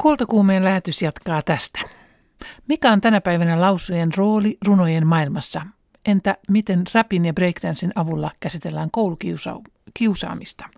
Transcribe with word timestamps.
Kuoltokuumeen 0.00 0.64
lähetys 0.64 1.02
jatkaa 1.02 1.42
tästä. 1.42 1.80
Mikä 2.68 2.92
on 2.92 3.00
tänä 3.00 3.20
päivänä 3.20 3.60
lausujen 3.60 4.10
rooli 4.16 4.58
runojen 4.66 5.06
maailmassa? 5.06 5.62
Entä 6.06 6.36
miten 6.48 6.84
rapin 6.94 7.24
ja 7.24 7.32
breakdancein 7.32 7.92
avulla 7.94 8.30
käsitellään 8.40 8.90
koulukiusaamista? 8.90 10.68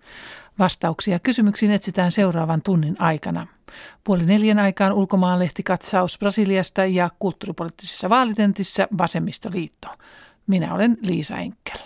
Vastauksia 0.59 1.19
kysymyksiin 1.19 1.71
etsitään 1.71 2.11
seuraavan 2.11 2.61
tunnin 2.61 2.95
aikana. 2.99 3.47
Puoli 4.03 4.25
neljän 4.25 4.59
aikaan 4.59 4.93
ulkomaanlehti 4.93 5.63
katsaus 5.63 6.17
Brasiliasta 6.19 6.85
ja 6.85 7.09
kulttuuripoliittisessa 7.19 8.09
vaalitentissä 8.09 8.87
Vasemmistoliitto. 8.97 9.87
Minä 10.47 10.73
olen 10.73 10.97
Liisa 11.01 11.37
Enkel. 11.37 11.77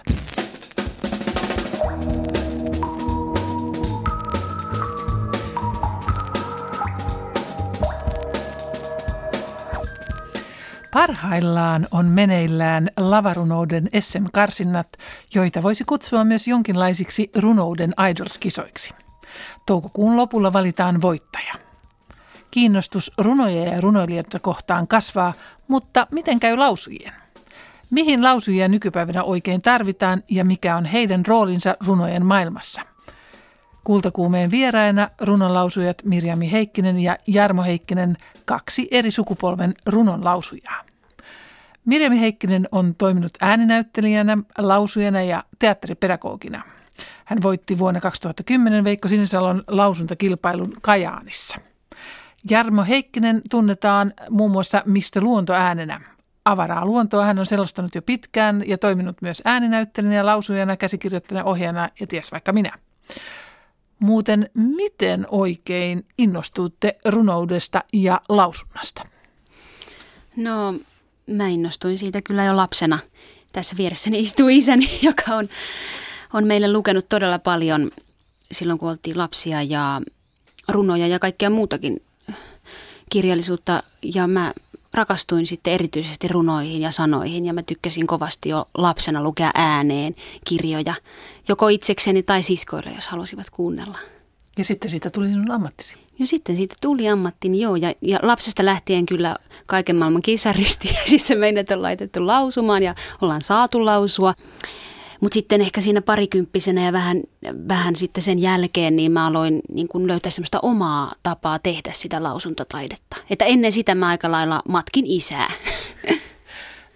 Parhaillaan 10.93 11.87
on 11.91 12.05
meneillään 12.05 12.87
lavarunouden 12.97 13.89
SM-karsinnat, 13.99 14.87
joita 15.35 15.63
voisi 15.63 15.83
kutsua 15.83 16.23
myös 16.23 16.47
jonkinlaisiksi 16.47 17.31
runouden 17.35 17.93
idolskisoiksi. 18.09 18.93
Toukokuun 19.65 20.17
lopulla 20.17 20.53
valitaan 20.53 21.01
voittaja. 21.01 21.53
Kiinnostus 22.51 23.11
runoja 23.17 23.63
ja 23.63 23.81
runoilijoita 23.81 24.39
kohtaan 24.39 24.87
kasvaa, 24.87 25.33
mutta 25.67 26.07
miten 26.11 26.39
käy 26.39 26.57
lausujien? 26.57 27.13
Mihin 27.91 28.23
lausujia 28.23 28.67
nykypäivänä 28.67 29.23
oikein 29.23 29.61
tarvitaan 29.61 30.23
ja 30.29 30.45
mikä 30.45 30.77
on 30.77 30.85
heidän 30.85 31.25
roolinsa 31.25 31.77
runojen 31.87 32.25
maailmassa? 32.25 32.81
Kultakuumeen 33.87 34.51
vieraina 34.51 35.09
runonlausujat 35.21 35.97
Mirjami 36.03 36.51
Heikkinen 36.51 36.99
ja 36.99 37.17
Jarmo 37.27 37.63
Heikkinen, 37.63 38.17
kaksi 38.45 38.87
eri 38.91 39.11
sukupolven 39.11 39.73
runonlausujaa. 39.85 40.83
Mirjami 41.85 42.21
Heikkinen 42.21 42.67
on 42.71 42.95
toiminut 42.95 43.31
ääninäyttelijänä, 43.41 44.37
lausujana 44.57 45.21
ja 45.21 45.43
teatteripedagogina. 45.59 46.63
Hän 47.25 47.41
voitti 47.41 47.79
vuonna 47.79 48.01
2010 48.01 48.83
Veikko 48.83 49.07
Sinisalon 49.07 49.63
lausuntakilpailun 49.67 50.73
Kajaanissa. 50.81 51.57
Jarmo 52.49 52.83
Heikkinen 52.83 53.41
tunnetaan 53.49 54.13
muun 54.29 54.51
muassa 54.51 54.83
Mistä 54.85 55.21
luonto 55.21 55.53
äänenä. 55.53 56.01
Avaraa 56.45 56.85
luontoa 56.85 57.25
hän 57.25 57.39
on 57.39 57.45
selostanut 57.45 57.95
jo 57.95 58.01
pitkään 58.01 58.63
ja 58.65 58.77
toiminut 58.77 59.21
myös 59.21 59.41
ääninäyttelijänä 59.45 60.15
ja 60.15 60.25
lausujana, 60.25 60.77
käsikirjoittajana, 60.77 61.49
ohjaajana 61.49 61.89
ja 61.99 62.07
ties 62.07 62.31
vaikka 62.31 62.53
minä. 62.53 62.71
Muuten, 63.99 64.49
miten 64.53 65.27
oikein 65.31 66.05
innostuitte 66.17 66.97
runoudesta 67.05 67.83
ja 67.93 68.21
lausunnasta? 68.29 69.05
No, 70.35 70.73
mä 71.27 71.47
innostuin 71.47 71.97
siitä 71.97 72.21
kyllä 72.21 72.43
jo 72.43 72.57
lapsena. 72.57 72.99
Tässä 73.53 73.77
vieressäni 73.77 74.19
istuu 74.19 74.47
isäni, 74.47 74.99
joka 75.09 75.35
on, 75.35 75.49
on 76.33 76.47
meille 76.47 76.71
lukenut 76.71 77.09
todella 77.09 77.39
paljon 77.39 77.91
silloin, 78.51 78.79
kun 78.79 78.89
oltiin 78.89 79.17
lapsia 79.17 79.61
ja 79.61 80.01
runoja 80.67 81.07
ja 81.07 81.19
kaikkea 81.19 81.49
muutakin 81.49 82.01
kirjallisuutta. 83.09 83.83
Ja 84.15 84.27
mä 84.27 84.53
rakastuin 84.97 85.47
sitten 85.47 85.73
erityisesti 85.73 86.27
runoihin 86.27 86.81
ja 86.81 86.91
sanoihin 86.91 87.45
ja 87.45 87.53
mä 87.53 87.63
tykkäsin 87.63 88.07
kovasti 88.07 88.49
jo 88.49 88.69
lapsena 88.73 89.23
lukea 89.23 89.51
ääneen 89.53 90.15
kirjoja, 90.45 90.93
joko 91.47 91.67
itsekseni 91.67 92.23
tai 92.23 92.43
siskoille, 92.43 92.91
jos 92.95 93.07
halusivat 93.07 93.49
kuunnella. 93.49 93.97
Ja 94.57 94.63
sitten 94.63 94.89
siitä 94.89 95.09
tuli 95.09 95.27
sinun 95.27 95.51
ammattisi. 95.51 95.95
Ja 96.19 96.27
sitten 96.27 96.55
siitä 96.55 96.75
tuli 96.81 97.09
ammattini, 97.09 97.61
joo. 97.61 97.75
Ja, 97.75 97.93
ja 98.01 98.19
lapsesta 98.21 98.65
lähtien 98.65 99.05
kyllä 99.05 99.35
kaiken 99.65 99.95
maailman 99.95 100.21
kisaristi. 100.21 100.87
Siis 101.09 101.27
se 101.27 101.35
meidät 101.35 101.71
on 101.71 101.81
laitettu 101.81 102.27
lausumaan 102.27 102.83
ja 102.83 102.95
ollaan 103.21 103.41
saatu 103.41 103.85
lausua. 103.85 104.33
Mutta 105.21 105.33
sitten 105.33 105.61
ehkä 105.61 105.81
siinä 105.81 106.01
parikymppisenä 106.01 106.85
ja 106.85 106.93
vähän, 106.93 107.23
vähän 107.67 107.95
sitten 107.95 108.23
sen 108.23 108.39
jälkeen, 108.39 108.95
niin 108.95 109.11
mä 109.11 109.27
aloin 109.27 109.61
niin 109.69 109.87
kun 109.87 110.07
löytää 110.07 110.29
semmoista 110.29 110.59
omaa 110.61 111.13
tapaa 111.23 111.59
tehdä 111.59 111.91
sitä 111.93 112.23
lausuntataidetta. 112.23 113.17
Että 113.29 113.45
ennen 113.45 113.71
sitä 113.71 113.95
mä 113.95 114.07
aika 114.07 114.31
lailla 114.31 114.61
matkin 114.67 115.05
isää. 115.07 115.51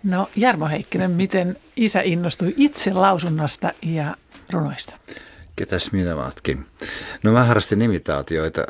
No 0.03 0.29
Jarmo 0.35 0.67
Heikkinen, 0.67 1.11
miten 1.11 1.57
isä 1.75 2.01
innostui 2.01 2.53
itse 2.57 2.93
lausunnasta 2.93 3.71
ja 3.81 4.15
runoista? 4.53 4.95
Ketäs 5.55 5.91
minä 5.91 6.15
matkin? 6.15 6.65
No 7.23 7.31
mä 7.31 7.43
harrastin 7.43 7.81
imitaatioita 7.81 8.65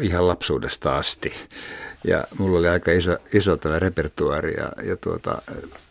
ihan 0.00 0.28
lapsuudesta 0.28 0.96
asti. 0.96 1.32
Ja 2.06 2.24
mulla 2.38 2.58
oli 2.58 2.68
aika 2.68 2.92
iso, 2.92 3.16
iso 3.32 3.56
tämä 3.56 3.78
repertuari 3.78 4.54
ja, 4.54 4.72
ja 4.82 4.96
tuota, 4.96 5.42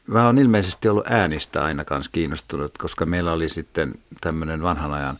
mä 0.07 0.25
oon 0.25 0.37
ilmeisesti 0.37 0.89
ollut 0.89 1.11
äänistä 1.11 1.63
aina 1.63 1.85
kanssa 1.85 2.11
kiinnostunut, 2.11 2.77
koska 2.77 3.05
meillä 3.05 3.31
oli 3.31 3.49
sitten 3.49 3.93
tämmöinen 4.21 4.61
vanhan 4.61 4.93
ajan 4.93 5.19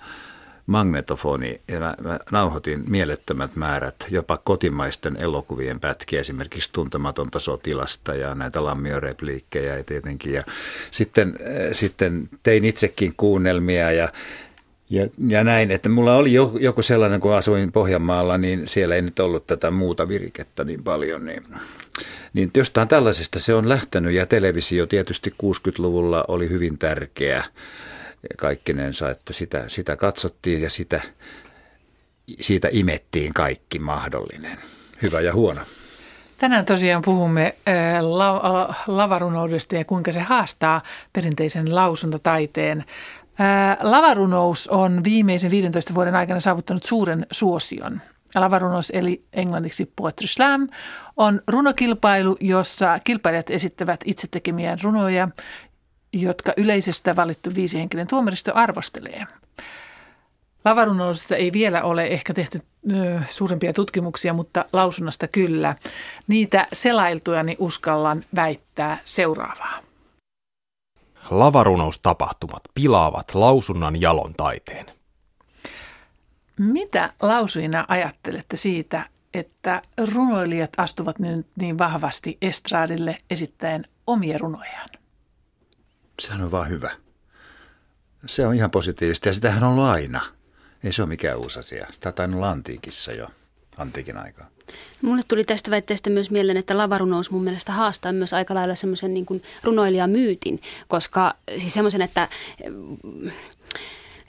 magnetofoni 0.65 1.61
ja 1.67 1.79
mä, 1.79 1.95
mä 2.01 2.19
nauhoitin 2.31 2.83
mielettömät 2.87 3.55
määrät 3.55 3.95
jopa 4.09 4.37
kotimaisten 4.43 5.17
elokuvien 5.17 5.79
pätkiä, 5.79 6.19
esimerkiksi 6.19 6.69
Tuntematonta 6.73 7.39
sotilasta 7.39 8.15
ja 8.15 8.35
näitä 8.35 8.65
lammiorepliikkejä 8.65 9.83
tietenkin. 9.83 10.33
Ja 10.33 10.43
sitten, 10.91 11.39
äh, 11.41 11.69
sitten 11.71 12.29
tein 12.43 12.65
itsekin 12.65 13.13
kuunnelmia 13.17 13.91
ja 13.91 14.09
ja, 14.93 15.07
ja 15.27 15.43
näin, 15.43 15.71
että 15.71 15.89
mulla 15.89 16.15
oli 16.15 16.33
joku 16.59 16.81
sellainen, 16.81 17.19
kun 17.19 17.33
asuin 17.33 17.71
Pohjanmaalla, 17.71 18.37
niin 18.37 18.67
siellä 18.67 18.95
ei 18.95 19.01
nyt 19.01 19.19
ollut 19.19 19.47
tätä 19.47 19.71
muuta 19.71 20.07
virikettä 20.07 20.63
niin 20.63 20.83
paljon. 20.83 21.25
Niin, 21.25 21.43
niin 22.33 22.51
jostain 22.57 22.87
tällaisesta 22.87 23.39
se 23.39 23.53
on 23.53 23.69
lähtenyt 23.69 24.13
ja 24.13 24.25
televisio 24.25 24.85
tietysti 24.85 25.33
60-luvulla 25.43 26.25
oli 26.27 26.49
hyvin 26.49 26.77
tärkeä 26.77 27.43
kaikkinensa, 28.37 29.09
että 29.09 29.33
sitä, 29.33 29.63
sitä 29.67 29.95
katsottiin 29.95 30.61
ja 30.61 30.69
sitä, 30.69 31.01
siitä 32.39 32.69
imettiin 32.71 33.33
kaikki 33.33 33.79
mahdollinen, 33.79 34.57
hyvä 35.01 35.21
ja 35.21 35.33
huono. 35.33 35.61
Tänään 36.37 36.65
tosiaan 36.65 37.01
puhumme 37.01 37.55
la- 38.01 38.75
lavarunoudesta 38.87 39.75
ja 39.75 39.85
kuinka 39.85 40.11
se 40.11 40.19
haastaa 40.19 40.81
perinteisen 41.13 41.75
lausuntataiteen. 41.75 42.85
Lavarunous 43.81 44.67
on 44.67 45.03
viimeisen 45.03 45.51
15 45.51 45.93
vuoden 45.93 46.15
aikana 46.15 46.39
saavuttanut 46.39 46.83
suuren 46.83 47.25
suosion. 47.31 48.01
Lavarunous 48.35 48.91
eli 48.95 49.23
englanniksi 49.33 49.91
Poetry 49.95 50.27
Slam 50.27 50.69
on 51.17 51.41
runokilpailu, 51.47 52.37
jossa 52.39 52.99
kilpailijat 53.03 53.49
esittävät 53.49 53.99
itse 54.05 54.27
tekemiä 54.31 54.77
runoja, 54.83 55.27
jotka 56.13 56.53
yleisestä 56.57 57.15
valittu 57.15 57.49
viisihenkinen 57.55 58.07
tuomaristo 58.07 58.51
arvostelee. 58.55 59.25
Lavarunoudesta 60.65 61.35
ei 61.35 61.53
vielä 61.53 61.83
ole 61.83 62.05
ehkä 62.05 62.33
tehty 62.33 62.59
ö, 62.91 63.21
suurempia 63.29 63.73
tutkimuksia, 63.73 64.33
mutta 64.33 64.65
lausunnasta 64.73 65.27
kyllä. 65.27 65.75
Niitä 66.27 66.67
selailtuja 66.73 67.43
uskallan 67.59 68.23
väittää 68.35 68.97
seuraavaa. 69.05 69.92
Lavarunoustapahtumat 71.29 72.63
pilaavat 72.75 73.35
lausunnan 73.35 74.01
jalon 74.01 74.33
taiteen. 74.33 74.85
Mitä 76.59 77.13
lausujina 77.21 77.85
ajattelette 77.87 78.57
siitä, 78.57 79.09
että 79.33 79.81
runoilijat 80.13 80.69
astuvat 80.77 81.19
nyt 81.19 81.47
niin 81.55 81.77
vahvasti 81.77 82.37
estraadille 82.41 83.17
esittäen 83.29 83.85
omia 84.07 84.37
runojaan? 84.37 84.89
Sehän 86.21 86.41
on 86.41 86.51
vaan 86.51 86.69
hyvä. 86.69 86.91
Se 88.25 88.47
on 88.47 88.55
ihan 88.55 88.71
positiivista 88.71 89.29
ja 89.29 89.33
sitähän 89.33 89.63
on 89.63 89.69
ollut 89.69 89.85
aina. 89.85 90.21
Ei 90.83 90.93
se 90.93 91.01
ole 91.01 91.09
mikään 91.09 91.37
uusi 91.37 91.59
asia. 91.59 91.87
Sitä 91.91 92.09
on 92.09 92.15
tainnut 92.15 92.43
antiikissa 92.43 93.11
jo, 93.11 93.27
antiikin 93.77 94.17
aikaa. 94.17 94.52
Mulle 95.01 95.21
tuli 95.27 95.43
tästä 95.43 95.71
väitteestä 95.71 96.09
myös 96.09 96.31
mieleen, 96.31 96.57
että 96.57 96.77
lavarunous 96.77 97.31
mun 97.31 97.43
mielestä 97.43 97.71
haastaa 97.71 98.11
myös 98.11 98.33
aika 98.33 98.53
lailla 98.53 98.75
semmoisen 98.75 99.13
niin 99.13 99.25
runoilijamyytin, 99.63 100.61
koska 100.87 101.33
siis 101.57 101.73
semmoisen, 101.73 102.01
että 102.01 102.27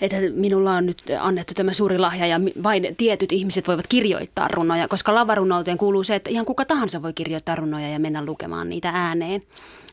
että 0.00 0.16
minulla 0.34 0.72
on 0.72 0.86
nyt 0.86 1.02
annettu 1.20 1.54
tämä 1.54 1.72
suuri 1.72 1.98
lahja 1.98 2.26
ja 2.26 2.40
vain 2.62 2.94
tietyt 2.96 3.32
ihmiset 3.32 3.68
voivat 3.68 3.86
kirjoittaa 3.86 4.48
runoja, 4.48 4.88
koska 4.88 5.14
lavarunouteen 5.14 5.78
kuuluu 5.78 6.04
se, 6.04 6.14
että 6.14 6.30
ihan 6.30 6.46
kuka 6.46 6.64
tahansa 6.64 7.02
voi 7.02 7.12
kirjoittaa 7.12 7.54
runoja 7.54 7.88
ja 7.88 7.98
mennä 7.98 8.24
lukemaan 8.24 8.70
niitä 8.70 8.90
ääneen. 8.94 9.42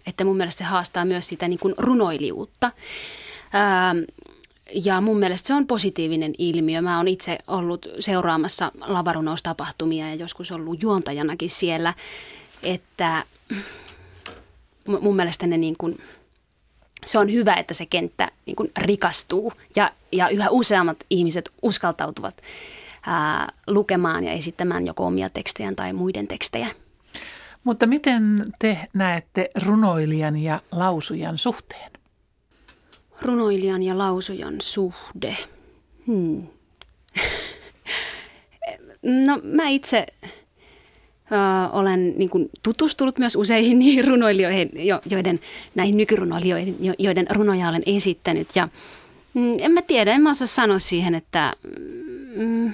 Että 0.08 0.24
mun 0.24 0.38
mielestä 0.38 0.58
se 0.58 0.64
haastaa 0.64 1.06
myös 1.06 1.28
sitä 1.28 1.48
niin 1.48 1.60
kuin 1.60 1.74
runoilijuutta. 1.78 2.72
Ää, 3.54 3.96
ja 4.74 5.02
mun 5.02 5.20
mielestä 5.20 5.48
se 5.48 5.54
on 5.54 5.68
positiivinen 5.68 6.34
ilmiö. 6.38 6.82
Mä 6.82 6.98
oon 6.98 7.08
itse 7.08 7.38
ollut 7.48 7.88
seuraamassa 8.00 8.72
lavarunoustapahtumia 8.82 10.10
ja 10.10 10.16
joskus 10.16 10.52
ollut 10.52 10.82
juontajanakin 10.82 11.50
siellä, 11.50 11.94
että 12.64 13.24
mun 15.02 15.16
mielestä 15.16 15.48
ne 15.48 15.58
niin 15.58 15.76
kuin, 15.78 16.02
se 17.06 17.20
on 17.20 17.32
hyvä, 17.32 17.54
että 17.54 17.74
se 17.74 17.86
kenttä 17.86 18.32
niin 18.46 18.56
kuin 18.56 18.72
rikastuu 18.78 19.54
ja, 19.76 19.92
ja 20.12 20.30
yhä 20.30 20.50
useammat 20.50 20.98
ihmiset 21.10 21.52
uskaltautuvat 21.62 22.42
ää, 23.06 23.52
lukemaan 23.68 24.24
ja 24.24 24.32
esittämään 24.32 24.86
joko 24.86 25.06
omia 25.06 25.30
tekstejä 25.30 25.74
tai 25.76 25.94
muiden 25.94 26.28
tekstejä. 26.28 26.68
Mutta 27.64 27.88
miten 27.88 28.54
te 28.60 28.78
näette 28.94 29.50
runoilijan 29.66 30.38
ja 30.38 30.62
lausujan 30.72 31.38
suhteen? 31.38 31.92
Runoilijan 33.22 33.84
ja 33.84 33.98
lausujan 33.98 34.56
suhde. 34.62 35.38
Hmm. 36.08 36.48
no 39.28 39.40
mä 39.44 39.68
itse 39.68 40.06
ö, 41.32 41.36
olen 41.72 42.14
niin 42.18 42.30
kuin, 42.30 42.50
tutustunut 42.64 43.20
myös 43.20 43.36
useihin 43.36 43.80
niihin 43.80 44.08
runoilijoihin, 44.08 44.72
jo, 44.76 45.02
joiden, 45.10 45.40
näihin 45.76 45.98
nykyrunoilijoihin, 45.98 46.78
jo, 46.80 46.94
joiden 47.00 47.28
runoja 47.30 47.70
olen 47.70 47.84
esittänyt. 47.86 48.48
Ja 48.56 48.70
mm, 49.34 49.54
en 49.60 49.72
mä 49.72 49.82
tiedä, 49.82 50.12
en 50.12 50.22
mä 50.22 50.32
osaa 50.32 50.48
sanoa 50.48 50.80
siihen, 50.80 51.16
että 51.16 51.54
mm, 52.36 52.72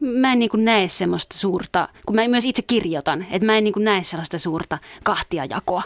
mä 0.00 0.32
en 0.32 0.38
niin 0.38 0.50
kuin 0.50 0.64
näe 0.64 0.88
semmoista 0.88 1.38
suurta, 1.38 1.88
kun 2.06 2.16
mä 2.16 2.28
myös 2.28 2.44
itse 2.44 2.62
kirjoitan, 2.62 3.26
että 3.30 3.46
mä 3.46 3.58
en 3.58 3.64
niin 3.64 3.74
kuin 3.74 3.84
näe 3.84 4.02
sellaista 4.02 4.38
suurta 4.38 4.78
kahtiajakoa 5.02 5.82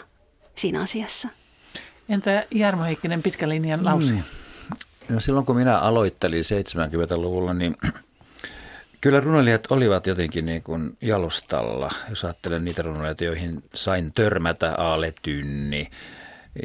siinä 0.55 0.81
asiassa. 0.81 1.27
Entä 2.11 2.45
Jarmo 2.51 2.83
Heikkinen 2.83 3.23
pitkän 3.23 3.49
linjan 3.49 3.85
lausuja? 3.85 4.21
Mm. 5.09 5.15
No 5.15 5.19
silloin 5.19 5.45
kun 5.45 5.55
minä 5.55 5.77
aloittelin 5.77 6.43
70-luvulla, 6.43 7.53
niin 7.53 7.77
Kyllä 9.01 9.19
runoilijat 9.19 9.71
olivat 9.71 10.07
jotenkin 10.07 10.45
niin 10.45 10.63
kuin 10.63 10.97
jalustalla, 11.01 11.91
jos 12.09 12.25
ajattelen 12.25 12.65
niitä 12.65 12.81
runoilijoita, 12.81 13.23
joihin 13.23 13.63
sain 13.73 14.11
törmätä, 14.13 14.75
Aale 14.77 15.13
Tynni 15.21 15.89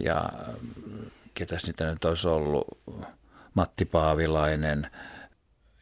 ja 0.04 0.30
ketäs 1.34 1.66
niitä 1.66 1.90
nyt 1.90 2.04
olisi 2.04 2.28
ollut, 2.28 2.78
Matti 3.54 3.84
Paavilainen 3.84 4.90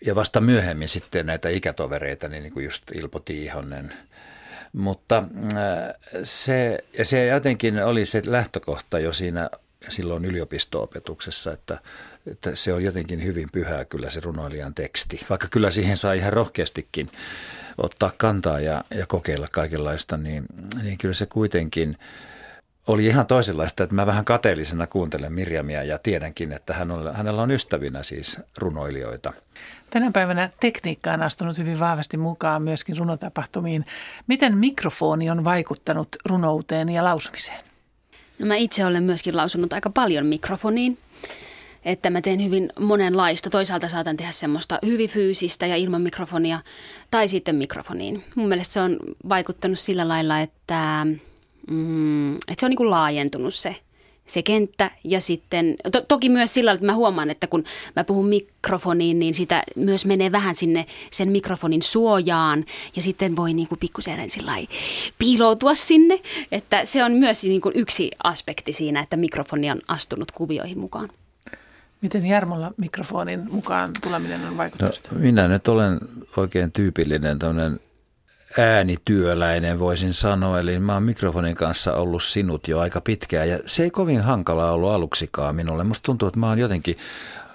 ja 0.06 0.14
vasta 0.14 0.40
myöhemmin 0.40 0.88
sitten 0.88 1.26
näitä 1.26 1.48
ikätovereita, 1.48 2.28
niin 2.28 2.52
kuin 2.52 2.64
just 2.64 2.90
Ilpo 2.94 3.18
Tiihonen. 3.20 3.92
Mutta 4.74 5.18
äh, 5.18 5.94
se, 6.24 6.84
ja 6.98 7.04
se 7.04 7.26
jotenkin 7.26 7.84
oli 7.84 8.06
se 8.06 8.22
lähtökohta 8.26 8.98
jo 8.98 9.12
siinä 9.12 9.50
silloin 9.88 10.24
yliopisto-opetuksessa, 10.24 11.52
että 11.52 11.78
että 12.30 12.56
se 12.56 12.72
on 12.72 12.84
jotenkin 12.84 13.24
hyvin 13.24 13.48
pyhää 13.52 13.84
kyllä 13.84 14.10
se 14.10 14.20
runoilijan 14.20 14.74
teksti. 14.74 15.26
Vaikka 15.30 15.48
kyllä 15.50 15.70
siihen 15.70 15.96
saa 15.96 16.12
ihan 16.12 16.32
rohkeastikin 16.32 17.08
ottaa 17.78 18.12
kantaa 18.16 18.60
ja, 18.60 18.84
ja 18.90 19.06
kokeilla 19.06 19.48
kaikenlaista, 19.52 20.16
niin, 20.16 20.44
niin 20.82 20.98
kyllä 20.98 21.14
se 21.14 21.26
kuitenkin 21.26 21.98
oli 22.86 23.06
ihan 23.06 23.26
toisenlaista, 23.26 23.82
että 23.82 23.94
mä 23.94 24.06
vähän 24.06 24.24
kateellisena 24.24 24.86
kuuntelen 24.86 25.32
Mirjamia 25.32 25.82
ja 25.82 25.98
tiedänkin, 25.98 26.52
että 26.52 26.74
hän 26.74 26.90
on, 26.90 27.14
hänellä 27.14 27.42
on 27.42 27.50
ystävinä 27.50 28.02
siis 28.02 28.40
runoilijoita. 28.56 29.32
Tänä 29.90 30.10
päivänä 30.10 30.50
tekniikka 30.60 31.12
on 31.12 31.22
astunut 31.22 31.58
hyvin 31.58 31.80
vahvasti 31.80 32.16
mukaan 32.16 32.62
myöskin 32.62 32.96
runotapahtumiin. 32.96 33.84
Miten 34.26 34.58
mikrofoni 34.58 35.30
on 35.30 35.44
vaikuttanut 35.44 36.08
runouteen 36.24 36.88
ja 36.88 37.04
lausumiseen? 37.04 37.60
No 38.38 38.46
mä 38.46 38.56
itse 38.56 38.86
olen 38.86 39.02
myöskin 39.02 39.36
lausunut 39.36 39.72
aika 39.72 39.90
paljon 39.90 40.26
mikrofoniin 40.26 40.98
että 41.84 42.10
mä 42.10 42.20
teen 42.20 42.44
hyvin 42.44 42.72
monenlaista. 42.80 43.50
Toisaalta 43.50 43.88
saatan 43.88 44.16
tehdä 44.16 44.32
semmoista 44.32 44.78
hyvin 44.86 45.10
fyysistä 45.10 45.66
ja 45.66 45.76
ilman 45.76 46.02
mikrofonia 46.02 46.60
tai 47.10 47.28
sitten 47.28 47.56
mikrofoniin. 47.56 48.24
Mun 48.34 48.48
mielestä 48.48 48.72
se 48.72 48.80
on 48.80 48.98
vaikuttanut 49.28 49.78
sillä 49.78 50.08
lailla, 50.08 50.40
että, 50.40 51.06
mm, 51.70 52.34
että 52.34 52.54
se 52.58 52.66
on 52.66 52.70
niin 52.70 52.76
kuin 52.76 52.90
laajentunut 52.90 53.54
se, 53.54 53.76
se 54.26 54.42
kenttä 54.42 54.90
ja 55.04 55.20
sitten 55.20 55.76
to, 55.92 56.00
toki 56.00 56.28
myös 56.28 56.54
sillä 56.54 56.72
että 56.72 56.86
mä 56.86 56.94
huomaan, 56.94 57.30
että 57.30 57.46
kun 57.46 57.64
mä 57.96 58.04
puhun 58.04 58.26
mikrofoniin, 58.26 59.18
niin 59.18 59.34
sitä 59.34 59.62
myös 59.76 60.06
menee 60.06 60.32
vähän 60.32 60.56
sinne 60.56 60.86
sen 61.10 61.30
mikrofonin 61.30 61.82
suojaan 61.82 62.64
ja 62.96 63.02
sitten 63.02 63.36
voi 63.36 63.54
niin 63.54 63.68
kuin 63.68 63.78
pikkusen 63.78 64.18
piiloutua 65.18 65.74
sinne, 65.74 66.20
että 66.52 66.84
se 66.84 67.04
on 67.04 67.12
myös 67.12 67.44
niin 67.44 67.60
kuin 67.60 67.76
yksi 67.76 68.10
aspekti 68.24 68.72
siinä, 68.72 69.00
että 69.00 69.16
mikrofoni 69.16 69.70
on 69.70 69.80
astunut 69.88 70.32
kuvioihin 70.32 70.78
mukaan. 70.78 71.08
Miten 72.00 72.26
Jarmolla 72.26 72.72
mikrofonin 72.76 73.42
mukaan 73.50 73.90
tuleminen 74.02 74.46
on 74.46 74.56
vaikuttanut? 74.56 75.08
No, 75.12 75.18
minä 75.18 75.48
nyt 75.48 75.68
olen 75.68 75.98
oikein 76.36 76.72
tyypillinen 76.72 77.38
tämmöinen 77.38 77.80
äänityöläinen 78.58 79.78
voisin 79.78 80.14
sanoa, 80.14 80.60
eli 80.60 80.78
mä 80.78 80.94
oon 80.94 81.02
mikrofonin 81.02 81.54
kanssa 81.54 81.94
ollut 81.94 82.22
sinut 82.22 82.68
jo 82.68 82.80
aika 82.80 83.00
pitkään 83.00 83.48
ja 83.48 83.58
se 83.66 83.82
ei 83.82 83.90
kovin 83.90 84.20
hankalaa 84.20 84.72
ollut 84.72 84.90
aluksikaan 84.90 85.54
minulle. 85.54 85.84
Musta 85.84 86.02
tuntuu, 86.02 86.28
että 86.28 86.40
mä 86.40 86.48
oon 86.48 86.58
jotenkin 86.58 86.98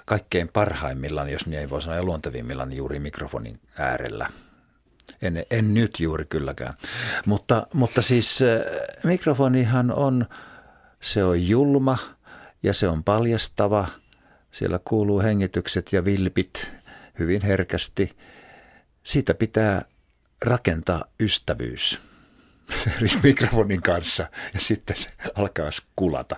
kaikkein 0.04 0.48
parhaimmillaan, 0.48 1.28
jos 1.28 1.46
niin 1.46 1.60
ei 1.60 1.70
voi 1.70 1.82
sanoa, 1.82 1.96
ja 1.96 2.02
luontevimmillaan 2.02 2.72
juuri 2.72 2.98
mikrofonin 2.98 3.60
äärellä. 3.78 4.26
En, 5.22 5.44
en 5.50 5.74
nyt 5.74 6.00
juuri 6.00 6.24
kylläkään. 6.24 6.74
Mutta, 7.26 7.66
mutta 7.74 8.02
siis 8.02 8.42
äh, 8.42 8.60
mikrofonihan 9.04 9.92
on, 9.92 10.26
se 11.00 11.24
on 11.24 11.48
julma 11.48 11.98
ja 12.62 12.74
se 12.74 12.88
on 12.88 13.04
paljastava– 13.04 13.86
siellä 14.50 14.80
kuuluu 14.84 15.20
hengitykset 15.20 15.92
ja 15.92 16.04
vilpit 16.04 16.72
hyvin 17.18 17.42
herkästi. 17.42 18.16
Siitä 19.02 19.34
pitää 19.34 19.84
rakentaa 20.42 21.04
ystävyys 21.20 21.98
mikrofonin 23.22 23.82
kanssa 23.82 24.26
ja 24.54 24.60
sitten 24.60 24.96
se 24.96 25.10
alkaa 25.34 25.70
kulata. 25.96 26.36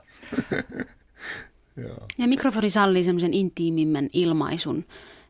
ja 2.18 2.28
mikrofoni 2.28 2.70
sallii 2.70 3.04
semmoisen 3.04 3.34
intiimimmän 3.34 4.08
ilmaisun, 4.12 4.84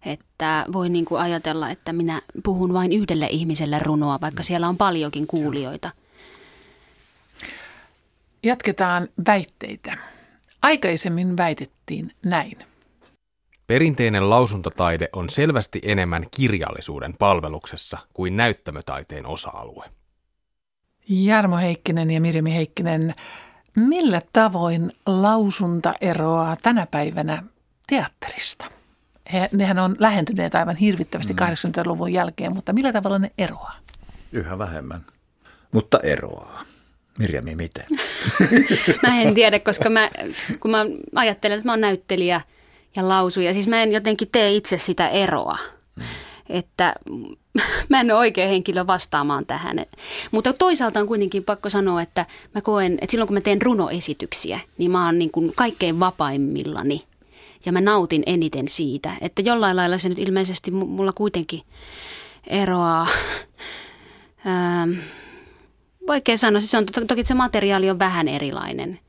että 0.06 0.66
voi 0.72 0.88
niin 0.88 1.04
kuin 1.04 1.20
ajatella, 1.20 1.70
että 1.70 1.92
minä 1.92 2.22
puhun 2.44 2.72
vain 2.72 2.92
yhdelle 2.92 3.26
ihmiselle 3.30 3.78
runoa, 3.78 4.20
vaikka 4.20 4.42
siellä 4.42 4.68
on 4.68 4.76
paljonkin 4.76 5.26
kuulijoita. 5.26 5.90
Jatketaan 8.42 9.08
väitteitä. 9.26 9.98
Aikaisemmin 10.62 11.36
väitettiin 11.36 12.12
näin. 12.24 12.71
Perinteinen 13.66 14.30
lausuntataide 14.30 15.08
on 15.12 15.30
selvästi 15.30 15.80
enemmän 15.84 16.26
kirjallisuuden 16.30 17.14
palveluksessa 17.18 17.98
kuin 18.12 18.36
näyttämötaiteen 18.36 19.26
osa-alue. 19.26 19.84
Jarmo 21.08 21.56
Heikkinen 21.56 22.10
ja 22.10 22.20
Mirjami 22.20 22.54
Heikkinen, 22.54 23.14
millä 23.76 24.20
tavoin 24.32 24.92
lausunta 25.06 25.94
eroaa 26.00 26.56
tänä 26.62 26.86
päivänä 26.86 27.42
teatterista? 27.86 28.64
He, 29.32 29.48
nehän 29.52 29.78
on 29.78 29.96
lähentyneet 29.98 30.54
aivan 30.54 30.76
hirvittävästi 30.76 31.32
mm. 31.32 31.38
80-luvun 31.38 32.12
jälkeen, 32.12 32.54
mutta 32.54 32.72
millä 32.72 32.92
tavalla 32.92 33.18
ne 33.18 33.30
eroaa? 33.38 33.78
Yhä 34.32 34.58
vähemmän, 34.58 35.06
mutta 35.72 36.00
eroaa. 36.00 36.62
Mirjami, 37.18 37.54
miten? 37.54 37.86
mä 39.06 39.20
en 39.20 39.34
tiedä, 39.34 39.58
koska 39.58 39.90
mä, 39.90 40.10
kun 40.60 40.70
mä 40.70 40.86
ajattelen, 41.14 41.58
että 41.58 41.68
mä 41.68 41.72
oon 41.72 41.80
näyttelijä– 41.80 42.40
ja 42.96 43.08
lausuja. 43.08 43.52
Siis 43.52 43.68
mä 43.68 43.82
en 43.82 43.92
jotenkin 43.92 44.28
tee 44.32 44.52
itse 44.52 44.78
sitä 44.78 45.08
eroa. 45.08 45.58
Mm. 45.96 46.02
Että 46.48 46.94
mä 47.88 48.00
en 48.00 48.10
ole 48.10 48.18
oikea 48.18 48.48
henkilö 48.48 48.86
vastaamaan 48.86 49.46
tähän. 49.46 49.86
Mutta 50.30 50.52
toisaalta 50.52 51.00
on 51.00 51.06
kuitenkin 51.06 51.44
pakko 51.44 51.70
sanoa, 51.70 52.02
että 52.02 52.26
mä 52.54 52.60
koen, 52.60 52.92
että 52.92 53.10
silloin 53.10 53.28
kun 53.28 53.36
mä 53.36 53.40
teen 53.40 53.62
runoesityksiä, 53.62 54.60
niin 54.78 54.90
mä 54.90 55.06
oon 55.06 55.18
niin 55.18 55.30
kuin 55.30 55.52
kaikkein 55.56 56.00
vapaimmillani. 56.00 57.04
Ja 57.66 57.72
mä 57.72 57.80
nautin 57.80 58.22
eniten 58.26 58.68
siitä, 58.68 59.12
että 59.20 59.42
jollain 59.42 59.76
lailla 59.76 59.98
se 59.98 60.08
nyt 60.08 60.18
ilmeisesti 60.18 60.70
mulla 60.70 61.12
kuitenkin 61.12 61.62
eroaa. 62.46 63.06
Ähm, 64.46 64.92
vaikea 66.06 66.36
sanoa, 66.36 66.60
siis 66.60 66.74
on, 66.74 66.86
to- 66.86 67.04
toki 67.04 67.24
se 67.24 67.34
materiaali 67.34 67.90
on 67.90 67.98
vähän 67.98 68.28
erilainen. 68.28 69.00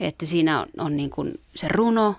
Että 0.00 0.26
siinä 0.26 0.60
on, 0.60 0.66
on 0.78 0.96
niin 0.96 1.10
kuin 1.10 1.40
se 1.54 1.68
runo, 1.68 2.14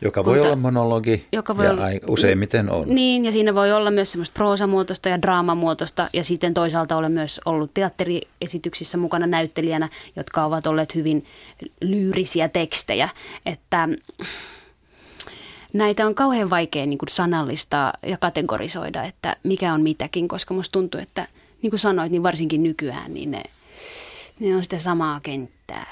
joka 0.00 0.24
voi 0.24 0.40
olla 0.40 0.56
monologi 0.56 1.26
joka 1.32 1.56
voi 1.56 1.64
ja 1.64 1.70
olla, 1.70 1.86
useimmiten 2.06 2.70
on. 2.70 2.88
Niin, 2.88 3.24
ja 3.24 3.32
siinä 3.32 3.54
voi 3.54 3.72
olla 3.72 3.90
myös 3.90 4.12
semmoista 4.12 4.34
proosamuotoista 4.34 5.08
ja 5.08 5.22
draamamuotoista, 5.22 6.08
ja 6.12 6.24
sitten 6.24 6.54
toisaalta 6.54 6.96
olen 6.96 7.12
myös 7.12 7.40
ollut 7.44 7.74
teatteriesityksissä 7.74 8.98
mukana 8.98 9.26
näyttelijänä, 9.26 9.88
jotka 10.16 10.44
ovat 10.44 10.66
olleet 10.66 10.94
hyvin 10.94 11.24
lyyrisiä 11.80 12.48
tekstejä, 12.48 13.08
että 13.46 13.88
näitä 15.72 16.06
on 16.06 16.14
kauhean 16.14 16.50
vaikea 16.50 16.86
niin 16.86 16.98
kuin 16.98 17.08
sanallistaa 17.08 17.92
ja 18.02 18.16
kategorisoida, 18.16 19.02
että 19.02 19.36
mikä 19.42 19.74
on 19.74 19.82
mitäkin, 19.82 20.28
koska 20.28 20.54
musta 20.54 20.72
tuntuu, 20.72 21.00
että 21.00 21.28
niin 21.62 21.70
kuin 21.70 21.80
sanoit, 21.80 22.12
niin 22.12 22.22
varsinkin 22.22 22.62
nykyään, 22.62 23.14
niin 23.14 23.30
ne, 23.30 23.42
ne 24.40 24.56
on 24.56 24.62
sitä 24.62 24.78
samaa 24.78 25.20
kenttää. 25.22 25.86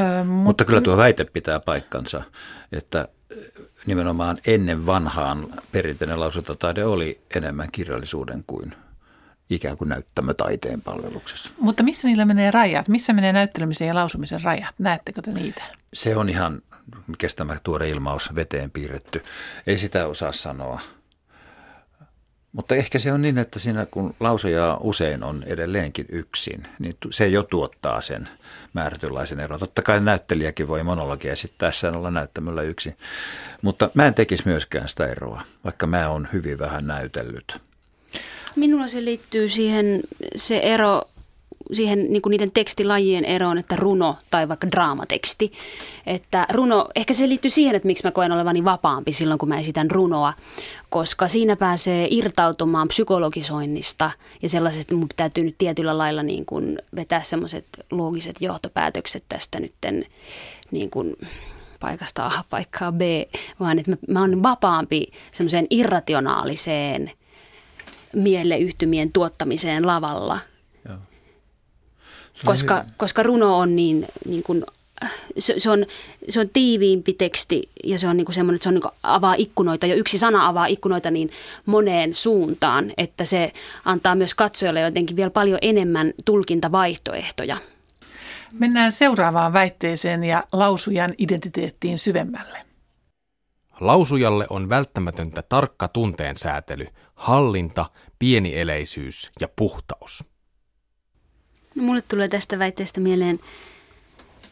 Ö, 0.00 0.24
mutta... 0.24 0.24
mutta 0.24 0.64
kyllä 0.64 0.80
tuo 0.80 0.96
väite 0.96 1.24
pitää 1.24 1.60
paikkansa, 1.60 2.22
että 2.72 3.08
nimenomaan 3.86 4.38
ennen 4.46 4.86
vanhaan 4.86 5.46
perinteinen 5.72 6.20
lausuntataide 6.20 6.84
oli 6.84 7.20
enemmän 7.36 7.68
kirjallisuuden 7.72 8.44
kuin 8.46 8.74
ikään 9.50 9.76
kuin 9.76 9.88
näyttämötaiteen 9.88 10.82
palveluksessa. 10.82 11.50
Mutta 11.58 11.82
missä 11.82 12.08
niillä 12.08 12.24
menee 12.24 12.50
rajat? 12.50 12.88
Missä 12.88 13.12
menee 13.12 13.32
näyttelemisen 13.32 13.88
ja 13.88 13.94
lausumisen 13.94 14.42
rajat? 14.42 14.74
Näettekö 14.78 15.22
te 15.22 15.32
niitä? 15.32 15.62
Se 15.94 16.16
on 16.16 16.28
ihan 16.28 16.62
kestämä 17.18 17.56
tuore 17.62 17.88
ilmaus 17.88 18.34
veteen 18.34 18.70
piirretty. 18.70 19.22
Ei 19.66 19.78
sitä 19.78 20.06
osaa 20.06 20.32
sanoa. 20.32 20.80
Mutta 22.52 22.74
ehkä 22.74 22.98
se 22.98 23.12
on 23.12 23.22
niin, 23.22 23.38
että 23.38 23.58
siinä 23.58 23.86
kun 23.86 24.14
lausuja 24.20 24.78
usein 24.80 25.22
on 25.22 25.42
edelleenkin 25.46 26.06
yksin, 26.08 26.66
niin 26.78 26.96
se 27.10 27.28
jo 27.28 27.42
tuottaa 27.42 28.00
sen 28.00 28.28
määrätynlaisen 28.74 29.40
eron. 29.40 29.60
Totta 29.60 29.82
kai 29.82 30.00
näyttelijäkin 30.00 30.68
voi 30.68 30.82
monologia 30.82 31.32
esittäessään 31.32 31.96
olla 31.96 32.10
näyttämällä 32.10 32.62
yksin. 32.62 32.96
Mutta 33.62 33.90
mä 33.94 34.06
en 34.06 34.14
tekisi 34.14 34.42
myöskään 34.46 34.88
sitä 34.88 35.06
eroa, 35.06 35.42
vaikka 35.64 35.86
mä 35.86 36.08
oon 36.08 36.28
hyvin 36.32 36.58
vähän 36.58 36.86
näytellyt. 36.86 37.56
Minulla 38.56 38.88
se 38.88 39.04
liittyy 39.04 39.48
siihen 39.48 40.00
se 40.36 40.58
ero 40.58 41.02
siihen 41.72 42.06
niin 42.12 42.22
kuin 42.22 42.30
niiden 42.30 42.50
tekstilajien 42.54 43.24
eroon, 43.24 43.58
että 43.58 43.76
runo 43.76 44.16
tai 44.30 44.48
vaikka 44.48 44.70
draamateksti. 44.70 45.52
Että 46.06 46.46
runo, 46.52 46.88
ehkä 46.94 47.14
se 47.14 47.28
liittyy 47.28 47.50
siihen, 47.50 47.74
että 47.74 47.86
miksi 47.86 48.04
mä 48.04 48.10
koen 48.10 48.32
olevani 48.32 48.64
vapaampi 48.64 49.12
silloin, 49.12 49.38
kun 49.38 49.48
mä 49.48 49.58
esitän 49.58 49.90
runoa, 49.90 50.32
koska 50.90 51.28
siinä 51.28 51.56
pääsee 51.56 52.08
irtautumaan 52.10 52.88
psykologisoinnista 52.88 54.10
ja 54.42 54.48
sellaisesta, 54.48 54.94
mun 54.94 55.08
täytyy 55.16 55.44
nyt 55.44 55.58
tietyllä 55.58 55.98
lailla 55.98 56.22
niin 56.22 56.46
kuin 56.46 56.78
vetää 56.96 57.22
semmoiset 57.22 57.66
loogiset 57.90 58.40
johtopäätökset 58.40 59.24
tästä 59.28 59.60
nytten 59.60 60.04
niin 60.70 60.90
kuin 60.90 61.16
paikasta 61.80 62.26
A 62.26 62.44
paikkaa 62.50 62.92
B, 62.92 63.00
vaan 63.60 63.78
että 63.78 63.90
mä, 63.90 63.96
mä 64.08 64.20
oon 64.20 64.42
vapaampi 64.42 65.06
semmoiseen 65.32 65.66
irrationaaliseen 65.70 67.10
mieleyhtymien 68.12 69.12
tuottamiseen 69.12 69.86
lavalla– 69.86 70.38
koska, 72.44 72.84
koska 72.96 73.22
runo 73.22 73.58
on 73.58 73.76
niin, 73.76 74.06
niin 74.26 74.42
kuin, 74.42 74.64
se, 75.38 75.54
se, 75.56 75.70
on, 75.70 75.86
se 76.28 76.40
on 76.40 76.48
tiiviimpi 76.48 77.12
teksti 77.12 77.70
ja 77.84 77.98
se 77.98 78.08
on 78.08 78.16
niin 78.16 78.24
kuin 78.24 78.34
semmoinen, 78.34 78.56
että 78.56 78.62
se 78.62 78.68
on 78.68 78.74
niin 78.74 78.82
kuin 78.82 78.94
avaa 79.02 79.34
ikkunoita 79.38 79.86
ja 79.86 79.94
yksi 79.94 80.18
sana 80.18 80.48
avaa 80.48 80.66
ikkunoita 80.66 81.10
niin 81.10 81.30
moneen 81.66 82.14
suuntaan, 82.14 82.92
että 82.96 83.24
se 83.24 83.52
antaa 83.84 84.14
myös 84.14 84.34
katsojalle 84.34 84.80
jotenkin 84.80 85.16
vielä 85.16 85.30
paljon 85.30 85.58
enemmän 85.62 86.12
tulkintavaihtoehtoja. 86.24 87.56
Mennään 88.52 88.92
seuraavaan 88.92 89.52
väitteeseen 89.52 90.24
ja 90.24 90.44
lausujan 90.52 91.14
identiteettiin 91.18 91.98
syvemmälle. 91.98 92.58
Lausujalle 93.80 94.46
on 94.50 94.68
välttämätöntä 94.68 95.42
tarkka 95.42 95.88
tunteensäätely, 95.88 96.86
hallinta, 97.14 97.86
pienieleisyys 98.18 99.32
ja 99.40 99.48
puhtaus. 99.56 100.24
No, 101.74 101.82
mulle 101.82 102.02
tulee 102.08 102.28
tästä 102.28 102.58
väitteestä 102.58 103.00
mieleen 103.00 103.40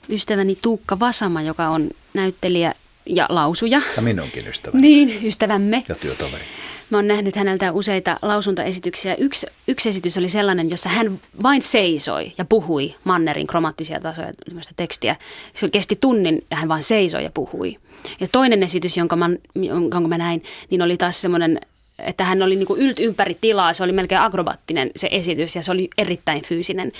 ystäväni 0.08 0.58
Tuukka 0.62 0.98
Vasama, 0.98 1.42
joka 1.42 1.68
on 1.68 1.90
näyttelijä 2.14 2.74
ja 3.06 3.26
lausuja. 3.28 3.82
Ja 3.96 4.02
minunkin 4.02 4.48
ystäväni. 4.48 4.80
Niin, 4.82 5.26
ystävämme. 5.26 5.84
Ja 5.88 5.94
työtoveri. 5.94 6.44
Mä 6.90 6.98
oon 6.98 7.08
nähnyt 7.08 7.36
häneltä 7.36 7.72
useita 7.72 8.18
lausuntaesityksiä. 8.22 9.14
Yksi, 9.14 9.46
yksi 9.68 9.88
esitys 9.88 10.18
oli 10.18 10.28
sellainen, 10.28 10.70
jossa 10.70 10.88
hän 10.88 11.20
vain 11.42 11.62
seisoi 11.62 12.32
ja 12.38 12.44
puhui 12.44 12.94
Mannerin 13.04 13.46
kromaattisia 13.46 14.00
tasoja, 14.00 14.32
tekstiä. 14.76 15.16
Se 15.54 15.68
kesti 15.68 15.96
tunnin 16.00 16.44
ja 16.50 16.56
hän 16.56 16.68
vain 16.68 16.82
seisoi 16.82 17.24
ja 17.24 17.30
puhui. 17.34 17.76
Ja 18.20 18.28
toinen 18.32 18.62
esitys, 18.62 18.96
jonka 18.96 19.16
mä, 19.16 19.30
jonka 19.54 20.00
mä 20.00 20.18
näin, 20.18 20.42
niin 20.70 20.82
oli 20.82 20.96
taas 20.96 21.20
semmoinen 21.20 21.60
että 22.02 22.24
hän 22.24 22.42
oli 22.42 22.56
niin 22.56 22.66
ylt 22.76 22.98
ympäri 22.98 23.36
tilaa, 23.40 23.72
se 23.72 23.82
oli 23.82 23.92
melkein 23.92 24.20
akrobaattinen 24.20 24.90
se 24.96 25.08
esitys 25.10 25.56
ja 25.56 25.62
se 25.62 25.72
oli 25.72 25.88
erittäin 25.98 26.42
fyysinen. 26.42 26.92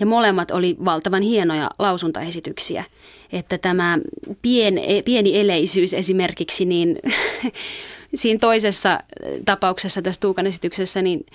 Ja 0.00 0.06
molemmat 0.06 0.50
oli 0.50 0.76
valtavan 0.84 1.22
hienoja 1.22 1.70
lausuntaesityksiä. 1.78 2.84
Että 3.32 3.58
tämä 3.58 3.98
pien, 4.42 4.78
pieni 5.04 5.40
eleisyys 5.40 5.94
esimerkiksi, 5.94 6.64
niin 6.64 6.98
siinä 8.14 8.38
toisessa 8.38 9.00
tapauksessa 9.44 10.02
tässä 10.02 10.20
Tuukan 10.20 10.46
esityksessä, 10.46 11.02
niin 11.02 11.26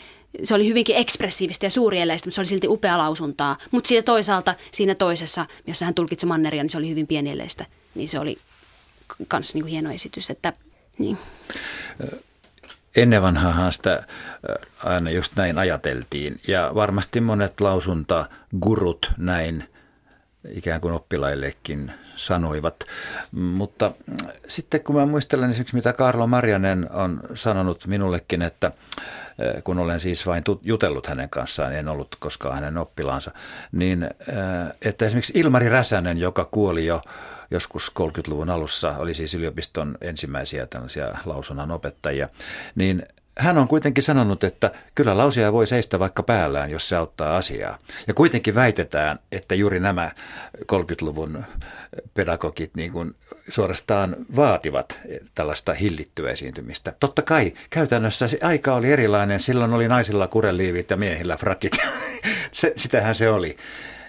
se 0.43 0.53
oli 0.53 0.67
hyvinkin 0.67 0.95
ekspressiivistä 0.95 1.65
ja 1.65 1.69
suurieleistä, 1.69 2.27
mutta 2.27 2.35
se 2.35 2.41
oli 2.41 2.47
silti 2.47 2.67
upea 2.67 2.97
lausuntaa. 2.97 3.57
Mutta 3.71 3.87
siitä 3.87 4.03
toisaalta 4.05 4.55
siinä 4.71 4.95
toisessa, 4.95 5.45
jossa 5.67 5.85
hän 5.85 5.93
tulkitsi 5.93 6.25
manneria, 6.25 6.63
niin 6.63 6.69
se 6.69 6.77
oli 6.77 6.89
hyvin 6.89 7.07
pienieleistä. 7.07 7.65
Niin 7.95 8.09
se 8.09 8.19
oli 8.19 8.37
myös 9.33 9.55
niin 9.55 9.65
hieno 9.65 9.91
esitys, 9.91 10.29
että 10.29 10.53
niin. 10.97 11.17
Ennen 12.95 13.21
vanhaahan 13.21 13.73
sitä 13.73 14.03
aina 14.83 15.11
just 15.11 15.35
näin 15.35 15.57
ajateltiin 15.57 16.41
ja 16.47 16.71
varmasti 16.75 17.21
monet 17.21 17.61
lausunta 17.61 18.25
gurut 18.61 19.11
näin 19.17 19.69
ikään 20.49 20.81
kuin 20.81 20.93
oppilaillekin 20.93 21.91
sanoivat. 22.15 22.83
Mutta 23.31 23.85
äh, 23.85 24.27
sitten 24.47 24.81
kun 24.81 24.95
mä 24.95 25.05
muistelen 25.05 25.49
esimerkiksi 25.49 25.75
mitä 25.75 25.93
Karlo 25.93 26.27
Marjanen 26.27 26.91
on 26.91 27.21
sanonut 27.33 27.87
minullekin, 27.87 28.41
että 28.41 28.71
kun 29.63 29.79
olen 29.79 29.99
siis 29.99 30.25
vain 30.25 30.43
jutellut 30.61 31.07
hänen 31.07 31.29
kanssaan, 31.29 31.73
en 31.73 31.87
ollut 31.87 32.15
koskaan 32.19 32.55
hänen 32.55 32.77
oppilaansa, 32.77 33.31
niin 33.71 34.09
että 34.81 35.05
esimerkiksi 35.05 35.39
Ilmari 35.39 35.69
Räsänen, 35.69 36.17
joka 36.17 36.45
kuoli 36.51 36.85
jo 36.85 37.01
joskus 37.53 37.91
30-luvun 37.99 38.49
alussa, 38.49 38.97
oli 38.97 39.13
siis 39.13 39.33
yliopiston 39.33 39.97
ensimmäisiä 40.01 40.67
tällaisia 40.67 41.17
lausunnan 41.25 41.71
opettajia, 41.71 42.29
niin 42.75 43.03
hän 43.37 43.57
on 43.57 43.67
kuitenkin 43.67 44.03
sanonut, 44.03 44.43
että 44.43 44.71
kyllä 44.95 45.17
lausia 45.17 45.53
voi 45.53 45.67
seistä 45.67 45.99
vaikka 45.99 46.23
päällään, 46.23 46.71
jos 46.71 46.89
se 46.89 46.95
auttaa 46.95 47.37
asiaa. 47.37 47.77
Ja 48.07 48.13
kuitenkin 48.13 48.55
väitetään, 48.55 49.19
että 49.31 49.55
juuri 49.55 49.79
nämä 49.79 50.11
30-luvun 50.57 51.43
pedagogit 52.13 52.75
niin 52.75 52.91
kuin 52.91 53.15
suorastaan 53.49 54.15
vaativat 54.35 54.99
tällaista 55.35 55.73
hillittyä 55.73 56.31
esiintymistä. 56.31 56.93
Totta 56.99 57.21
kai 57.21 57.53
käytännössä 57.69 58.27
se 58.27 58.37
aika 58.41 58.75
oli 58.75 58.91
erilainen. 58.91 59.39
Silloin 59.39 59.73
oli 59.73 59.87
naisilla 59.87 60.27
kureliivit 60.27 60.89
ja 60.89 60.97
miehillä 60.97 61.37
frakit. 61.37 61.77
se, 62.51 62.73
sitähän 62.75 63.15
se 63.15 63.29
oli. 63.29 63.57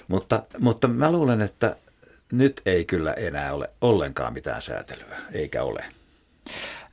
Mutta, 0.09 0.43
mutta 0.59 0.89
mä 0.89 1.13
luulen, 1.13 1.41
että 1.41 1.77
nyt 2.39 2.61
ei 2.67 2.85
kyllä 2.85 3.13
enää 3.13 3.55
ole 3.55 3.71
ollenkaan 3.81 4.33
mitään 4.33 4.63
säätelyä, 4.63 5.17
eikä 5.33 5.63
ole. 5.63 5.85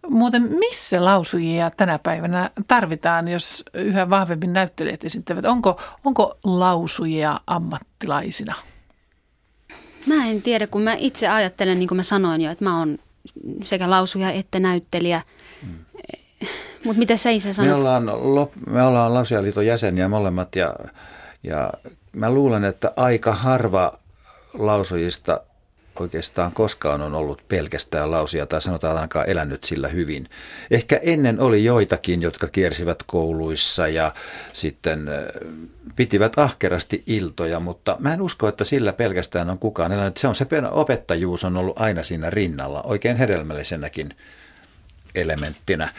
Muuten 0.09 0.41
missä 0.41 1.05
lausujia 1.05 1.71
tänä 1.77 1.99
päivänä 1.99 2.49
tarvitaan, 2.67 3.27
jos 3.27 3.63
yhä 3.73 4.09
vahvemmin 4.09 4.53
näyttelijät 4.53 5.03
esittävät? 5.03 5.45
Onko, 5.45 5.81
onko 6.05 6.37
lausujia 6.43 7.39
ammattilaisina? 7.47 8.55
Mä 10.07 10.27
en 10.27 10.41
tiedä, 10.41 10.67
kun 10.67 10.81
mä 10.81 10.95
itse 10.97 11.27
ajattelen, 11.27 11.79
niin 11.79 11.87
kuin 11.87 11.95
mä 11.95 12.03
sanoin 12.03 12.41
jo, 12.41 12.51
että 12.51 12.63
mä 12.63 12.79
oon 12.79 12.97
sekä 13.65 13.89
lausuja 13.89 14.31
että 14.31 14.59
näyttelijä. 14.59 15.21
Hmm. 15.61 15.85
Mutta 16.85 16.99
mitä 16.99 17.17
sä 17.17 17.29
itse 17.29 17.53
sanot? 17.53 17.69
Me 17.69 17.75
ollaan, 17.75 18.03
me 18.69 18.83
ollaan 18.83 19.13
Lausujaliiton 19.13 19.65
jäseniä 19.65 20.07
molemmat 20.07 20.55
ja, 20.55 20.75
ja 21.43 21.73
mä 22.11 22.31
luulen, 22.31 22.63
että 22.63 22.93
aika 22.95 23.33
harva 23.33 23.99
lausujista 24.53 25.41
oikeastaan 25.99 26.51
koskaan 26.51 27.01
on 27.01 27.15
ollut 27.15 27.41
pelkästään 27.47 28.11
lausia 28.11 28.45
tai 28.45 28.61
sanotaan 28.61 28.95
ainakaan 28.95 29.29
elänyt 29.29 29.63
sillä 29.63 29.87
hyvin. 29.87 30.29
Ehkä 30.71 30.99
ennen 31.03 31.39
oli 31.39 31.63
joitakin, 31.63 32.21
jotka 32.21 32.47
kiersivät 32.47 33.03
kouluissa 33.03 33.87
ja 33.87 34.13
sitten 34.53 35.09
pitivät 35.95 36.39
ahkerasti 36.39 37.03
iltoja, 37.07 37.59
mutta 37.59 37.95
mä 37.99 38.13
en 38.13 38.21
usko, 38.21 38.47
että 38.47 38.63
sillä 38.63 38.93
pelkästään 38.93 39.49
on 39.49 39.59
kukaan 39.59 39.91
elänyt. 39.91 40.17
Se 40.17 40.27
on 40.27 40.35
se 40.35 40.47
opettajuus 40.71 41.43
on 41.43 41.57
ollut 41.57 41.81
aina 41.81 42.03
siinä 42.03 42.29
rinnalla, 42.29 42.81
oikein 42.81 43.17
hedelmällisenäkin 43.17 44.15
elementtinä. 45.15 45.89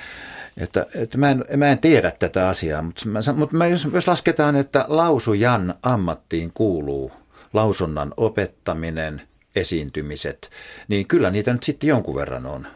Että, 0.56 0.86
että 0.94 1.18
mä, 1.18 1.30
en, 1.30 1.44
mä 1.56 1.68
en 1.68 1.78
tiedä 1.78 2.10
tätä 2.10 2.48
asiaa, 2.48 2.82
mutta, 2.82 3.08
mä, 3.08 3.20
mutta 3.34 3.56
mä, 3.56 3.66
jos, 3.66 3.88
jos 3.92 4.08
lasketaan, 4.08 4.56
että 4.56 4.84
lausujan 4.88 5.74
ammattiin 5.82 6.50
kuuluu 6.54 7.12
lausunnan 7.52 8.14
opettaminen, 8.16 9.22
esiintymiset, 9.56 10.50
niin 10.88 11.06
kyllä 11.06 11.30
niitä 11.30 11.52
nyt 11.52 11.62
sitten 11.62 11.88
jonkun 11.88 12.14
verran 12.14 12.46
on. 12.46 12.66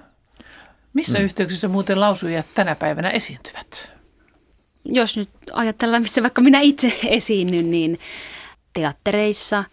Missä 0.93 1.19
mm. 1.19 1.25
yhteyksissä 1.25 1.69
muuten 1.69 2.01
lausujat 2.01 2.47
tänä 2.55 2.75
päivänä 2.75 3.11
esiintyvät? 3.11 3.91
Jos 4.85 5.17
nyt 5.17 5.29
ajatellaan, 5.53 6.03
missä 6.03 6.23
vaikka 6.23 6.41
minä 6.41 6.61
itse 6.61 6.99
esiinnyn, 7.09 7.71
niin 7.71 7.99
teattereissa, 8.75 9.65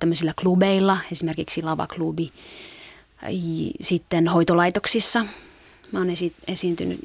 tämmöisillä 0.00 0.34
klubeilla, 0.42 0.98
esimerkiksi 1.12 1.62
Lavaklubi, 1.62 2.32
sitten 3.80 4.28
hoitolaitoksissa. 4.28 5.26
Mä 5.92 5.98
oon 5.98 6.10
esi- 6.10 6.34
esiintynyt 6.46 7.00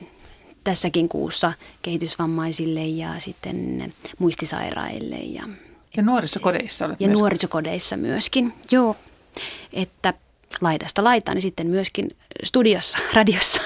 tässäkin 0.63 1.09
kuussa 1.09 1.53
kehitysvammaisille 1.81 2.85
ja 2.85 3.19
sitten 3.19 3.93
muistisairaille 4.19 5.15
ja 5.15 5.43
ja 5.97 6.03
nuorisokodeissa 6.03 6.85
olet 6.85 7.01
Ja 7.01 7.07
myöskin. 7.07 7.19
nuorisokodeissa 7.21 7.97
myöskin, 7.97 8.53
joo. 8.71 8.95
Että 9.73 10.13
laidasta 10.61 11.03
laitaan, 11.03 11.35
niin 11.35 11.41
sitten 11.41 11.67
myöskin 11.67 12.15
studiossa, 12.43 12.97
radiossa. 13.13 13.61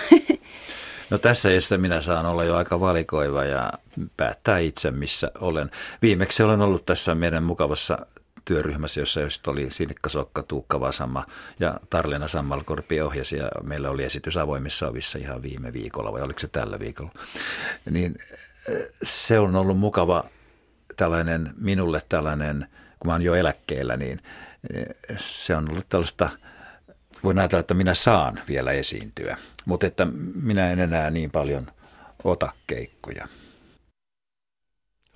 No 1.10 1.18
tässä 1.18 1.50
iässä 1.50 1.78
minä 1.78 2.02
saan 2.02 2.26
olla 2.26 2.44
jo 2.44 2.56
aika 2.56 2.80
valikoiva 2.80 3.44
ja 3.44 3.74
päättää 4.18 4.60
itse, 4.60 4.92
missä 4.92 5.32
olen. 5.40 5.72
Viimeksi 6.02 6.44
olen 6.44 6.62
ollut 6.62 6.86
tässä 6.86 7.16
meidän 7.16 7.44
mukavassa 7.44 8.06
työryhmässä, 8.46 9.00
jossa 9.02 9.22
just 9.22 9.48
oli 9.48 9.68
Sinikka 9.72 10.10
Sokka, 10.10 10.44
Tuukka 10.44 10.80
Vasama 10.80 11.26
ja 11.60 11.80
Tarlena 11.90 12.28
Sammalkorpi 12.28 13.02
ohjasi 13.02 13.38
ja 13.38 13.50
meillä 13.64 13.90
oli 13.90 14.04
esitys 14.04 14.38
avoimissa 14.38 14.88
ovissa 14.88 15.20
ihan 15.20 15.42
viime 15.42 15.74
viikolla 15.74 16.12
vai 16.14 16.22
oliko 16.22 16.40
se 16.40 16.48
tällä 16.48 16.80
viikolla. 16.80 17.12
Niin 17.90 18.16
se 19.04 19.40
on 19.40 19.56
ollut 19.56 19.80
mukava 19.80 20.24
tällainen, 21.02 21.54
minulle 21.58 22.02
tällainen, 22.10 22.68
kun 23.00 23.08
mä 23.08 23.12
oon 23.12 23.22
jo 23.22 23.36
eläkkeellä, 23.36 23.98
niin 23.98 24.22
se 25.18 25.56
on 25.56 25.70
ollut 25.70 25.90
tällaista, 25.90 26.30
voin 27.24 27.40
ajatella, 27.40 27.60
että 27.60 27.74
minä 27.74 27.94
saan 27.94 28.40
vielä 28.48 28.72
esiintyä, 28.72 29.38
mutta 29.66 29.88
että 29.88 30.08
minä 30.36 30.72
en 30.72 30.80
enää 30.80 31.10
niin 31.10 31.32
paljon 31.32 31.72
ota 32.24 32.52
keikkoja. 32.68 33.28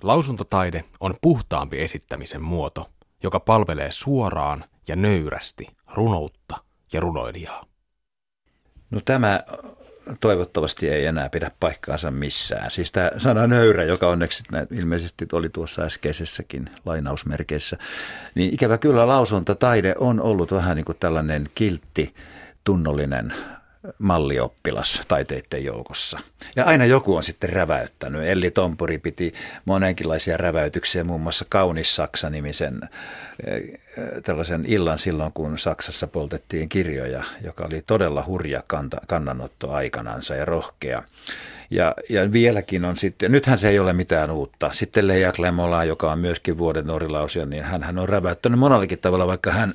Lausuntotaide 0.02 0.84
on 1.00 1.14
puhtaampi 1.20 1.80
esittämisen 1.80 2.42
muoto, 2.42 2.90
joka 3.22 3.40
palvelee 3.40 3.92
suoraan 3.92 4.64
ja 4.88 4.96
nöyrästi 4.96 5.66
runoutta 5.94 6.56
ja 6.92 7.00
runoilijaa. 7.00 7.64
No 8.90 9.00
tämä 9.04 9.44
toivottavasti 10.20 10.88
ei 10.88 11.06
enää 11.06 11.28
pidä 11.28 11.50
paikkaansa 11.60 12.10
missään. 12.10 12.70
Siis 12.70 12.92
tämä 12.92 13.10
sana 13.18 13.46
nöyrä, 13.46 13.84
joka 13.84 14.08
onneksi 14.08 14.42
ilmeisesti 14.70 15.26
oli 15.32 15.48
tuossa 15.48 15.82
äskeisessäkin 15.82 16.70
lainausmerkeissä, 16.84 17.76
niin 18.34 18.54
ikävä 18.54 18.78
kyllä 18.78 19.06
lausuntotaide 19.06 19.94
on 19.98 20.20
ollut 20.20 20.52
vähän 20.52 20.76
niin 20.76 20.84
kuin 20.84 20.98
tällainen 21.00 21.48
kiltti, 21.54 22.14
tunnollinen 22.64 23.32
mallioppilas 23.98 25.00
taiteiden 25.08 25.64
joukossa. 25.64 26.18
Ja 26.56 26.64
aina 26.64 26.84
joku 26.84 27.16
on 27.16 27.22
sitten 27.22 27.50
räväyttänyt. 27.50 28.22
Elli 28.22 28.50
Tompuri 28.50 28.98
piti 28.98 29.34
monenkinlaisia 29.64 30.36
räväytyksiä, 30.36 31.04
muun 31.04 31.20
muassa 31.20 31.46
Kaunis 31.48 31.96
Saksa-nimisen 31.96 32.80
eh, 33.46 33.62
tällaisen 34.22 34.64
illan 34.68 34.98
silloin, 34.98 35.32
kun 35.32 35.58
Saksassa 35.58 36.06
poltettiin 36.06 36.68
kirjoja, 36.68 37.24
joka 37.44 37.66
oli 37.66 37.82
todella 37.86 38.24
hurja 38.26 38.62
kanta, 38.66 39.00
kannanotto 39.06 39.72
aikanansa 39.72 40.34
ja 40.34 40.44
rohkea. 40.44 41.02
Ja, 41.70 41.94
ja 42.08 42.32
vieläkin 42.32 42.84
on 42.84 42.96
sitten, 42.96 43.32
nythän 43.32 43.58
se 43.58 43.68
ei 43.68 43.78
ole 43.78 43.92
mitään 43.92 44.30
uutta. 44.30 44.72
Sitten 44.72 45.08
Leija 45.08 45.32
Klemola, 45.32 45.84
joka 45.84 46.12
on 46.12 46.18
myöskin 46.18 46.58
vuoden 46.58 46.86
norilausia, 46.86 47.46
niin 47.46 47.62
hän 47.62 47.98
on 47.98 48.08
räväyttänyt 48.08 48.58
monellakin 48.58 48.98
tavalla, 48.98 49.26
vaikka 49.26 49.52
hän 49.52 49.74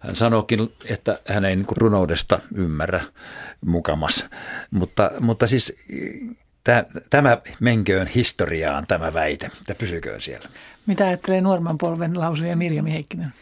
hän 0.00 0.16
sanookin, 0.16 0.72
että 0.84 1.18
hän 1.28 1.44
ei 1.44 1.56
niin 1.56 1.66
runoudesta 1.76 2.40
ymmärrä 2.54 3.04
mukamas. 3.66 4.26
Mutta, 4.70 5.10
mutta 5.20 5.46
siis 5.46 5.76
tämä 7.10 7.38
menköön 7.60 8.06
historiaan 8.06 8.86
tämä 8.86 9.14
väite, 9.14 9.46
että 9.60 9.74
pysyköön 9.74 10.20
siellä. 10.20 10.48
Mitä 10.86 11.06
ajattelee 11.06 11.40
nuorman 11.40 11.78
polven 11.78 12.20
lausuja 12.20 12.56
Mirjami 12.56 12.92
Heikkinen? 12.92 13.32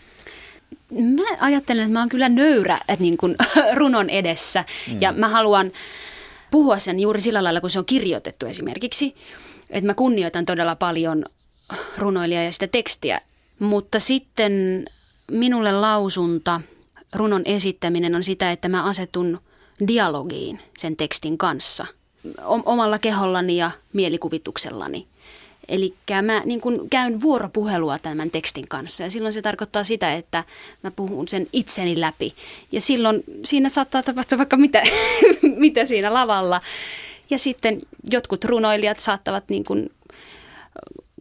Mä 0.91 1.37
ajattelen, 1.41 1.83
että 1.83 1.93
mä 1.93 1.99
oon 1.99 2.09
kyllä 2.09 2.29
nöyrä 2.29 2.79
niin 2.99 3.17
kuin, 3.17 3.37
runon 3.79 4.11
edessä 4.11 4.65
mm. 4.93 5.01
ja 5.01 5.13
mä 5.13 5.29
haluan 5.29 5.73
puhua 6.51 6.79
sen 6.79 7.01
juuri 7.01 7.21
sillä 7.21 7.45
lailla, 7.45 7.61
kun 7.61 7.71
se 7.71 7.79
on 7.79 7.87
kirjoitettu 7.87 8.47
esimerkiksi. 8.47 9.15
Että 9.71 9.87
mä 9.87 9.95
kunnioitan 9.95 10.47
todella 10.47 10.77
paljon 10.77 11.25
runoilijaa 11.99 12.43
ja 12.43 12.53
sitä 12.53 12.67
tekstiä, 12.67 13.21
mutta 13.59 14.01
sitten 14.01 14.85
minulle 15.30 15.73
lausunta, 15.73 16.61
runon 17.14 17.42
esittäminen 17.45 18.16
on 18.16 18.25
sitä, 18.25 18.52
että 18.52 18.68
mä 18.68 18.85
asetun 18.85 19.40
dialogiin 19.88 20.61
sen 20.78 20.97
tekstin 20.97 21.38
kanssa 21.38 21.87
omalla 22.45 22.99
kehollani 22.99 23.56
ja 23.56 23.71
mielikuvituksellani. 23.92 25.06
Eli 25.68 25.95
mä 26.23 26.42
niin 26.45 26.61
kun 26.61 26.90
käyn 26.90 27.21
vuoropuhelua 27.21 27.99
tämän 27.99 28.30
tekstin 28.30 28.68
kanssa 28.68 29.02
ja 29.02 29.11
silloin 29.11 29.33
se 29.33 29.42
tarkoittaa 29.42 29.85
sitä, 29.85 30.14
että 30.14 30.45
mä 30.83 30.90
puhun 30.90 31.28
sen 31.28 31.47
itseni 31.52 32.00
läpi. 32.00 32.35
Ja 32.73 32.80
silloin 32.80 33.25
siinä 33.45 33.68
saattaa 33.68 34.02
tapahtua 34.02 34.38
vaikka 34.38 34.56
mitä, 34.56 34.83
mitä 35.56 35.87
siinä 35.87 36.14
lavalla. 36.14 36.61
Ja 37.30 37.38
sitten 37.38 37.80
jotkut 38.11 38.45
runoilijat 38.45 39.00
saattavat 39.00 39.45
niin 39.49 39.64
kun 39.64 39.90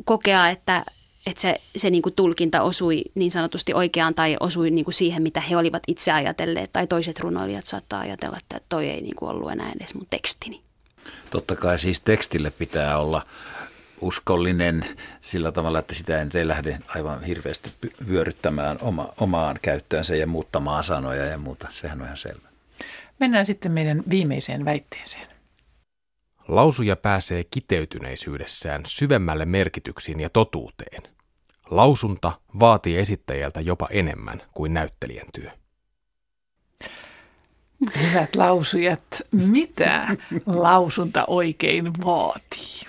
kokea, 0.05 0.50
että, 0.50 0.85
että 1.25 1.41
se, 1.41 1.55
se 1.75 1.89
niin 1.89 2.01
kuin 2.01 2.15
tulkinta 2.15 2.62
osui 2.62 3.01
niin 3.15 3.31
sanotusti 3.31 3.74
oikeaan 3.74 4.16
tai 4.16 4.38
osui 4.40 4.72
niin 4.72 4.85
kuin 4.85 4.94
siihen, 4.94 5.24
mitä 5.24 5.42
he 5.42 5.57
olivat 5.57 5.83
itse 5.88 6.11
ajatelleet. 6.11 6.72
Tai 6.74 6.88
toiset 6.88 7.20
runoilijat 7.20 7.66
saattaa 7.66 8.00
ajatella, 8.00 8.38
että 8.38 8.59
toi 8.70 8.90
ei 8.90 9.01
niin 9.01 9.16
kuin 9.16 9.29
ollut 9.29 9.51
enää 9.51 9.72
edes 9.75 9.94
mun 9.94 10.07
tekstini. 10.09 10.61
Totta 11.29 11.55
kai 11.55 11.79
siis 11.79 12.00
tekstille 12.00 12.51
pitää 12.51 12.98
olla 12.98 13.25
uskollinen 14.01 14.85
sillä 15.22 15.51
tavalla, 15.51 15.79
että 15.79 15.94
sitä 15.94 16.27
ei 16.33 16.48
lähde 16.48 16.79
aivan 16.88 17.24
hirveästi 17.24 17.70
vyöryttämään 18.07 18.77
oma, 18.81 19.09
omaan 19.18 19.59
käyttöönsä 19.61 20.16
ja 20.16 20.27
muuttamaan 20.27 20.83
sanoja 20.83 21.25
ja 21.25 21.38
muuta. 21.38 21.68
Sehän 21.72 22.01
on 22.01 22.05
ihan 22.05 22.18
selvä. 22.18 22.48
Mennään 23.20 23.46
sitten 23.46 23.72
meidän 23.72 24.03
viimeiseen 24.09 24.66
väitteeseen. 24.66 25.27
Lausuja 26.48 26.96
pääsee 26.96 27.44
kiteytyneisyydessään 27.44 28.81
syvemmälle 28.88 29.46
merkityksiin 29.46 30.20
ja 30.20 30.29
totuuteen. 30.29 31.15
Lausunta 31.70 32.32
vaatii 32.60 32.98
esittäjältä 32.98 33.62
jopa 33.62 33.88
enemmän 33.92 34.42
kuin 34.54 34.74
näyttelijän 34.74 35.28
työ. 35.34 35.50
Hyvät 38.01 38.36
lausujat, 38.36 39.22
mitä 39.32 40.18
lausunta 40.46 41.25
oikein 41.28 41.92
vaatii? 42.06 42.82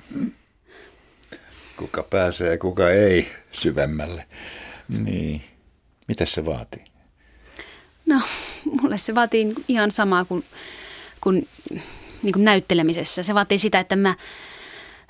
Kuka 1.77 2.03
pääsee 2.03 2.51
ja 2.51 2.59
kuka 2.59 2.91
ei 2.91 3.29
syvemmälle. 3.53 4.27
Niin. 4.89 5.43
Mitä 6.09 6.25
se 6.25 6.45
vaatii? 6.45 6.85
No, 8.07 8.21
mulle 8.65 8.99
se 8.99 9.15
vaatii 9.15 9.55
ihan 9.69 9.93
samaa 9.93 10.25
kuin, 10.25 10.45
kuin, 11.21 11.49
niin 12.23 12.33
kuin 12.33 12.45
näyttelemisessä. 12.45 13.23
Se 13.23 13.35
vaatii 13.35 13.59
sitä, 13.59 13.81
että 13.81 13.97
mä 13.97 14.15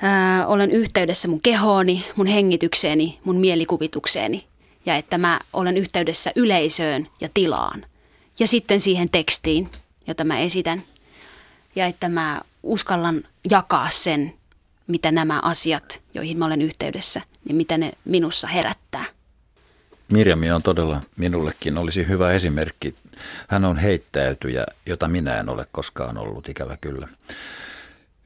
ää, 0.02 0.46
olen 0.46 0.70
yhteydessä 0.70 1.28
mun 1.28 1.40
kehooni, 1.40 2.04
mun 2.16 2.26
hengitykseeni, 2.26 3.18
mun 3.24 3.36
mielikuvitukseeni 3.36 4.46
ja 4.86 4.96
että 4.96 5.18
mä 5.18 5.40
olen 5.52 5.76
yhteydessä 5.76 6.30
yleisöön 6.36 7.08
ja 7.20 7.28
tilaan 7.34 7.86
ja 8.38 8.46
sitten 8.46 8.80
siihen 8.80 9.10
tekstiin, 9.10 9.68
jota 10.06 10.24
mä 10.24 10.38
esitän 10.38 10.82
ja 11.76 11.86
että 11.86 12.08
mä 12.08 12.40
uskallan 12.62 13.22
jakaa 13.50 13.90
sen, 13.90 14.34
mitä 14.86 15.12
nämä 15.12 15.40
asiat, 15.40 16.02
joihin 16.14 16.38
mä 16.38 16.44
olen 16.44 16.62
yhteydessä, 16.62 17.22
niin 17.44 17.56
mitä 17.56 17.78
ne 17.78 17.92
minussa 18.04 18.46
herättää. 18.46 19.04
Mirjami 20.12 20.50
on 20.50 20.62
todella 20.62 21.00
minullekin 21.16 21.78
olisi 21.78 22.08
hyvä 22.08 22.32
esimerkki. 22.32 22.94
Hän 23.48 23.64
on 23.64 23.76
heittäytyjä, 23.76 24.66
jota 24.86 25.08
minä 25.08 25.38
en 25.38 25.48
ole 25.48 25.66
koskaan 25.72 26.18
ollut, 26.18 26.48
ikävä 26.48 26.76
kyllä. 26.80 27.08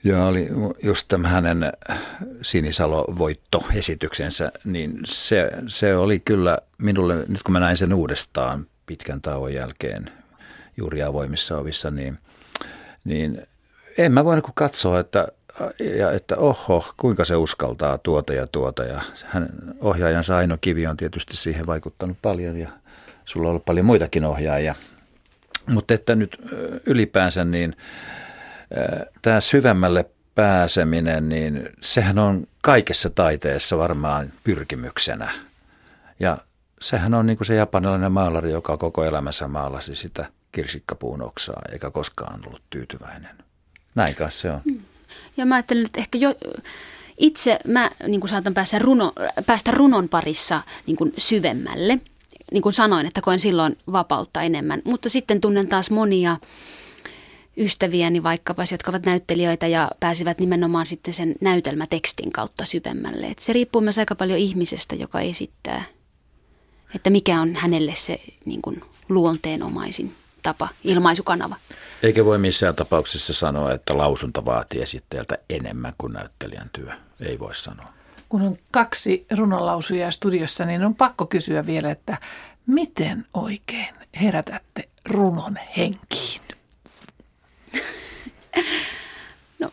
Ja 0.04 0.24
oli 0.24 0.48
just 0.82 1.08
tämä 1.08 1.28
hänen 1.28 1.72
Sinisalo-voittoesityksensä, 2.42 4.52
niin 4.64 4.98
se, 5.04 5.50
se 5.66 5.96
oli 5.96 6.20
kyllä 6.20 6.58
minulle, 6.78 7.24
nyt 7.28 7.42
kun 7.42 7.52
mä 7.52 7.60
näin 7.60 7.76
sen 7.76 7.94
uudestaan 7.94 8.66
pitkän 8.86 9.20
tauon 9.20 9.54
jälkeen 9.54 10.10
juuri 10.76 11.02
avoimissa 11.02 11.58
ovissa, 11.58 11.90
niin, 11.90 12.18
niin 13.04 13.42
en 13.98 14.12
mä 14.12 14.24
voinut 14.24 14.50
katsoa, 14.54 15.00
että, 15.00 15.28
ja, 15.98 16.12
että 16.12 16.36
oho, 16.36 16.94
kuinka 16.96 17.24
se 17.24 17.36
uskaltaa 17.36 17.98
tuota 17.98 18.32
ja 18.32 18.46
tuota. 18.46 18.84
Ja 18.84 19.00
hän, 19.24 19.48
ohjaajansa 19.80 20.36
Aino 20.36 20.58
Kivi 20.60 20.86
on 20.86 20.96
tietysti 20.96 21.36
siihen 21.36 21.66
vaikuttanut 21.66 22.18
paljon 22.22 22.56
ja 22.56 22.68
sulla 23.24 23.46
on 23.46 23.50
ollut 23.50 23.64
paljon 23.64 23.86
muitakin 23.86 24.24
ohjaajia. 24.24 24.74
Mutta 25.66 25.94
että 25.94 26.14
nyt 26.14 26.36
ylipäänsä 26.86 27.44
niin 27.44 27.76
tämä 29.22 29.40
syvemmälle 29.40 30.10
pääseminen, 30.34 31.28
niin 31.28 31.68
sehän 31.80 32.18
on 32.18 32.46
kaikessa 32.62 33.10
taiteessa 33.10 33.78
varmaan 33.78 34.32
pyrkimyksenä. 34.44 35.32
Ja 36.20 36.38
sehän 36.80 37.14
on 37.14 37.26
niin 37.26 37.36
kuin 37.36 37.46
se 37.46 37.54
japanilainen 37.54 38.12
maalari, 38.12 38.50
joka 38.50 38.76
koko 38.76 39.04
elämänsä 39.04 39.48
maalasi 39.48 39.94
sitä 39.94 40.26
kirsikkapuun 40.52 41.22
oksaa, 41.22 41.62
eikä 41.72 41.90
koskaan 41.90 42.40
ollut 42.46 42.62
tyytyväinen. 42.70 43.36
Näin 43.94 44.14
kai 44.14 44.32
se 44.32 44.50
on. 44.50 44.60
Hmm. 44.64 44.80
Ja 45.36 45.46
mä 45.46 45.54
ajattelen, 45.54 45.86
että 45.86 46.00
ehkä 46.00 46.18
jo, 46.18 46.34
itse 47.18 47.58
mä 47.66 47.90
niin 48.06 48.20
kuin 48.20 48.28
saatan 48.28 48.54
päästä, 48.54 48.78
runo, 48.78 49.12
päästä 49.46 49.70
runon 49.70 50.08
parissa 50.08 50.60
niin 50.86 50.96
kuin 50.96 51.12
syvemmälle. 51.18 52.00
Niin 52.52 52.62
kuin 52.62 52.72
sanoin, 52.72 53.06
että 53.06 53.20
koen 53.20 53.40
silloin 53.40 53.78
vapautta 53.92 54.42
enemmän. 54.42 54.82
Mutta 54.84 55.08
sitten 55.08 55.40
tunnen 55.40 55.68
taas 55.68 55.90
monia 55.90 56.36
ystäviäni 57.56 58.22
vaikkapa, 58.22 58.64
jotka 58.70 58.90
ovat 58.90 59.06
näyttelijöitä 59.06 59.66
ja 59.66 59.90
pääsivät 60.00 60.40
nimenomaan 60.40 60.86
sitten 60.86 61.14
sen 61.14 61.34
näytelmätekstin 61.40 62.32
kautta 62.32 62.64
syvemmälle. 62.64 63.26
Et 63.26 63.38
se 63.38 63.52
riippuu 63.52 63.80
myös 63.80 63.98
aika 63.98 64.14
paljon 64.14 64.38
ihmisestä, 64.38 64.94
joka 64.94 65.20
esittää, 65.20 65.84
että 66.94 67.10
mikä 67.10 67.40
on 67.40 67.54
hänelle 67.54 67.94
se 67.94 68.20
niin 68.44 68.62
kuin, 68.62 68.82
luonteenomaisin 69.08 70.14
tapa, 70.42 70.68
ilmaisukanava. 70.84 71.56
Eikä 72.02 72.24
voi 72.24 72.38
missään 72.38 72.74
tapauksessa 72.74 73.32
sanoa, 73.32 73.72
että 73.72 73.98
lausunta 73.98 74.44
vaatii 74.44 74.82
esittäjältä 74.82 75.38
enemmän 75.50 75.92
kuin 75.98 76.12
näyttelijän 76.12 76.70
työ. 76.72 76.92
Ei 77.20 77.38
voi 77.38 77.54
sanoa. 77.54 77.92
Kun 78.28 78.42
on 78.42 78.56
kaksi 78.70 79.26
runonlausujaa 79.36 80.10
studiossa, 80.10 80.64
niin 80.64 80.84
on 80.84 80.94
pakko 80.94 81.26
kysyä 81.26 81.66
vielä, 81.66 81.90
että 81.90 82.18
miten 82.66 83.26
oikein 83.34 83.94
herätätte 84.20 84.88
runon 85.08 85.58
henkiin? 85.76 86.40
No, 89.58 89.70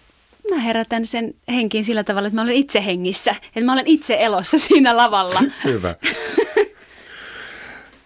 mä 0.49 0.61
herätän 0.61 1.05
sen 1.05 1.33
henkiin 1.47 1.85
sillä 1.85 2.03
tavalla, 2.03 2.27
että 2.27 2.35
mä 2.35 2.41
olen 2.41 2.55
itse 2.55 2.85
hengissä. 2.85 3.31
Että 3.31 3.63
mä 3.63 3.73
olen 3.73 3.87
itse 3.87 4.17
elossa 4.19 4.57
siinä 4.57 4.97
lavalla. 4.97 5.39
Hyvä. 5.63 5.95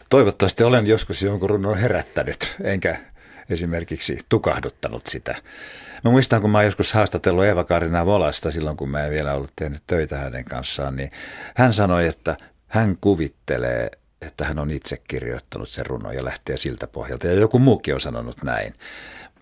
Toivottavasti 0.09 0.63
olen 0.63 0.87
joskus 0.87 1.21
jonkun 1.21 1.49
runon 1.49 1.77
herättänyt, 1.77 2.55
enkä 2.63 2.97
esimerkiksi 3.49 4.19
tukahduttanut 4.29 5.07
sitä. 5.07 5.35
Mä 6.03 6.11
muistan, 6.11 6.41
kun 6.41 6.49
mä 6.49 6.57
oon 6.57 6.65
joskus 6.65 6.93
haastatellut 6.93 7.45
Eeva-Karina 7.45 8.05
Volasta 8.05 8.51
silloin, 8.51 8.77
kun 8.77 8.89
mä 8.89 9.05
en 9.05 9.11
vielä 9.11 9.33
ollut 9.33 9.51
tehnyt 9.55 9.83
töitä 9.87 10.17
hänen 10.17 10.45
kanssaan, 10.45 10.95
niin 10.95 11.11
hän 11.55 11.73
sanoi, 11.73 12.07
että 12.07 12.37
hän 12.67 12.97
kuvittelee, 13.01 13.91
että 14.21 14.45
hän 14.45 14.59
on 14.59 14.71
itse 14.71 15.01
kirjoittanut 15.07 15.69
sen 15.69 15.85
runon 15.85 16.15
ja 16.15 16.25
lähtee 16.25 16.57
siltä 16.57 16.87
pohjalta. 16.87 17.27
Ja 17.27 17.33
joku 17.33 17.59
muukin 17.59 17.93
on 17.93 18.01
sanonut 18.01 18.43
näin. 18.43 18.73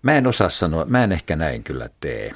Mä 0.02 0.14
en 0.14 0.28
osaa 0.28 0.50
sanoa, 0.50 0.86
mä 0.86 1.04
en 1.04 1.12
ehkä 1.12 1.36
näin 1.36 1.64
kyllä 1.64 1.90
tee. 2.00 2.34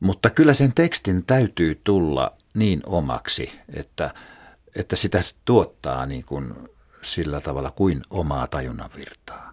Mutta 0.00 0.30
kyllä 0.30 0.54
sen 0.54 0.72
tekstin 0.74 1.24
täytyy 1.24 1.80
tulla 1.84 2.32
niin 2.54 2.82
omaksi, 2.86 3.52
että, 3.74 4.14
että 4.74 4.96
sitä 4.96 5.20
tuottaa 5.44 6.06
niin 6.06 6.24
kuin 6.24 6.54
sillä 7.02 7.40
tavalla 7.40 7.70
kuin 7.70 8.02
omaa 8.10 8.46
tajunnan 8.46 8.90
virtaa. 8.96 9.52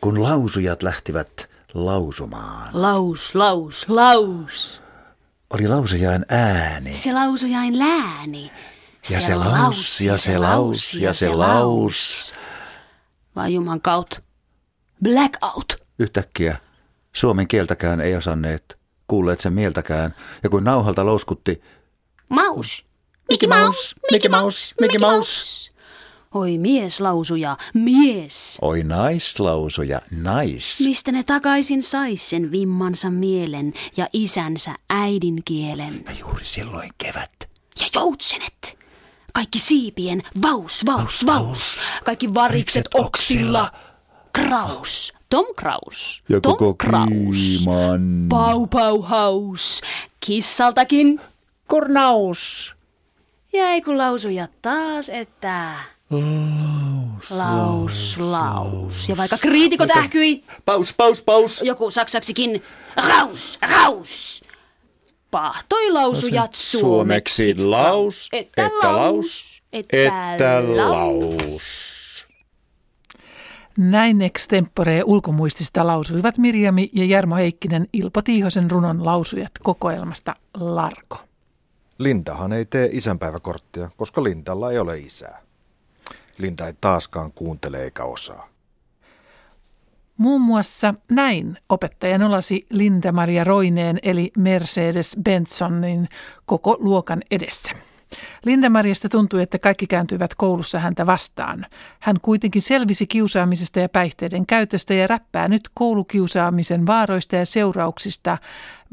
Kun 0.00 0.22
lausujat 0.22 0.82
lähtivät 0.82 1.50
lausumaan, 1.74 2.68
Laus, 2.72 3.34
laus, 3.34 3.88
laus. 3.88 4.82
oli 5.50 5.68
lausujain 5.68 6.26
ääni. 6.28 6.94
Se 6.94 7.12
lausujain 7.12 7.78
lääni. 7.78 8.50
Ja 9.10 9.20
se 9.20 9.34
laus, 9.34 10.00
ja 10.00 10.18
se 10.18 10.38
laus, 10.38 10.94
ja 10.94 11.14
se 11.14 11.28
laus. 11.28 12.34
Vai 13.36 13.54
juman 13.54 13.80
kaut. 13.80 14.22
Blackout. 15.02 15.76
Yhtäkkiä 15.98 16.56
suomen 17.12 17.48
kieltäkään 17.48 18.00
ei 18.00 18.16
osanneet, 18.16 18.78
kuulleet 19.06 19.40
sen 19.40 19.52
mieltäkään, 19.52 20.14
ja 20.42 20.50
kun 20.50 20.64
nauhalta 20.64 21.06
louskutti, 21.06 21.62
Maus. 22.28 22.84
Mickey 23.28 23.48
Mouse, 23.48 23.94
Mickey 24.10 24.30
Mouse, 24.30 24.74
Mickey 24.80 25.00
Mouse. 25.00 25.70
Oi 26.34 26.58
mies 26.58 27.00
lausuja, 27.00 27.56
mies. 27.74 28.58
Oi 28.62 28.82
naislausuja, 28.84 30.00
nais. 30.10 30.80
Mistä 30.80 31.12
ne 31.12 31.22
takaisin 31.22 31.82
sais 31.82 32.30
sen 32.30 32.50
vimmansa 32.50 33.10
mielen 33.10 33.74
ja 33.96 34.08
isänsä 34.12 34.74
äidinkielen? 34.90 36.04
Ja 36.06 36.12
juuri 36.20 36.44
silloin 36.44 36.90
kevät. 36.98 37.48
Ja 37.80 37.86
joutsenet. 37.94 38.78
Kaikki 39.32 39.58
siipien 39.58 40.22
vaus, 40.42 40.86
vaus, 40.86 41.26
vaus. 41.26 41.86
Kaikki 42.04 42.34
varikset 42.34 42.88
oksilla. 42.94 43.72
Kraus. 44.32 45.12
Tom 45.28 45.44
Kraus. 45.56 46.22
Ja 46.28 46.40
Tom 46.40 46.52
koko 46.52 46.74
Kraus. 46.74 47.10
kiiman. 47.10 48.26
Pau 48.28 48.66
pau 48.66 49.02
haus. 49.02 49.80
Kissaltakin. 50.20 51.20
Kurnaus. 51.68 52.74
Ja 53.52 53.70
ei 53.70 53.82
kun 53.82 53.98
lausuja 53.98 54.48
taas, 54.62 55.08
että... 55.08 55.72
Laus, 56.10 57.30
laus, 57.30 58.16
laus. 58.18 59.08
Ja 59.08 59.16
vaikka 59.16 59.38
kriitikot 59.38 59.90
ähkyi, 59.96 60.44
Paus, 60.64 60.92
paus, 60.92 61.22
paus. 61.22 61.62
joku 61.62 61.90
saksaksikin, 61.90 62.62
raus, 63.08 63.58
raus. 63.72 64.44
Pahtoi 65.30 65.90
lausujat 65.90 66.54
suomeksi. 66.54 67.54
laus, 67.54 68.28
Että 68.32 68.70
laus, 68.82 69.62
että 69.72 70.62
laus. 70.76 71.99
Näin 73.78 74.22
extempore 74.22 75.02
ulkomuistista 75.04 75.86
lausuivat 75.86 76.38
Mirjami 76.38 76.90
ja 76.92 77.04
Jarmo 77.04 77.36
Heikkinen 77.36 77.88
Ilpo 77.92 78.22
Tiihosen 78.22 78.70
runon 78.70 79.04
lausujat 79.04 79.52
kokoelmasta 79.62 80.36
Larko. 80.54 81.18
Lindahan 81.98 82.52
ei 82.52 82.64
tee 82.64 82.88
isänpäiväkorttia, 82.92 83.90
koska 83.96 84.24
Lindalla 84.24 84.70
ei 84.72 84.78
ole 84.78 84.98
isää. 84.98 85.42
Linda 86.38 86.66
ei 86.66 86.74
taaskaan 86.80 87.32
kuuntele 87.32 87.82
eikä 87.82 88.04
osaa. 88.04 88.48
Muun 90.16 90.40
muassa 90.40 90.94
näin 91.10 91.58
opettaja 91.68 92.18
nolasi 92.18 92.66
Linda-Maria 92.70 93.44
Roineen 93.44 93.98
eli 94.02 94.32
Mercedes 94.38 95.16
Bensonin 95.24 96.08
koko 96.44 96.76
luokan 96.80 97.22
edessä. 97.30 97.72
Linda-Mariasta 98.44 99.08
tuntui, 99.08 99.42
että 99.42 99.58
kaikki 99.58 99.86
kääntyivät 99.86 100.34
koulussa 100.34 100.78
häntä 100.78 101.06
vastaan. 101.06 101.66
Hän 102.00 102.20
kuitenkin 102.22 102.62
selvisi 102.62 103.06
kiusaamisesta 103.06 103.80
ja 103.80 103.88
päihteiden 103.88 104.46
käytöstä 104.46 104.94
ja 104.94 105.06
räppää 105.06 105.48
nyt 105.48 105.62
koulukiusaamisen 105.74 106.86
vaaroista 106.86 107.36
ja 107.36 107.46
seurauksista 107.46 108.38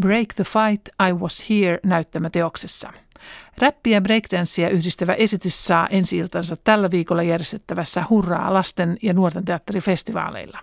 Break 0.02 0.28
the 0.36 0.44
Fight, 0.44 0.88
I 1.10 1.14
Was 1.14 1.50
Here 1.50 1.80
näyttämäteoksessa. 1.84 2.94
Räppi 3.58 3.92
ja 3.92 4.02
breakdanssia 4.02 4.70
yhdistävä 4.70 5.14
esitys 5.14 5.66
saa 5.66 5.88
ensi 5.88 6.18
tällä 6.64 6.92
viikolla 6.92 7.24
järjestettävässä 7.24 8.04
Hurraa 8.10 8.54
lasten 8.54 8.98
ja 9.02 9.14
nuorten 9.14 9.46
teatterifestivaaleilla. 9.46 10.60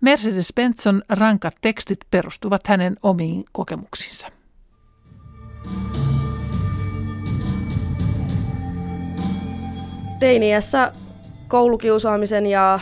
Mercedes 0.00 0.52
Benson 0.56 1.02
rankat 1.08 1.54
tekstit 1.60 1.98
perustuvat 2.10 2.66
hänen 2.66 2.96
omiin 3.02 3.44
kokemuksiinsa. 3.52 4.37
Teiniässä 10.18 10.92
koulukiusaamisen 11.48 12.46
ja 12.46 12.80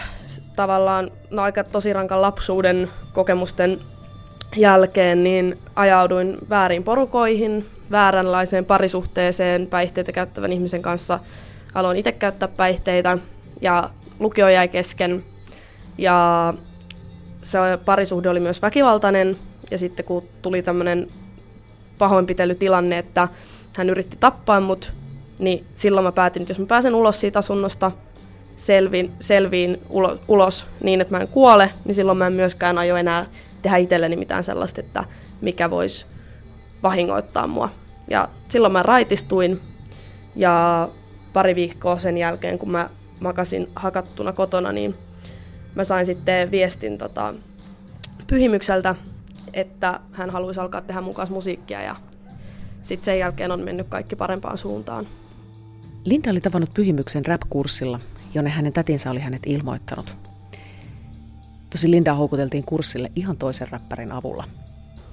tavallaan 0.57 1.11
no, 1.31 1.43
aika 1.43 1.65
tosi 1.65 1.93
rankan 1.93 2.23
lapsuuden 2.23 2.91
kokemusten 3.13 3.79
jälkeen 4.57 5.25
niin 5.25 5.59
ajauduin 5.77 6.39
väärin 6.49 6.85
porukoihin, 6.85 7.67
vääränlaiseen 7.91 8.65
parisuhteeseen 8.65 9.67
päihteitä 9.67 10.13
käyttävän 10.13 10.53
ihmisen 10.53 10.83
kanssa. 10.83 11.19
Aloin 11.75 11.97
itse 11.97 12.13
käyttää 12.13 12.49
päihteitä 12.49 13.19
ja 13.61 13.91
lukio 14.21 14.49
jäi 14.49 14.69
kesken 14.69 15.25
ja 15.99 16.55
se 17.43 17.59
parisuhde 17.85 18.29
oli 18.29 18.41
myös 18.41 18.63
väkivaltainen 18.63 19.37
ja 19.71 19.79
sitten 19.79 20.05
kun 20.05 20.23
tuli 20.43 20.63
tämmöinen 20.63 21.09
pahoinpitelytilanne, 21.99 22.99
että 22.99 23.29
hän 23.77 23.91
yritti 23.91 24.17
tappaa 24.21 24.61
mut, 24.61 24.93
niin 25.39 25.67
silloin 25.77 26.05
mä 26.05 26.13
päätin, 26.13 26.43
että 26.43 26.51
jos 26.51 26.59
mä 26.59 26.67
pääsen 26.67 26.95
ulos 26.95 27.21
siitä 27.21 27.39
asunnosta, 27.39 27.93
selviin, 28.57 29.13
selviin 29.21 29.83
ulo, 29.89 30.19
ulos 30.29 30.67
niin, 30.81 31.01
että 31.01 31.15
mä 31.15 31.21
en 31.21 31.29
kuole, 31.29 31.71
niin 31.85 31.95
silloin 31.95 32.19
mä 32.19 32.27
en 32.27 32.33
myöskään 32.33 32.79
aio 32.79 32.97
enää 32.97 33.27
tehdä 33.63 33.77
itselleni 33.77 34.17
mitään 34.17 34.45
sellaista, 34.45 34.81
että 34.81 35.05
mikä 35.41 35.71
voisi 35.71 36.07
vahingoittaa 36.83 37.47
mua. 37.47 37.69
Ja 38.11 38.29
silloin 38.49 38.73
mä 38.73 38.83
raitistuin 38.83 39.61
ja 40.37 40.89
pari 41.33 41.55
viikkoa 41.55 41.99
sen 41.99 42.19
jälkeen, 42.19 42.59
kun 42.59 42.71
mä 42.71 42.91
makasin 43.21 43.69
hakattuna 43.77 44.33
kotona, 44.33 44.73
niin 44.73 44.95
mä 45.75 45.85
sain 45.85 46.07
sitten 46.07 46.51
viestin 46.51 46.99
tota, 46.99 47.35
pyhimykseltä, 48.27 48.95
että 49.53 50.01
hän 50.13 50.31
haluaisi 50.31 50.61
alkaa 50.61 50.81
tehdä 50.81 51.01
mukaan 51.01 51.33
musiikkia 51.33 51.83
ja 51.83 51.97
sitten 52.83 53.05
sen 53.05 53.19
jälkeen 53.19 53.53
on 53.53 53.61
mennyt 53.61 53.87
kaikki 53.89 54.17
parempaan 54.17 54.59
suuntaan. 54.59 55.07
Linda 56.07 56.31
oli 56.31 56.41
tavannut 56.41 56.75
Pyhimyksen 56.75 57.27
rap-kurssilla, 57.27 58.01
jonne 58.35 58.51
hänen 58.51 58.73
tätinsä 58.73 59.11
oli 59.11 59.21
hänet 59.21 59.43
ilmoittanut. 59.47 60.17
Tosi 61.71 61.91
Linda 61.91 62.15
houkuteltiin 62.15 62.65
kurssille 62.65 63.13
ihan 63.17 63.37
toisen 63.37 63.69
räppärin 63.71 64.13
avulla. 64.13 64.45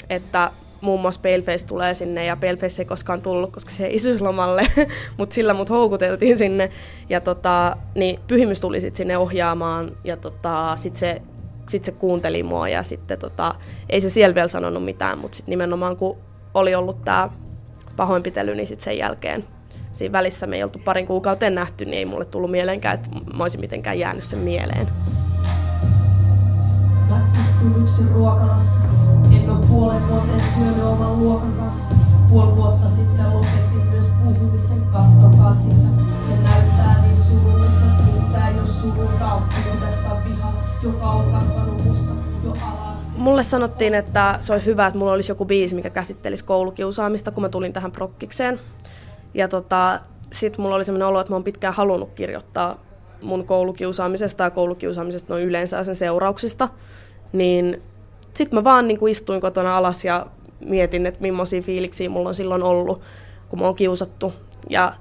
Että 0.10 0.51
muun 0.82 1.01
muassa 1.01 1.21
Paleface 1.21 1.65
tulee 1.65 1.93
sinne 1.93 2.25
ja 2.25 2.36
Paleface 2.36 2.82
ei 2.82 2.86
koskaan 2.86 3.21
tullut, 3.21 3.51
koska 3.51 3.71
se 3.71 3.86
ei 3.86 3.95
isyyslomalle, 3.95 4.67
mutta 5.17 5.34
sillä 5.34 5.53
mut 5.53 5.69
houkuteltiin 5.69 6.38
sinne. 6.38 6.69
Ja 7.10 7.21
tota, 7.21 7.77
niin 7.95 8.19
Pyhimys 8.27 8.62
tuli 8.62 8.82
sitten 8.82 8.97
sinne 8.97 9.17
ohjaamaan 9.17 9.91
ja 10.03 10.17
tota, 10.17 10.73
sitten 10.77 10.99
se, 10.99 11.21
sit 11.69 11.84
se 11.84 11.91
kuunteli 11.91 12.43
mua 12.43 12.69
ja 12.69 12.84
sitten 12.84 13.19
tota, 13.19 13.56
ei 13.89 14.01
se 14.01 14.10
siellä 14.10 14.36
vielä 14.36 14.47
sanonut 14.47 14.86
mitään, 14.86 15.19
mutta 15.19 15.36
sitten 15.36 15.51
nimenomaan 15.51 15.97
kun 15.97 16.17
oli 16.53 16.75
ollut 16.75 17.06
tämä 17.06 17.29
pahoinpitely, 17.95 18.56
niin 18.56 18.67
sitten 18.67 18.84
sen 18.84 18.97
jälkeen 18.97 19.52
siinä 19.93 20.12
välissä 20.12 20.47
me 20.47 20.56
ei 20.56 20.63
oltu 20.63 20.79
parin 20.79 21.08
kuukauteen 21.08 21.56
nähty, 21.56 21.86
niin 21.86 21.97
ei 21.97 22.06
mulle 22.06 22.25
tullut 22.25 22.51
mieleenkään, 22.51 22.95
että 22.95 23.10
mä 23.34 23.43
olisin 23.43 23.60
mitenkään 23.60 23.99
jäänyt 23.99 24.23
sen 24.23 24.39
mieleen. 24.39 24.88
Yksin 27.82 28.10
ruokalassa. 28.13 28.86
En 29.32 29.49
oo 29.49 29.65
puolen 29.67 30.08
vuoteen 30.08 30.41
syönyt 30.41 30.84
oman 30.84 31.19
luokan 31.19 31.53
kanssa. 31.53 31.95
Puoli 32.29 32.56
vuotta 32.56 32.89
sitten 32.89 33.34
lopetin 33.34 33.88
myös 33.91 34.12
puhumisen, 34.23 34.82
kattokaa 34.82 35.53
sitä. 35.53 35.75
Se 36.27 36.36
näyttää 36.36 37.01
niin 37.01 37.17
surulliselta, 37.17 38.03
mitä 38.03 38.49
jos 38.58 38.82
surulta 38.82 39.34
on 39.34 39.43
puhdasta 39.43 40.17
viha, 40.25 40.53
joka 40.84 41.10
on 41.10 41.32
kasvanut 41.32 41.86
mussa 41.86 42.13
jo 42.43 42.51
alasta. 42.51 43.12
mulle 43.17 43.43
sanottiin, 43.43 43.93
että 43.93 44.38
se 44.39 44.53
olisi 44.53 44.65
hyvä, 44.65 44.88
että 44.88 44.99
mulla 44.99 45.12
olisi 45.12 45.32
joku 45.32 45.45
biisi, 45.45 45.75
mikä 45.75 45.89
käsittelisi 45.89 46.43
koulukiusaamista, 46.43 47.32
kun 47.32 47.43
mä 47.43 47.49
tulin 47.49 47.73
tähän 47.73 47.91
prokkikseen. 47.91 48.60
Ja 49.34 49.48
tota, 49.48 50.00
sitten 50.32 50.62
mulla 50.62 50.76
oli 50.76 50.84
sellainen 50.84 51.08
olo, 51.08 51.19
että 51.19 51.32
mä 51.32 51.36
oon 51.36 51.43
pitkään 51.43 51.74
halunnut 51.74 52.10
kirjoittaa 52.15 52.80
mun 53.22 53.46
koulukiusaamisesta 53.46 54.43
ja 54.43 54.50
koulukiusaamisesta 54.50 55.34
noin 55.34 55.43
yleensä 55.43 55.84
sen 55.84 55.96
seurauksista. 55.96 56.69
Niin 57.34 57.82
sitten 58.34 58.60
mä 58.60 58.63
vaan 58.63 58.88
niin 58.88 59.00
kuin 59.00 59.12
istuin 59.12 59.41
kotona 59.41 59.78
alas 59.78 60.06
ja 60.06 60.26
mietin, 60.65 61.06
että 61.06 61.22
millaisia 61.22 61.62
fiiliksiä 61.62 62.10
mulla 62.10 62.30
on 62.30 62.36
silloin 62.36 62.63
ollut, 62.63 63.02
kun 63.50 63.60
mä 63.60 63.65
oon 63.65 63.76
kiusattu. 63.76 64.34
Ja 64.69 64.93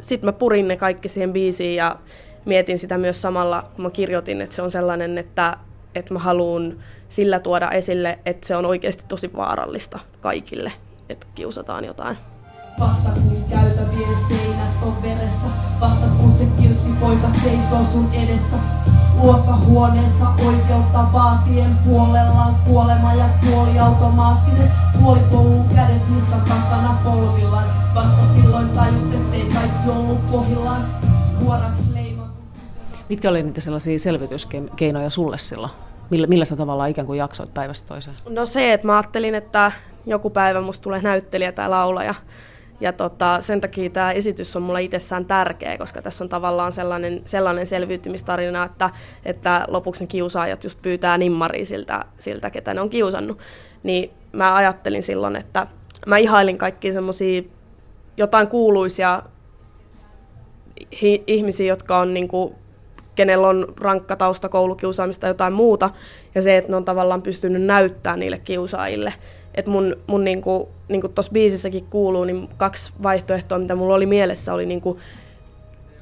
sitten 0.00 0.28
mä 0.28 0.32
purin 0.32 0.68
ne 0.68 0.76
kaikki 0.76 1.08
siihen 1.08 1.32
biisiin 1.32 1.76
ja 1.76 1.96
mietin 2.44 2.78
sitä 2.78 2.98
myös 2.98 3.22
samalla, 3.22 3.64
kun 3.76 3.82
mä 3.82 3.90
kirjoitin, 3.90 4.40
että 4.40 4.56
se 4.56 4.62
on 4.62 4.70
sellainen, 4.70 5.18
että, 5.18 5.56
että 5.94 6.12
mä 6.14 6.18
haluan 6.18 6.78
sillä 7.08 7.40
tuoda 7.40 7.70
esille, 7.70 8.18
että 8.26 8.46
se 8.46 8.56
on 8.56 8.66
oikeasti 8.66 9.04
tosi 9.08 9.30
vaarallista 9.36 9.98
kaikille, 10.20 10.72
että 11.08 11.26
kiusataan 11.34 11.84
jotain. 11.84 12.16
Vasta 12.80 13.08
kun 13.10 13.44
käytävien 13.50 14.16
seinät 14.28 14.82
on 14.82 15.02
veressä, 15.02 15.46
vasta 15.80 16.06
kun 16.06 16.32
se 16.32 16.46
kiltti 16.60 16.90
poika 17.00 17.28
seisoo 17.42 17.84
sun 17.84 18.08
edessä. 18.12 18.56
Luokkahuoneessa 19.22 20.26
oikeutta 20.46 21.08
vaatien 21.12 21.70
puolellaan 21.84 22.54
kuolema 22.66 23.14
ja 23.14 23.24
puoliautomaattinen. 23.44 24.70
Puolikoulun 25.00 25.68
kädet 25.74 26.08
niskan 26.14 26.40
takana 26.40 26.98
polvillaan. 27.04 27.64
Vasta 27.94 28.34
silloin 28.34 28.68
tajut, 28.68 29.14
ettei 29.14 29.44
kaikki 29.54 29.90
ollut 29.90 30.30
pohjillaan. 30.30 30.82
Huoraksi. 31.40 31.84
Mitkä 33.08 33.30
oli 33.30 33.42
niitä 33.42 33.60
sellaisia 33.60 33.98
selvityskeinoja 33.98 35.10
sulle 35.10 35.38
silloin? 35.38 35.72
Millä, 36.10 36.26
millä 36.26 36.44
sä 36.44 36.56
tavallaan 36.56 36.90
ikään 36.90 37.06
kuin 37.06 37.18
jaksoit 37.18 37.54
päivästä 37.54 37.88
toiseen? 37.88 38.16
No 38.28 38.46
se, 38.46 38.72
että 38.72 38.86
mä 38.86 38.96
ajattelin, 38.96 39.34
että 39.34 39.72
joku 40.06 40.30
päivä 40.30 40.60
musta 40.60 40.82
tulee 40.82 41.02
näyttelijä 41.02 41.52
tai 41.52 41.68
laulaja. 41.68 42.14
Ja 42.80 42.92
tota, 42.92 43.38
sen 43.40 43.60
takia 43.60 43.90
tämä 43.90 44.12
esitys 44.12 44.56
on 44.56 44.62
mulle 44.62 44.82
itsessään 44.82 45.24
tärkeä, 45.24 45.78
koska 45.78 46.02
tässä 46.02 46.24
on 46.24 46.28
tavallaan 46.28 46.72
sellainen, 46.72 47.20
sellainen 47.24 47.66
selviytymistarina, 47.66 48.64
että, 48.64 48.90
että 49.24 49.64
lopuksi 49.68 50.02
ne 50.02 50.06
kiusaajat 50.06 50.64
just 50.64 50.82
pyytää 50.82 51.18
nimmaria 51.18 51.64
siltä, 51.64 52.04
siltä, 52.18 52.50
ketä 52.50 52.74
ne 52.74 52.80
on 52.80 52.90
kiusannut. 52.90 53.38
Niin 53.82 54.10
mä 54.32 54.54
ajattelin 54.54 55.02
silloin, 55.02 55.36
että 55.36 55.66
mä 56.06 56.18
ihailin 56.18 56.58
kaikkia 56.58 56.92
semmoisia 56.92 57.42
jotain 58.16 58.48
kuuluisia 58.48 59.22
hi- 61.02 61.24
ihmisiä, 61.26 61.66
jotka 61.66 61.98
on 61.98 62.14
niinku, 62.14 62.54
kenellä 63.14 63.48
on 63.48 63.74
rankka 63.80 64.16
tausta 64.16 64.48
koulukiusaamista 64.48 65.20
tai 65.20 65.30
jotain 65.30 65.52
muuta, 65.52 65.90
ja 66.34 66.42
se, 66.42 66.56
että 66.56 66.70
ne 66.70 66.76
on 66.76 66.84
tavallaan 66.84 67.22
pystynyt 67.22 67.62
näyttämään 67.62 68.20
niille 68.20 68.38
kiusaajille. 68.38 69.14
Että 69.54 69.70
mun, 69.70 69.96
mun 70.06 70.24
niinku, 70.24 70.68
niinku 70.88 71.08
tuossa 71.08 71.32
biisissäkin 71.32 71.84
kuuluu, 71.84 72.24
niin 72.24 72.48
kaksi 72.56 72.92
vaihtoehtoa, 73.02 73.58
mitä 73.58 73.74
mulla 73.74 73.94
oli 73.94 74.06
mielessä, 74.06 74.54
oli 74.54 74.66
niinku 74.66 74.98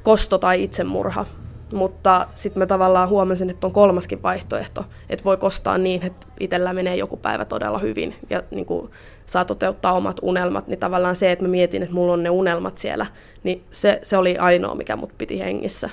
kosto 0.02 0.38
tai 0.38 0.62
itsemurha. 0.62 1.26
Mutta 1.72 2.26
sitten 2.34 2.60
mä 2.60 2.66
tavallaan 2.66 3.08
huomasin, 3.08 3.50
että 3.50 3.66
on 3.66 3.72
kolmaskin 3.72 4.22
vaihtoehto, 4.22 4.84
että 5.10 5.24
voi 5.24 5.36
kostaa 5.36 5.78
niin, 5.78 6.06
että 6.06 6.26
itsellä 6.40 6.72
menee 6.72 6.96
joku 6.96 7.16
päivä 7.16 7.44
todella 7.44 7.78
hyvin 7.78 8.14
ja 8.30 8.42
niin 8.50 8.66
kuin 8.66 8.90
saa 9.26 9.44
toteuttaa 9.44 9.92
omat 9.92 10.16
unelmat, 10.22 10.66
niin 10.66 10.78
tavallaan 10.78 11.16
se, 11.16 11.32
että 11.32 11.44
mä 11.44 11.50
mietin, 11.50 11.82
että 11.82 11.94
mulla 11.94 12.12
on 12.12 12.22
ne 12.22 12.30
unelmat 12.30 12.78
siellä, 12.78 13.06
niin 13.44 13.64
se, 13.70 14.00
se 14.02 14.16
oli 14.16 14.36
ainoa, 14.38 14.74
mikä 14.74 14.96
mut 14.96 15.18
piti 15.18 15.40
hengissä. 15.40 15.90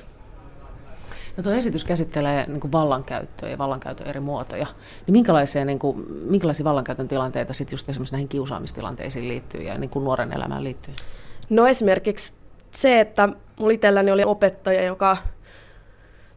No 1.40 1.44
tuo 1.44 1.54
esitys 1.54 1.86
käsittelee 1.86 2.46
niin 2.48 2.60
kuin 2.60 2.72
vallankäyttöä 2.72 3.50
ja 3.50 3.58
vallankäytön 3.58 4.08
eri 4.08 4.20
muotoja. 4.20 4.68
Niin 5.08 5.14
minkälaisia, 5.14 5.66
niin 5.66 5.80
kuin, 5.80 6.06
minkälaisia 6.10 6.64
vallankäytön 6.64 7.08
tilanteita 7.08 7.54
sitten 7.54 7.74
just 7.74 7.90
esimerkiksi 7.90 8.14
näihin 8.14 8.28
kiusaamistilanteisiin 8.28 9.28
liittyy 9.28 9.62
ja 9.62 9.78
niin 9.78 9.90
kuin 9.90 10.06
nuoren 10.06 10.34
elämään 10.34 10.64
liittyy? 10.64 10.94
No 11.50 11.68
esimerkiksi 11.68 12.32
se, 12.72 13.00
että 13.00 13.30
mulla 13.60 13.74
itselläni 13.74 14.12
oli 14.12 14.24
opettaja, 14.24 14.84
joka 14.84 15.18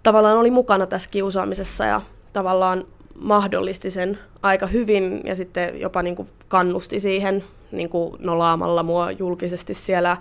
tavallaan 0.02 0.38
oli 0.38 0.50
mukana 0.50 0.86
tässä 0.86 1.10
kiusaamisessa 1.10 1.84
ja 1.84 2.00
tavallaan 2.32 2.84
mahdollisti 3.14 3.90
sen 3.90 4.18
aika 4.42 4.66
hyvin 4.66 5.20
ja 5.24 5.34
sitten 5.34 5.80
jopa 5.80 6.02
niin 6.02 6.16
kuin 6.16 6.28
kannusti 6.48 7.00
siihen 7.00 7.44
niin 7.72 7.88
kuin 7.88 8.16
nolaamalla 8.18 8.82
mua 8.82 9.10
julkisesti 9.10 9.74
siellä 9.74 10.16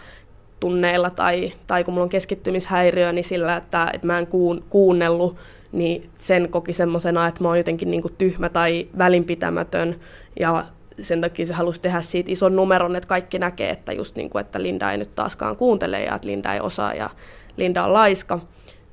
tunneilla 0.62 1.10
tai, 1.10 1.54
tai 1.68 1.84
kun 1.84 1.94
mulla 1.94 2.04
on 2.04 2.10
keskittymishäiriö, 2.10 3.12
niin 3.12 3.24
sillä, 3.24 3.58
että, 3.58 3.90
että 3.94 4.08
mä 4.08 4.20
en 4.20 4.28
kuun, 4.28 4.64
kuunnellut, 4.70 5.38
niin 5.72 6.10
sen 6.18 6.50
koki 6.50 6.74
semmoisena, 6.74 7.28
että 7.28 7.44
mä 7.44 7.48
oon 7.48 7.58
jotenkin 7.58 7.92
niin 7.92 8.02
kuin 8.02 8.16
tyhmä 8.18 8.50
tai 8.50 8.88
välinpitämätön. 8.98 9.96
Ja 10.40 10.66
sen 11.02 11.22
takia 11.22 11.46
se 11.46 11.54
halusi 11.54 11.82
tehdä 11.82 12.02
siitä 12.02 12.32
ison 12.32 12.56
numeron, 12.56 12.96
että 12.96 13.08
kaikki 13.08 13.40
näkee, 13.40 13.70
että 13.70 13.92
just 13.92 14.16
niin 14.16 14.30
kuin, 14.30 14.42
että 14.42 14.62
Linda 14.62 14.92
ei 14.92 14.98
nyt 14.98 15.16
taaskaan 15.16 15.56
kuuntele 15.56 16.04
ja 16.04 16.16
että 16.16 16.28
Linda 16.28 16.54
ei 16.54 16.60
osaa 16.60 16.94
ja 16.94 17.10
Linda 17.58 17.84
on 17.84 17.94
laiska, 17.94 18.40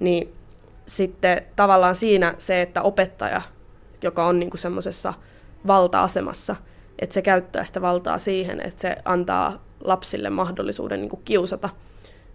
niin 0.00 0.33
sitten 0.87 1.42
tavallaan 1.57 1.94
siinä 1.94 2.35
se, 2.38 2.62
että 2.62 2.83
opettaja, 2.83 3.42
joka 4.02 4.26
on 4.26 4.38
niin 4.40 4.50
kuin 4.50 4.61
semmoisessa 4.61 5.14
valta-asemassa, 5.66 6.57
että 6.98 7.14
se 7.14 7.22
käyttää 7.22 7.64
sitä 7.64 7.81
valtaa 7.81 8.18
siihen, 8.18 8.61
että 8.61 8.81
se 8.81 8.96
antaa 9.04 9.67
lapsille 9.84 10.30
mahdollisuuden 10.30 11.00
niin 11.00 11.10
kuin 11.10 11.22
kiusata, 11.24 11.68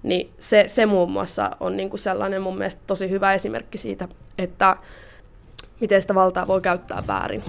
niin 0.03 0.29
se, 0.39 0.63
se 0.67 0.85
muun 0.85 1.11
muassa 1.11 1.51
on 1.59 1.77
niin 1.77 1.89
kuin 1.89 1.99
sellainen 1.99 2.41
mun 2.41 2.57
mielestä 2.57 2.81
tosi 2.87 3.09
hyvä 3.09 3.33
esimerkki 3.33 3.77
siitä, 3.77 4.07
että 4.37 4.77
miten 5.79 6.01
sitä 6.01 6.15
valtaa 6.15 6.47
voi 6.47 6.61
käyttää 6.61 7.03
väärin. 7.07 7.43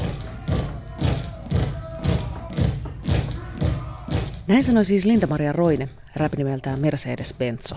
Näin 4.46 4.64
sanoi 4.64 4.84
siis 4.84 5.04
Linda-Maria 5.06 5.52
Roine, 5.52 5.88
rap-nimeltään 6.16 6.80
Mercedes 6.80 7.34
Benzo. 7.38 7.76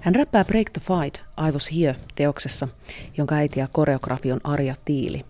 Hän 0.00 0.14
räppää 0.14 0.44
Break 0.44 0.70
the 0.70 0.80
Fight, 0.80 1.18
I 1.48 1.52
Was 1.52 1.70
Here 1.76 1.96
teoksessa, 2.14 2.68
jonka 3.16 3.34
äiti 3.34 3.60
ja 3.60 3.68
koreografi 3.72 4.32
on 4.32 4.40
Arja 4.44 4.74
Tiili. 4.84 5.24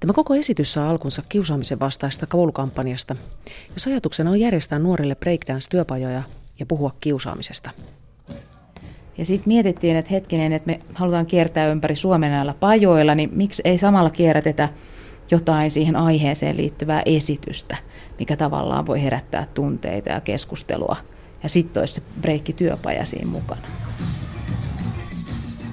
Tämä 0.00 0.12
koko 0.12 0.34
esitys 0.34 0.72
saa 0.72 0.90
alkunsa 0.90 1.22
kiusaamisen 1.28 1.80
vastaista 1.80 2.26
koulukampanjasta, 2.26 3.16
jos 3.74 3.86
ajatuksena 3.86 4.30
on 4.30 4.40
järjestää 4.40 4.78
nuorille 4.78 5.14
breakdance-työpajoja 5.14 6.22
ja 6.58 6.66
puhua 6.66 6.94
kiusaamisesta. 7.00 7.70
Ja 9.18 9.26
sitten 9.26 9.48
mietittiin, 9.48 9.96
että 9.96 10.10
hetkinen, 10.10 10.52
että 10.52 10.66
me 10.66 10.80
halutaan 10.94 11.26
kiertää 11.26 11.66
ympäri 11.66 11.96
Suomen 11.96 12.30
näillä 12.30 12.54
pajoilla, 12.60 13.14
niin 13.14 13.30
miksi 13.32 13.62
ei 13.64 13.78
samalla 13.78 14.10
kierrätetä 14.10 14.68
jotain 15.30 15.70
siihen 15.70 15.96
aiheeseen 15.96 16.56
liittyvää 16.56 17.02
esitystä, 17.06 17.76
mikä 18.18 18.36
tavallaan 18.36 18.86
voi 18.86 19.02
herättää 19.02 19.46
tunteita 19.54 20.10
ja 20.10 20.20
keskustelua. 20.20 20.96
Ja 21.42 21.48
sitten 21.48 21.80
olisi 21.80 21.94
se 21.94 22.02
breikki 22.20 22.52
työpaja 22.52 23.04
siinä 23.04 23.30
mukana. 23.30 23.62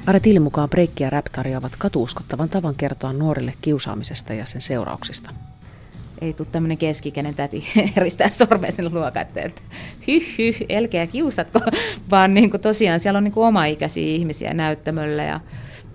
Are 0.08 0.20
Tilin 0.20 0.42
mukaan 0.42 0.70
breikki 0.70 1.04
ja 1.04 1.10
rap 1.10 1.26
tarjoavat 1.26 1.72
katuuskottavan 1.78 2.50
tavan 2.50 2.76
kertoa 2.76 3.14
nuorille 3.14 3.54
kiusaamisesta 3.62 4.34
ja 4.34 4.46
sen 4.46 4.62
seurauksista. 4.62 5.30
Ei 6.22 6.34
tule 6.34 6.48
tämmöinen 6.52 6.78
keskikäinen 6.78 7.36
täti 7.36 7.68
eristää 7.98 8.30
sormea 8.30 8.72
sinne 8.72 8.92
luokatte, 8.94 9.42
että 9.42 9.62
hyh 10.08 10.38
hyh, 10.38 10.66
elkeä 10.70 11.08
kiusatko, 11.08 11.60
vaan 12.12 12.34
niin 12.34 12.52
kuin 12.52 12.62
tosiaan 12.62 13.00
siellä 13.00 13.18
on 13.18 13.24
niin 13.24 13.32
kuin 13.32 13.48
oma-ikäisiä 13.48 14.08
ihmisiä 14.08 14.54
näyttämöllä 14.54 15.24
ja 15.24 15.40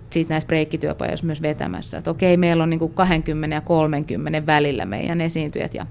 siitä 0.09 0.29
näissä 0.29 0.47
breikkityöpajoissa 0.47 1.25
myös 1.25 1.41
vetämässä. 1.41 1.97
Että 1.97 2.11
okei, 2.11 2.37
meillä 2.37 2.63
on 2.63 2.69
niin 2.69 2.79
kuin 2.79 2.93
20 2.93 3.55
ja 3.55 3.61
30 3.61 4.45
välillä 4.45 4.85
meidän 4.85 5.21
esiintyjät 5.21 5.73
ja 5.73 5.85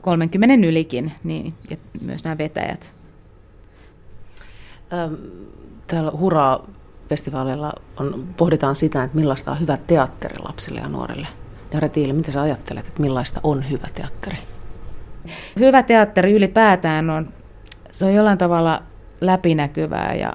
30 0.00 0.68
ylikin, 0.68 1.12
niin, 1.24 1.54
ja 1.70 1.76
myös 2.00 2.24
nämä 2.24 2.38
vetäjät. 2.38 2.94
Ähm, 4.92 5.14
täällä 5.90 6.10
Huraa-festivaalilla 6.10 7.72
on, 7.96 8.34
pohditaan 8.36 8.76
sitä, 8.76 9.04
että 9.04 9.16
millaista 9.16 9.50
on 9.50 9.60
hyvä 9.60 9.78
teatteri 9.86 10.38
lapsille 10.38 10.80
ja 10.80 10.88
nuorille. 10.88 11.26
Jare 11.72 11.88
Tiili, 11.88 12.12
mitä 12.12 12.32
sä 12.32 12.42
ajattelet, 12.42 12.88
että 12.88 13.00
millaista 13.00 13.40
on 13.42 13.70
hyvä 13.70 13.86
teatteri? 13.94 14.36
Hyvä 15.58 15.82
teatteri 15.82 16.32
ylipäätään 16.32 17.10
on, 17.10 17.32
se 17.90 18.04
on 18.04 18.14
jollain 18.14 18.38
tavalla 18.38 18.82
läpinäkyvää 19.20 20.14
ja 20.14 20.32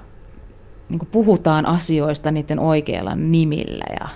niin 0.88 1.08
puhutaan 1.12 1.66
asioista 1.66 2.30
niiden 2.30 2.58
oikeilla 2.58 3.14
nimillä. 3.14 3.84
Ja... 4.00 4.08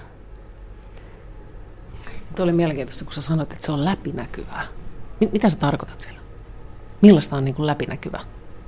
Tuo 2.36 2.44
oli 2.44 2.52
mielenkiintoista, 2.52 3.04
kun 3.04 3.12
sä 3.12 3.22
sanoit, 3.22 3.52
että 3.52 3.66
se 3.66 3.72
on 3.72 3.84
läpinäkyvää. 3.84 4.64
Mitä 5.32 5.50
sä 5.50 5.58
tarkoitat 5.58 6.00
sillä? 6.00 6.20
Millaista 7.02 7.36
on 7.36 7.44
niin 7.44 7.54
kuin 7.54 7.66
läpinäkyvä 7.66 8.20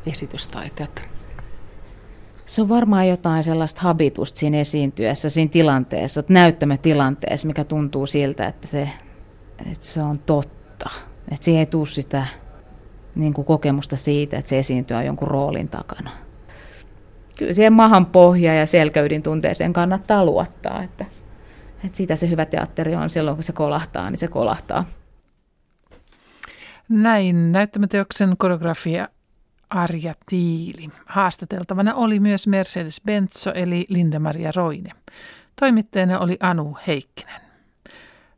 esitys 0.06 0.46
tai 0.46 0.70
teatteri? 0.74 1.08
Se 2.52 2.62
on 2.62 2.68
varmaan 2.68 3.08
jotain 3.08 3.44
sellaista 3.44 3.80
habitusta 3.80 4.38
siinä 4.38 4.60
esiintyessä, 4.60 5.28
siinä 5.28 5.50
tilanteessa, 5.50 6.22
näyttämötilanteessa, 6.28 7.46
mikä 7.46 7.64
tuntuu 7.64 8.06
siltä, 8.06 8.44
että 8.44 8.68
se, 8.68 8.88
että 9.70 9.86
se 9.86 10.02
on 10.02 10.18
totta. 10.18 10.90
Että 11.32 11.44
siihen 11.44 11.60
ei 11.60 11.66
tule 11.66 11.86
sitä 11.86 12.26
niin 13.14 13.34
kuin 13.34 13.44
kokemusta 13.44 13.96
siitä, 13.96 14.38
että 14.38 14.48
se 14.48 14.58
esiintyy 14.58 14.96
on 14.96 15.06
jonkun 15.06 15.28
roolin 15.28 15.68
takana. 15.68 16.10
Kyllä 17.38 17.52
siihen 17.52 17.72
mahan 17.72 18.06
pohja 18.06 18.54
ja 18.54 18.66
selkäydin 18.66 19.22
tunteeseen 19.22 19.72
kannattaa 19.72 20.24
luottaa, 20.24 20.82
että, 20.82 21.04
Et 21.84 21.94
siitä 21.94 22.16
se 22.16 22.30
hyvä 22.30 22.44
teatteri 22.44 22.94
on 22.94 23.10
silloin, 23.10 23.36
kun 23.36 23.44
se 23.44 23.52
kolahtaa, 23.52 24.10
niin 24.10 24.18
se 24.18 24.28
kolahtaa. 24.28 24.84
Näin 26.88 27.52
näyttämäteoksen 27.52 28.34
koreografia 28.38 29.08
Arja 29.74 30.14
Tiili. 30.26 30.88
Haastateltavana 31.06 31.94
oli 31.94 32.20
myös 32.20 32.46
Mercedes 32.46 33.00
Benzo 33.06 33.52
eli 33.54 33.86
Linda-Maria 33.88 34.52
Roine. 34.56 34.90
Toimittajana 35.60 36.18
oli 36.18 36.36
Anu 36.40 36.76
Heikkinen. 36.86 37.40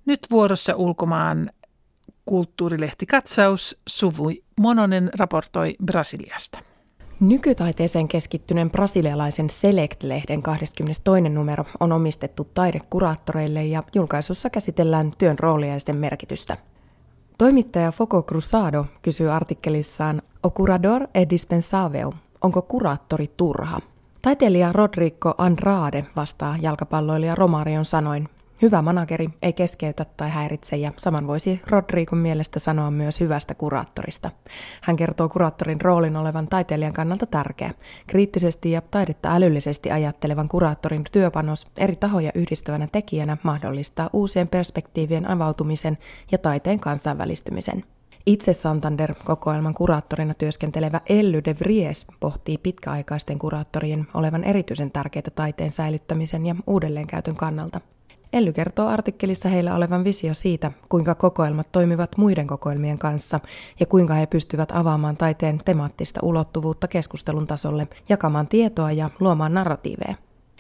Nyt 0.07 0.27
vuorossa 0.31 0.77
ulkomaan 0.77 1.51
kulttuurilehti 2.25 3.07
Katsaus. 3.07 3.81
Suvui 3.89 4.43
Mononen 4.61 5.11
raportoi 5.19 5.75
Brasiliasta. 5.85 6.59
Nykytaiteeseen 7.21 8.09
keskittyneen 8.09 8.71
brasilialaisen 8.71 9.51
Select-lehden 9.51 10.43
22. 10.43 11.03
numero 11.29 11.65
on 11.81 11.93
omistettu 11.93 12.45
taidekuraattoreille 12.45 13.65
ja 13.65 13.83
julkaisussa 13.95 14.51
käsitellään 14.51 15.13
työn 15.19 15.39
roolia 15.39 15.73
ja 15.73 15.81
sen 15.81 15.97
merkitystä. 15.97 16.57
Toimittaja 17.39 17.93
Foco 17.93 18.23
Cruzado 18.23 18.87
kysyy 19.03 19.31
artikkelissaan 19.31 20.23
O 20.43 20.51
curador 20.51 21.03
e 21.15 21.27
dispensável, 21.31 22.13
onko 22.41 22.63
kuraattori 22.63 23.31
turha? 23.37 23.79
Taiteilija 24.23 24.73
Rodrigo 24.73 25.35
Andrade 25.39 26.07
vastaa 26.17 26.57
jalkapalloilija 26.61 27.35
Romarion 27.35 27.85
sanoin, 27.85 28.29
Hyvä 28.63 28.83
manageri 28.83 29.29
ei 29.43 29.53
keskeytä 29.53 30.07
tai 30.17 30.31
häiritse 30.31 30.77
ja 30.77 30.93
saman 30.97 31.27
voisi 31.27 31.61
Rodrigon 31.67 32.19
mielestä 32.19 32.59
sanoa 32.59 32.91
myös 32.91 33.21
hyvästä 33.21 33.55
kuraattorista. 33.55 34.31
Hän 34.83 34.97
kertoo 34.97 35.29
kuraattorin 35.29 35.81
roolin 35.81 36.17
olevan 36.17 36.49
taiteilijan 36.49 36.93
kannalta 36.93 37.27
tärkeä. 37.27 37.71
Kriittisesti 38.07 38.71
ja 38.71 38.81
taidetta 38.81 39.35
älyllisesti 39.35 39.91
ajattelevan 39.91 40.49
kuraattorin 40.49 41.05
työpanos 41.13 41.67
eri 41.77 41.97
tahoja 41.97 42.31
yhdistävänä 42.35 42.89
tekijänä 42.93 43.37
mahdollistaa 43.43 44.11
uusien 44.13 44.49
perspektiivien 44.49 45.31
avautumisen 45.31 45.99
ja 46.33 46.39
taiteen 46.39 46.81
kansainvälistymisen. 46.81 47.85
Itse 48.27 48.53
Santander-kokoelman 48.53 49.75
kuraattorina 49.75 50.35
työskentelevä 50.35 51.01
Elly 51.09 51.45
de 51.45 51.57
Vries 51.61 52.07
pohtii 52.21 52.59
pitkäaikaisten 52.59 53.39
kuraattorien 53.39 54.07
olevan 54.15 54.45
erityisen 54.45 54.91
tärkeitä 54.91 55.31
taiteen 55.31 55.71
säilyttämisen 55.71 56.47
ja 56.47 56.55
uudelleenkäytön 56.67 57.37
kannalta. 57.37 57.81
Elly 58.35 58.53
kertoo 58.53 58.89
artikkelissa 58.89 59.49
heillä 59.49 59.75
olevan 59.75 60.05
visio 60.05 60.35
siitä, 60.35 60.73
kuinka 60.89 61.15
kokoelmat 61.15 61.73
toimivat 61.73 62.17
muiden 62.17 62.47
kokoelmien 62.47 62.99
kanssa 62.99 63.41
ja 63.81 63.87
kuinka 63.87 64.15
he 64.15 64.27
pystyvät 64.27 64.73
avaamaan 64.73 65.17
taiteen 65.17 65.59
temaattista 65.65 66.21
ulottuvuutta 66.23 66.89
keskustelun 66.89 67.47
tasolle, 67.47 67.89
jakamaan 68.09 68.49
tietoa 68.49 68.93
ja 68.93 69.11
luomaan 69.21 69.55
narratiiveja. 69.55 70.15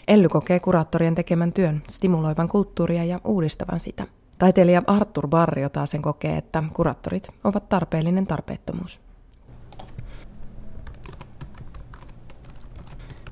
Elly 0.08 0.28
kokee 0.28 0.60
kuraattorien 0.60 1.14
tekemän 1.14 1.52
työn 1.52 1.82
stimuloivan 1.90 2.48
kulttuuria 2.48 3.04
ja 3.04 3.20
uudistavan 3.24 3.80
sitä. 3.80 4.06
Taiteilija 4.38 4.82
Arthur 4.86 5.28
Barrio 5.28 5.68
taas 5.68 5.90
sen 5.90 6.02
kokee, 6.02 6.36
että 6.36 6.62
kuraattorit 6.72 7.28
ovat 7.44 7.68
tarpeellinen 7.68 8.26
tarpeettomuus. 8.26 9.03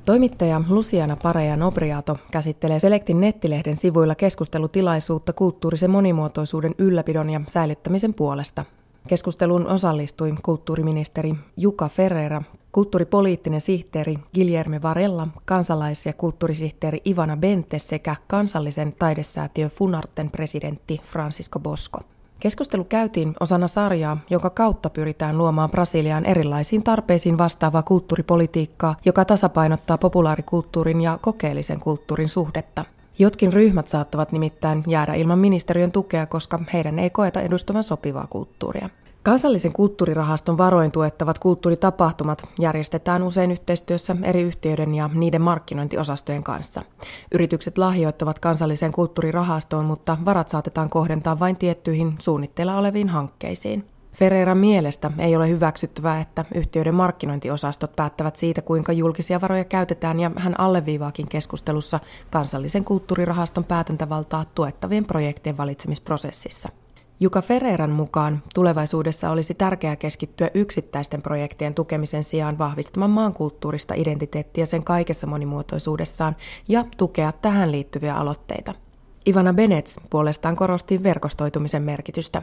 Toimittaja 0.05 0.63
Luciana 0.69 1.17
Pareja 1.23 1.57
Nobriato 1.57 2.19
käsittelee 2.31 2.81
Selektin 2.81 3.21
nettilehden 3.21 3.77
sivuilla 3.77 4.15
keskustelutilaisuutta 4.15 5.33
kulttuurisen 5.33 5.91
monimuotoisuuden 5.91 6.75
ylläpidon 6.79 7.31
ja 7.31 7.41
säilyttämisen 7.47 8.15
puolesta. 8.15 8.65
Keskusteluun 9.09 9.67
osallistui 9.67 10.35
kulttuuriministeri 10.43 11.35
Juka 11.57 11.89
Ferreira, 11.89 12.43
kulttuuripoliittinen 12.73 13.61
sihteeri 13.61 14.19
Guillerme 14.35 14.83
Varella, 14.83 15.29
kansalais- 15.45 16.07
ja 16.07 16.13
kulttuurisihteeri 16.13 17.01
Ivana 17.07 17.37
Bente 17.37 17.79
sekä 17.79 18.17
kansallisen 18.29 18.93
taidesäätiö 18.99 19.69
Funarten 19.69 20.31
presidentti 20.31 21.01
Francisco 21.05 21.59
Bosco. 21.59 22.01
Keskustelu 22.43 22.85
käytiin 22.85 23.35
osana 23.41 23.67
sarjaa, 23.67 24.19
jonka 24.31 24.51
kautta 24.51 24.91
pyritään 24.91 25.39
luomaan 25.39 25.71
Brasiliaan 25.71 26.25
erilaisiin 26.25 26.83
tarpeisiin 26.83 27.39
vastaavaa 27.39 27.83
kulttuuripolitiikkaa, 27.83 28.95
joka 29.05 29.25
tasapainottaa 29.25 29.99
populaarikulttuurin 29.99 31.01
ja 31.01 31.19
kokeellisen 31.21 31.81
kulttuurin 31.81 32.29
suhdetta. 32.29 32.85
Jotkin 33.19 33.53
ryhmät 33.53 33.89
saattavat 33.89 34.33
nimittäin 34.33 34.85
jäädä 34.87 35.15
ilman 35.15 35.39
ministeriön 35.39 35.93
tukea, 35.93 36.27
koska 36.27 36.61
heidän 36.73 36.99
ei 36.99 37.11
koeta 37.11 37.41
edustavan 37.41 37.83
sopivaa 37.83 38.27
kulttuuria. 38.31 38.89
Kansallisen 39.23 39.73
kulttuurirahaston 39.73 40.59
varoin 40.59 40.91
tuettavat 40.91 41.39
kulttuuritapahtumat 41.39 42.43
järjestetään 42.61 43.23
usein 43.23 43.51
yhteistyössä 43.51 44.17
eri 44.23 44.43
yhtiöiden 44.43 44.95
ja 44.95 45.11
niiden 45.15 45.43
markkinointiosastojen 45.43 46.43
kanssa. 46.43 46.83
Yritykset 47.33 47.79
lahjoittavat 47.79 48.39
kansalliseen 48.39 48.93
kulttuurirahastoon, 48.93 49.85
mutta 49.85 50.19
varat 50.25 50.49
saatetaan 50.49 50.91
kohdentaa 50.91 51.39
vain 51.39 51.57
tiettyihin 51.57 52.15
suunnitteilla 52.19 52.79
oleviin 52.79 53.09
hankkeisiin. 53.09 53.85
Ferreiran 54.13 54.59
mielestä 54.59 55.11
ei 55.19 55.37
ole 55.37 55.49
hyväksyttävää, 55.49 56.21
että 56.21 56.45
yhtiöiden 56.55 56.95
markkinointiosastot 56.95 57.97
päättävät 57.97 58.37
siitä, 58.37 58.63
kuinka 58.63 58.93
julkisia 58.93 59.41
varoja 59.41 59.65
käytetään, 59.65 60.21
ja 60.21 60.31
hän 60.37 60.61
alleviivaakin 60.61 61.29
keskustelussa 61.29 62.01
kansallisen 62.31 62.85
kulttuurirahaston 62.85 63.65
päätäntävaltaa 63.65 64.45
tuettavien 64.55 65.05
projektien 65.05 65.57
valitsemisprosessissa. 65.57 66.69
Juka 67.23 67.43
Ferreiran 67.43 67.91
mukaan 67.91 68.43
tulevaisuudessa 68.55 69.31
olisi 69.31 69.55
tärkeää 69.55 69.97
keskittyä 69.97 70.51
yksittäisten 70.55 71.23
projektien 71.23 71.75
tukemisen 71.75 72.25
sijaan 72.25 72.59
vahvistamaan 72.59 73.11
maan 73.11 73.33
kulttuurista 73.33 73.95
identiteettiä 73.95 74.67
sen 74.67 74.85
kaikessa 74.85 75.27
monimuotoisuudessaan 75.27 76.37
ja 76.69 76.85
tukea 76.97 77.33
tähän 77.33 77.73
liittyviä 77.73 78.17
aloitteita. 78.17 78.75
Ivana 79.29 79.53
Benets 79.53 80.01
puolestaan 80.11 80.57
korosti 80.57 81.03
verkostoitumisen 81.03 81.83
merkitystä. 81.83 82.43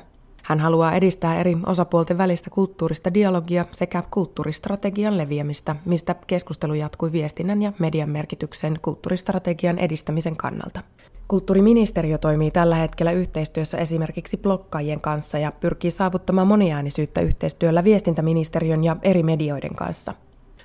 Hän 0.50 0.60
haluaa 0.60 0.96
edistää 0.96 1.40
eri 1.40 1.58
osapuolten 1.66 2.18
välistä 2.18 2.50
kulttuurista 2.50 3.14
dialogia 3.14 3.66
sekä 3.72 4.04
kulttuuristrategian 4.12 5.18
leviämistä, 5.18 5.76
mistä 5.86 6.16
keskustelu 6.28 6.74
jatkui 6.74 7.12
viestinnän 7.12 7.62
ja 7.62 7.74
median 7.80 8.10
merkityksen 8.10 8.80
kulttuuristrategian 8.82 9.80
edistämisen 9.80 10.36
kannalta. 10.36 10.82
Kulttuuriministeriö 11.28 12.18
toimii 12.18 12.52
tällä 12.52 12.76
hetkellä 12.76 13.12
yhteistyössä 13.12 13.78
esimerkiksi 13.78 14.38
blokkaajien 14.38 15.02
kanssa 15.02 15.38
ja 15.38 15.52
pyrkii 15.52 15.92
saavuttamaan 15.92 16.48
moniäänisyyttä 16.48 17.22
yhteistyöllä 17.22 17.84
viestintäministeriön 17.84 18.84
ja 18.84 18.98
eri 19.04 19.24
medioiden 19.24 19.76
kanssa. 19.76 20.14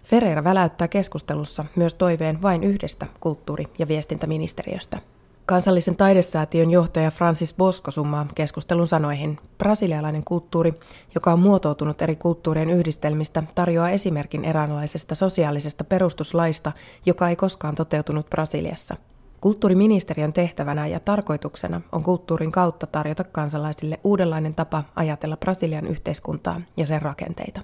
Ferreira 0.05 0.45
väläyttää 0.45 0.89
keskustelussa 0.89 1.65
myös 1.77 1.95
toiveen 1.95 2.43
vain 2.43 2.65
yhdestä 2.65 3.07
kulttuuri- 3.21 3.69
ja 3.79 3.89
viestintäministeriöstä. 3.89 4.99
Kansallisen 5.47 5.97
taidesäätiön 5.97 6.71
johtaja 6.71 7.11
Francis 7.11 7.55
Bosco 7.55 7.91
summaa 7.91 8.27
keskustelun 8.35 8.87
sanoihin. 8.87 9.39
Brasilialainen 9.59 10.25
kulttuuri, 10.25 10.75
joka 11.15 11.33
on 11.33 11.41
muotoutunut 11.41 12.03
eri 12.03 12.17
kulttuurien 12.17 12.71
yhdistelmistä, 12.71 13.43
tarjoaa 13.55 13.91
esimerkin 13.91 14.45
eräänlaisesta 14.45 15.15
sosiaalisesta 15.15 15.85
perustuslaista, 15.85 16.73
joka 17.07 17.29
ei 17.29 17.37
koskaan 17.37 17.75
toteutunut 17.75 18.31
Brasiliassa– 18.31 18.97
Kulttuuriministeriön 19.45 20.33
tehtävänä 20.33 20.87
ja 20.87 21.01
tarkoituksena 21.01 21.81
on 21.93 22.03
kulttuurin 22.03 22.53
kautta 22.53 22.87
tarjota 22.87 23.25
kansalaisille 23.25 24.01
uudenlainen 24.05 24.55
tapa 24.55 24.85
ajatella 24.97 25.37
Brasilian 25.37 25.87
yhteiskuntaa 25.87 26.61
ja 26.77 26.87
sen 26.87 27.03
rakenteita. 27.03 27.61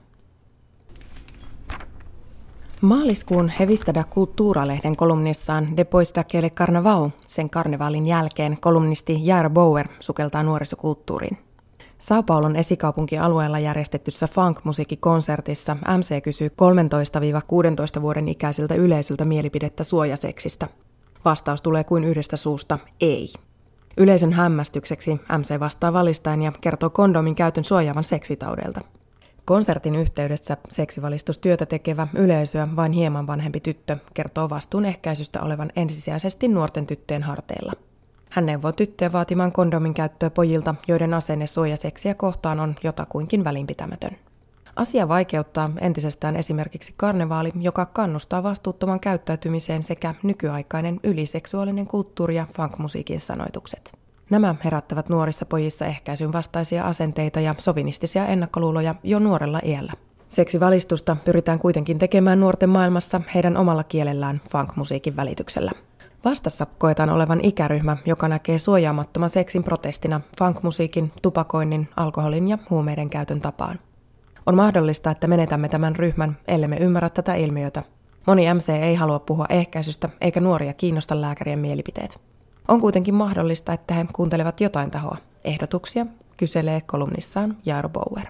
Maaliskuun 2.81 3.49
Hevistada 3.49 4.05
Kulttuuralehden 4.05 4.97
kolumnissaan 4.97 5.77
Depois 5.77 6.12
daquele 6.14 6.51
carnaval, 6.51 7.11
sen 7.27 7.51
karnevaalin 7.51 8.07
jälkeen 8.07 8.59
kolumnisti 8.61 9.27
Jair 9.27 9.51
Bauer 9.51 9.88
sukeltaa 10.01 10.43
nuorisokulttuuriin. 10.43 11.38
Sao 11.99 12.23
Paulon 12.23 12.57
esikaupunkialueella 12.57 13.59
järjestetyssä 13.59 14.27
funk-musiikkikonsertissa 14.27 15.77
MC 15.99 16.23
kysyy 16.23 16.49
13-16 17.99 18.03
vuoden 18.03 18.29
ikäisiltä 18.29 18.75
yleisöltä 18.75 19.25
mielipidettä 19.25 19.85
suojaseksistä– 19.85 20.69
Vastaus 21.25 21.62
tulee 21.62 21.85
kuin 21.85 22.05
yhdestä 22.05 22.37
suusta, 22.37 22.79
ei. 23.01 23.29
Yleisön 23.97 24.33
hämmästykseksi 24.33 25.21
MC 25.38 25.61
vastaa 25.61 25.93
valistaen 25.93 26.43
ja 26.43 26.53
kertoo 26.61 26.90
kondomin 26.90 27.35
käytön 27.35 27.64
suojaavan 27.64 28.05
seksitaudelta. 28.05 28.81
Konsertin 29.50 29.94
yhteydessä 29.94 30.56
seksivalistustyötä 30.68 31.66
tekevä 31.66 32.08
yleisöä 32.14 32.68
vain 32.76 32.92
hieman 32.92 33.26
vanhempi 33.26 33.60
tyttö 33.60 33.96
kertoo 34.14 34.50
vastuun 34.50 34.84
ehkäisystä 34.84 35.42
olevan 35.42 35.70
ensisijaisesti 35.76 36.48
nuorten 36.48 36.86
tyttöjen 36.86 37.22
harteilla. 37.22 37.72
Hän 38.30 38.46
neuvoo 38.46 38.72
tyttöjä 38.72 39.12
vaatimaan 39.12 39.53
kondomin 39.53 39.94
käyttöä 39.94 40.30
pojilta, 40.30 40.74
joiden 40.88 41.14
asenne 41.14 41.46
suojaseksiä 41.46 42.14
kohtaan 42.14 42.61
on 42.61 42.74
jotakuinkin 42.82 43.44
välinpitämätön. 43.44 44.16
Asia 44.76 45.09
vaikeuttaa 45.09 45.70
entisestään 45.80 46.36
esimerkiksi 46.36 46.94
karnevaali, 46.96 47.53
joka 47.61 47.86
kannustaa 47.86 48.42
vastuuttoman 48.42 49.01
käyttäytymiseen 49.01 49.82
sekä 49.82 50.14
nykyaikainen 50.22 51.01
yliseksuaalinen 51.03 51.86
kulttuuri 51.86 52.36
ja 52.36 52.46
funkmusiikin 52.57 53.20
sanoitukset. 53.20 53.99
Nämä 54.31 54.55
herättävät 54.64 55.09
nuorissa 55.09 55.47
pojissa 55.47 55.87
ehkäisyn 55.87 56.33
vastaisia 56.33 56.85
asenteita 56.85 57.41
ja 57.41 57.55
sovinistisia 57.59 58.26
ennakkoluuloja 58.26 58.95
jo 59.03 59.18
nuorella 59.18 59.61
iällä. 59.64 59.93
Seksivalistusta 60.28 61.16
pyritään 61.24 61.59
kuitenkin 61.59 61.99
tekemään 61.99 62.41
nuorten 62.41 62.68
maailmassa 62.68 63.20
heidän 63.35 63.57
omalla 63.57 63.85
kielellään 63.85 64.41
funkmusiikin 64.51 65.16
välityksellä. 65.16 65.70
Vastassa 66.24 66.66
koetaan 66.78 67.11
olevan 67.11 67.41
ikäryhmä, 67.43 67.97
joka 68.07 68.28
näkee 68.28 68.59
suojaamattoman 68.59 69.31
seksin 69.31 69.64
protestina 69.64 70.20
funkmusiikin, 70.39 71.12
tupakoinnin, 71.22 71.89
alkoholin 71.97 72.49
ja 72.49 72.59
huumeiden 72.70 73.11
käytön 73.11 73.41
tapaan. 73.41 73.78
On 74.47 74.55
mahdollista, 74.55 75.11
että 75.11 75.26
menetämme 75.26 75.68
tämän 75.68 75.97
ryhmän, 75.97 76.37
ellemme 76.49 76.76
ymmärrä 76.76 77.11
tätä 77.11 77.35
ilmiötä. 77.35 77.83
Moni 78.26 78.55
MC 78.55 78.68
ei 78.68 78.95
halua 78.95 79.18
puhua 79.18 79.47
ehkäisystä, 79.49 80.09
eikä 80.20 80.41
nuoria 80.41 80.72
kiinnosta 80.72 81.20
lääkärien 81.20 81.59
mielipiteet. 81.59 82.30
On 82.68 82.80
kuitenkin 82.80 83.14
mahdollista, 83.14 83.72
että 83.72 83.94
he 83.94 84.06
kuuntelevat 84.12 84.61
jotain 84.61 84.90
tahoa. 84.90 85.16
Ehdotuksia 85.44 86.06
kyselee 86.36 86.80
kolumnissaan 86.80 87.56
Jaaro 87.66 87.88
Bauer. 87.88 88.26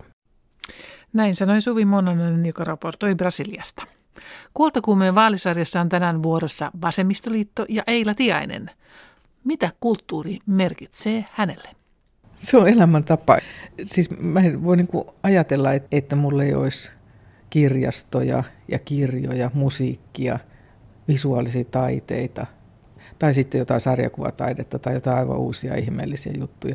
Näin 1.13 1.35
sanoi 1.35 1.61
Suvi 1.61 1.85
Mononen, 1.85 2.47
joka 2.47 2.65
raportoi 2.65 3.15
Brasiliasta. 3.15 3.83
Kultakuumeen 4.55 5.15
vaalisarjassa 5.15 5.81
on 5.81 5.89
tänään 5.89 6.23
vuorossa 6.23 6.71
Vasemmistoliitto 6.83 7.67
ja 7.69 7.83
Eila 7.87 8.15
Tiainen. 8.15 8.71
Mitä 9.45 9.71
kulttuuri 9.81 10.39
merkitsee 10.47 11.25
hänelle? 11.33 11.69
Se 12.35 12.57
on 12.57 12.69
elämäntapa. 12.69 13.39
Siis 13.85 14.11
mä 14.19 14.41
en 14.41 14.65
voi 14.65 14.77
niinku 14.77 15.15
ajatella, 15.23 15.71
että 15.93 16.17
mulla 16.17 16.45
ei 16.45 16.55
olisi 16.55 16.91
kirjastoja 17.51 18.45
ja 18.69 18.79
kirjoja, 18.79 19.51
musiikkia, 19.55 20.39
visuaalisia 21.09 21.65
taiteita 21.65 22.47
tai 23.21 23.35
sitten 23.35 23.59
jotain 23.59 23.81
sarjakuvataidetta 23.81 24.79
tai 24.79 24.95
jotain 24.95 25.19
aivan 25.19 25.39
uusia 25.39 25.77
ihmeellisiä 25.77 26.33
juttuja. 26.39 26.75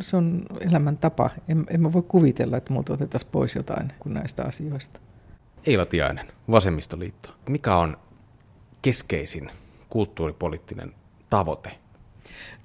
Se 0.00 0.16
on 0.16 0.42
elämäntapa. 0.60 1.30
En, 1.48 1.66
en 1.70 1.82
mä 1.82 1.92
voi 1.92 2.02
kuvitella, 2.02 2.56
että 2.56 2.72
multa 2.72 2.92
otettaisiin 2.92 3.30
pois 3.32 3.54
jotain 3.54 3.92
kuin 3.98 4.14
näistä 4.14 4.42
asioista. 4.42 5.00
Eila 5.66 5.84
Tiainen, 5.86 6.26
Vasemmistoliitto. 6.50 7.30
Mikä 7.48 7.76
on 7.76 7.96
keskeisin 8.82 9.50
kulttuuripoliittinen 9.90 10.92
tavoite? 11.30 11.70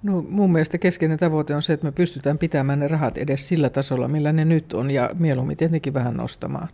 No 0.03 0.25
mun 0.29 0.51
mielestä 0.51 0.77
keskeinen 0.77 1.17
tavoite 1.17 1.55
on 1.55 1.61
se, 1.61 1.73
että 1.73 1.85
me 1.85 1.91
pystytään 1.91 2.37
pitämään 2.37 2.79
ne 2.79 2.87
rahat 2.87 3.17
edes 3.17 3.47
sillä 3.47 3.69
tasolla, 3.69 4.07
millä 4.07 4.31
ne 4.31 4.45
nyt 4.45 4.73
on, 4.73 4.91
ja 4.91 5.09
mieluummin 5.13 5.57
tietenkin 5.57 5.93
vähän 5.93 6.17
nostamaan. 6.17 6.67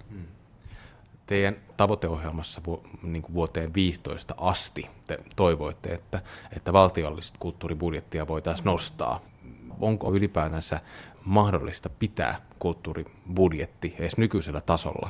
Teidän 1.26 1.56
tavoiteohjelmassa 1.78 2.62
vu, 2.68 2.84
niin 3.04 3.22
kuin 3.22 3.34
vuoteen 3.34 3.74
15 3.74 4.36
asti 4.38 4.90
te 5.08 5.20
toivoitte, 5.36 5.90
että, 5.90 6.22
että 6.56 6.74
valtiollista 6.74 7.38
kulttuuribudjettia 7.40 8.28
voitaisiin 8.28 8.66
nostaa. 8.66 9.20
Onko 9.80 10.14
ylipäätänsä 10.14 10.82
mahdollista 11.26 11.90
pitää 11.90 12.42
kulttuuribudjetti 12.60 13.96
edes 14.00 14.18
nykyisellä 14.18 14.62
tasolla? 14.62 15.10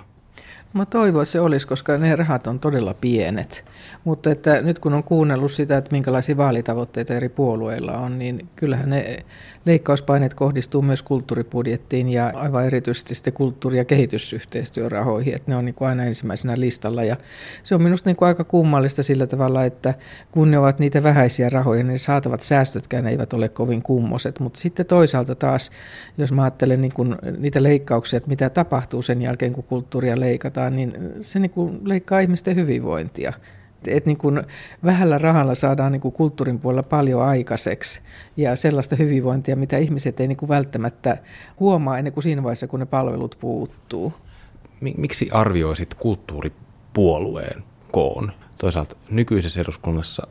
Mä 0.74 0.86
toivon, 0.86 1.21
että 1.21 1.32
se 1.32 1.39
olisi, 1.39 1.67
koska 1.67 1.97
ne 1.97 2.15
rahat 2.15 2.47
on 2.47 2.59
todella 2.59 2.93
pienet. 2.93 3.65
Mutta 4.03 4.32
että 4.32 4.61
nyt 4.61 4.80
kun 4.80 4.93
on 4.93 5.03
kuunnellut 5.03 5.51
sitä, 5.51 5.78
että 5.78 5.91
minkälaisia 5.91 6.38
vaalitavoitteita 6.38 7.13
eri 7.13 7.30
puolueilla 7.30 7.97
on, 7.97 8.19
niin 8.19 8.47
kyllähän 8.55 8.89
ne 8.89 9.26
leikkauspaineet 9.65 10.34
kohdistuu 10.34 10.82
myös 10.82 11.03
kulttuuribudjettiin 11.03 12.09
ja 12.09 12.32
aivan 12.36 12.65
erityisesti 12.65 13.15
sitten 13.15 13.34
kulttuuri- 13.34 13.78
ja 13.78 13.86
kehitysyhteistyörahoihin, 13.86 15.36
että 15.36 15.51
ne 15.51 15.57
on 15.57 15.65
niin 15.65 15.76
kuin 15.76 15.88
aina 15.88 16.03
ensimmäisenä 16.03 16.59
listalla. 16.59 17.03
Ja 17.03 17.15
se 17.63 17.76
on 17.76 17.82
minusta 17.82 18.09
niin 18.09 18.15
kuin 18.15 18.28
aika 18.28 18.43
kummallista 18.43 19.03
sillä 19.03 19.28
tavalla, 19.28 19.63
että 19.63 19.93
kun 20.32 20.51
ne 20.51 20.57
ovat 20.57 20.80
niitä 20.80 21.03
vähäisiä 21.03 21.49
rahoja, 21.49 21.84
niin 21.84 21.99
saatavat 21.99 22.41
säästötkään 22.41 23.07
eivät 23.07 23.34
ole 23.34 23.49
kovin 23.49 23.82
kummoset. 23.82 24.39
Mutta 24.39 24.59
sitten 24.59 24.86
toisaalta 24.86 25.36
taas, 25.36 25.71
jos 26.17 26.32
mä 26.32 26.43
ajattelen 26.43 26.82
niin 26.82 26.93
kuin 26.93 27.15
niitä 27.38 27.63
leikkauksia, 27.63 28.17
että 28.17 28.30
mitä 28.30 28.49
tapahtuu 28.49 29.01
sen 29.01 29.21
jälkeen, 29.21 29.53
kun 29.53 29.63
kulttuuria 29.63 30.19
leikataan, 30.19 30.62
niin 30.70 30.93
se 31.22 31.39
niin 31.39 31.51
kuin 31.51 31.80
leikkaa 31.84 32.20
ihmisten 32.20 32.55
hyvinvointia 32.55 33.34
että 33.88 34.09
niin 34.09 34.45
vähällä 34.86 35.18
rahalla 35.18 35.55
saadaan 35.55 35.91
niin 35.91 36.01
kuin 36.01 36.11
kulttuurin 36.11 36.59
puolella 36.59 36.84
paljon 36.84 37.22
aikaiseksi 37.22 38.01
ja 38.38 38.55
sellaista 38.55 38.95
hyvinvointia, 38.95 39.55
mitä 39.55 39.78
ihmiset 39.78 40.20
ei 40.20 40.28
niin 40.28 40.38
kuin 40.38 40.49
välttämättä 40.49 41.18
huomaa 41.59 41.97
ennen 41.97 42.14
kuin 42.14 42.24
siinä 42.24 42.43
vaiheessa, 42.43 42.68
kun 42.68 42.80
ne 42.80 42.86
palvelut 42.86 43.38
puuttuu. 43.39 44.14
Miksi 44.97 45.30
arvioisit 45.32 45.93
kulttuuripuolueen 45.93 47.64
koon 47.91 48.32
toisaalta 48.57 48.95
nykyisessä 49.09 49.61
eduskunnassa, 49.61 50.28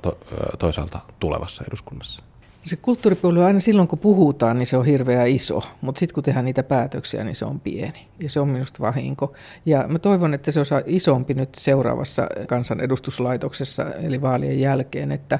toisaalta 0.58 1.00
tulevassa 1.20 1.64
eduskunnassa? 1.68 2.22
Se 2.62 2.76
kulttuuripuolue 2.76 3.44
aina 3.44 3.60
silloin, 3.60 3.88
kun 3.88 3.98
puhutaan, 3.98 4.58
niin 4.58 4.66
se 4.66 4.76
on 4.76 4.84
hirveän 4.84 5.28
iso, 5.28 5.62
mutta 5.80 5.98
sitten 5.98 6.14
kun 6.14 6.22
tehdään 6.22 6.44
niitä 6.44 6.62
päätöksiä, 6.62 7.24
niin 7.24 7.34
se 7.34 7.44
on 7.44 7.60
pieni. 7.60 8.06
Ja 8.20 8.30
se 8.30 8.40
on 8.40 8.48
minusta 8.48 8.78
vahinko. 8.80 9.32
Ja 9.66 9.84
mä 9.88 9.98
toivon, 9.98 10.34
että 10.34 10.50
se 10.50 10.60
on 10.60 10.66
isompi 10.86 11.34
nyt 11.34 11.54
seuraavassa 11.54 12.26
kansanedustuslaitoksessa, 12.46 13.94
eli 13.94 14.20
vaalien 14.20 14.60
jälkeen, 14.60 15.12
että, 15.12 15.38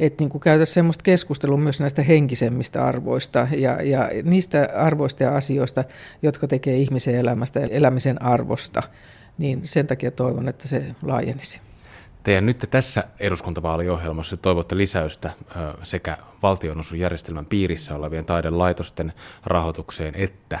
että 0.00 0.24
niin 0.24 0.40
käytäisiin 0.40 0.74
semmoista 0.74 1.02
keskustelua 1.02 1.56
myös 1.56 1.80
näistä 1.80 2.02
henkisemmistä 2.02 2.84
arvoista 2.84 3.48
ja, 3.56 3.82
ja 3.82 4.10
niistä 4.22 4.68
arvoista 4.74 5.22
ja 5.22 5.36
asioista, 5.36 5.84
jotka 6.22 6.48
tekee 6.48 6.76
ihmisen 6.76 7.14
elämästä 7.14 7.60
elämisen 7.60 8.22
arvosta. 8.22 8.82
Niin 9.38 9.60
sen 9.62 9.86
takia 9.86 10.10
toivon, 10.10 10.48
että 10.48 10.68
se 10.68 10.84
laajenisi. 11.02 11.60
Teidän 12.22 12.46
nyt 12.46 12.66
tässä 12.70 13.04
eduskuntavaaliohjelmassa 13.20 14.36
toivotte 14.36 14.76
lisäystä 14.76 15.30
sekä 15.82 16.18
valtionosuusjärjestelmän 16.42 17.46
piirissä 17.46 17.94
olevien 17.94 18.24
taidelaitosten 18.24 19.12
rahoitukseen 19.44 20.14
että 20.16 20.60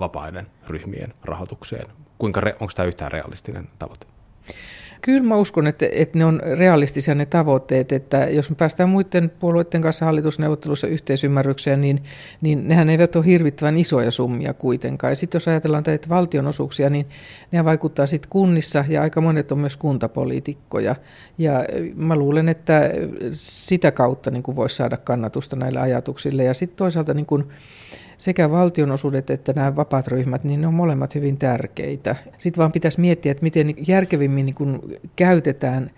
vapaiden 0.00 0.46
ryhmien 0.68 1.14
rahoitukseen. 1.24 1.86
Kuinka, 2.18 2.40
onko 2.60 2.72
tämä 2.74 2.86
yhtään 2.86 3.12
realistinen 3.12 3.68
tavoite? 3.78 4.06
Kyllä 5.00 5.22
mä 5.22 5.36
uskon, 5.36 5.66
että, 5.66 5.86
että 5.92 6.18
ne 6.18 6.24
on 6.24 6.40
realistisia 6.58 7.14
ne 7.14 7.26
tavoitteet, 7.26 7.92
että 7.92 8.16
jos 8.16 8.50
me 8.50 8.56
päästään 8.56 8.88
muiden 8.88 9.30
puolueiden 9.40 9.80
kanssa 9.80 10.04
hallitusneuvottelussa 10.04 10.86
yhteisymmärrykseen, 10.86 11.80
niin, 11.80 12.02
niin 12.40 12.68
nehän 12.68 12.90
eivät 12.90 13.16
ole 13.16 13.26
hirvittävän 13.26 13.76
isoja 13.76 14.10
summia 14.10 14.54
kuitenkaan. 14.54 15.10
Ja 15.10 15.14
sitten 15.14 15.36
jos 15.36 15.48
ajatellaan 15.48 15.84
näitä 15.86 16.08
valtionosuuksia, 16.08 16.90
niin 16.90 17.06
ne 17.52 17.64
vaikuttaa 17.64 18.06
sitten 18.06 18.30
kunnissa 18.30 18.84
ja 18.88 19.02
aika 19.02 19.20
monet 19.20 19.52
on 19.52 19.58
myös 19.58 19.76
kuntapoliitikkoja. 19.76 20.96
Ja 21.38 21.64
mä 21.94 22.16
luulen, 22.16 22.48
että 22.48 22.90
sitä 23.30 23.90
kautta 23.92 24.30
niin 24.30 24.42
voisi 24.56 24.76
saada 24.76 24.96
kannatusta 24.96 25.56
näille 25.56 25.80
ajatuksille. 25.80 26.44
Ja 26.44 26.54
sitten 26.54 26.76
toisaalta 26.76 27.14
niin 27.14 27.26
kuin, 27.26 27.44
sekä 28.20 28.50
valtionosuudet 28.50 29.30
että 29.30 29.52
nämä 29.52 29.76
vapaat 29.76 30.08
ryhmät, 30.08 30.44
niin 30.44 30.60
ne 30.60 30.66
on 30.66 30.74
molemmat 30.74 31.14
hyvin 31.14 31.38
tärkeitä. 31.38 32.16
Sitten 32.38 32.58
vaan 32.58 32.72
pitäisi 32.72 33.00
miettiä, 33.00 33.32
että 33.32 33.42
miten 33.42 33.74
järkevimmin 33.88 34.46
niin 34.46 34.54
kun 34.54 34.96
käytetään 35.16 35.90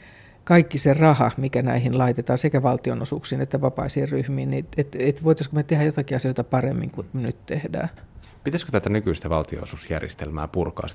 kaikki 0.45 0.79
se 0.79 0.95
raha, 0.95 1.31
mikä 1.37 1.63
näihin 1.63 1.99
laitetaan 1.99 2.39
sekä 2.39 2.63
valtionosuuksiin 2.63 3.41
että 3.41 3.61
vapaisiin 3.61 4.09
ryhmiin, 4.09 4.51
niin 4.51 4.65
että 4.65 4.81
et, 4.81 4.97
et 4.99 5.25
voitaisiinko 5.25 5.57
me 5.57 5.63
tehdä 5.63 5.85
jotakin 5.85 6.17
asioita 6.17 6.45
paremmin 6.45 6.91
kuin 6.91 7.07
me 7.13 7.21
nyt 7.21 7.47
tehdään. 7.47 7.89
Pitäisikö 8.45 8.73
tätä 8.73 8.91
nykyistä 8.91 9.31
valtionosuusjärjestelmää 9.31 10.49
purkaa? 10.49 10.87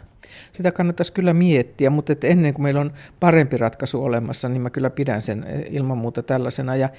Sitä 0.51 0.71
kannattaisi 0.71 1.13
kyllä 1.13 1.33
miettiä, 1.33 1.89
mutta 1.89 2.13
että 2.13 2.27
ennen 2.27 2.53
kuin 2.53 2.63
meillä 2.63 2.81
on 2.81 2.93
parempi 3.19 3.57
ratkaisu 3.57 4.03
olemassa, 4.03 4.49
niin 4.49 4.61
mä 4.61 4.69
kyllä 4.69 4.89
pidän 4.89 5.21
sen 5.21 5.45
ilman 5.69 5.97
muuta 5.97 6.23
tällaisena. 6.23 6.75
Ja 6.75 6.89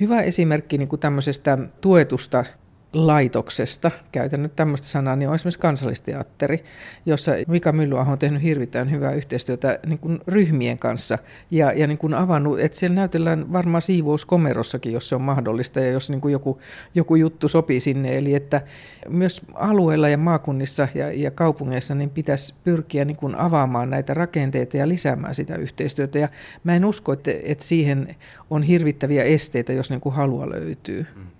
hyvä 0.00 0.20
esimerkki 0.20 0.78
niin 0.78 0.88
kuin 0.88 1.00
tämmöisestä 1.00 1.58
tuetusta 1.80 2.44
laitoksesta, 2.92 3.90
käytän 4.12 4.42
nyt 4.42 4.56
tämmöistä 4.56 4.86
sanaa, 4.86 5.16
niin 5.16 5.28
on 5.28 5.34
esimerkiksi 5.34 5.60
kansallisteatteri, 5.60 6.64
jossa 7.06 7.32
Mika 7.48 7.72
Myllyaho 7.72 8.12
on 8.12 8.18
tehnyt 8.18 8.42
hirvittävän 8.42 8.90
hyvää 8.90 9.12
yhteistyötä 9.12 9.78
niin 9.86 9.98
kuin 9.98 10.20
ryhmien 10.26 10.78
kanssa 10.78 11.18
ja, 11.50 11.72
ja 11.72 11.86
niin 11.86 11.98
kuin 11.98 12.14
avannut, 12.14 12.60
että 12.60 12.78
siellä 12.78 12.94
näytellään 12.94 13.52
varmaan 13.52 13.82
siivous 13.82 14.24
komerossakin, 14.24 14.92
jos 14.92 15.08
se 15.08 15.14
on 15.14 15.22
mahdollista 15.22 15.80
ja 15.80 15.90
jos 15.90 16.10
niin 16.10 16.20
kuin 16.20 16.32
joku, 16.32 16.58
joku 16.94 17.14
juttu 17.14 17.48
sopii 17.48 17.80
sinne. 17.80 18.18
Eli 18.18 18.34
että 18.34 18.62
myös 19.08 19.42
alueilla 19.54 20.08
ja 20.08 20.18
maakunnissa 20.18 20.88
ja, 20.94 21.12
ja 21.12 21.30
kaupungeissa 21.30 21.94
niin 21.94 22.10
pitäisi 22.10 22.54
pyrkiä 22.64 23.04
niin 23.04 23.16
kuin 23.16 23.34
avaamaan 23.34 23.90
näitä 23.90 24.14
rakenteita 24.14 24.76
ja 24.76 24.88
lisäämään 24.88 25.34
sitä 25.34 25.56
yhteistyötä. 25.56 26.18
Ja 26.18 26.28
mä 26.64 26.76
en 26.76 26.84
usko, 26.84 27.12
että, 27.12 27.30
että 27.42 27.64
siihen 27.64 28.16
on 28.50 28.62
hirvittäviä 28.62 29.24
esteitä, 29.24 29.72
jos 29.72 29.90
niin 29.90 30.00
kuin 30.00 30.14
halua 30.14 30.50
löytyy. 30.50 31.06
Mm 31.16 31.37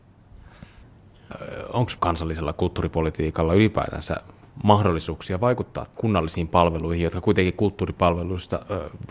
onko 1.72 1.92
kansallisella 2.00 2.52
kulttuuripolitiikalla 2.52 3.54
ylipäätänsä 3.54 4.16
mahdollisuuksia 4.64 5.40
vaikuttaa 5.40 5.86
kunnallisiin 5.94 6.48
palveluihin, 6.48 7.04
jotka 7.04 7.20
kuitenkin 7.20 7.54
kulttuuripalveluista 7.54 8.60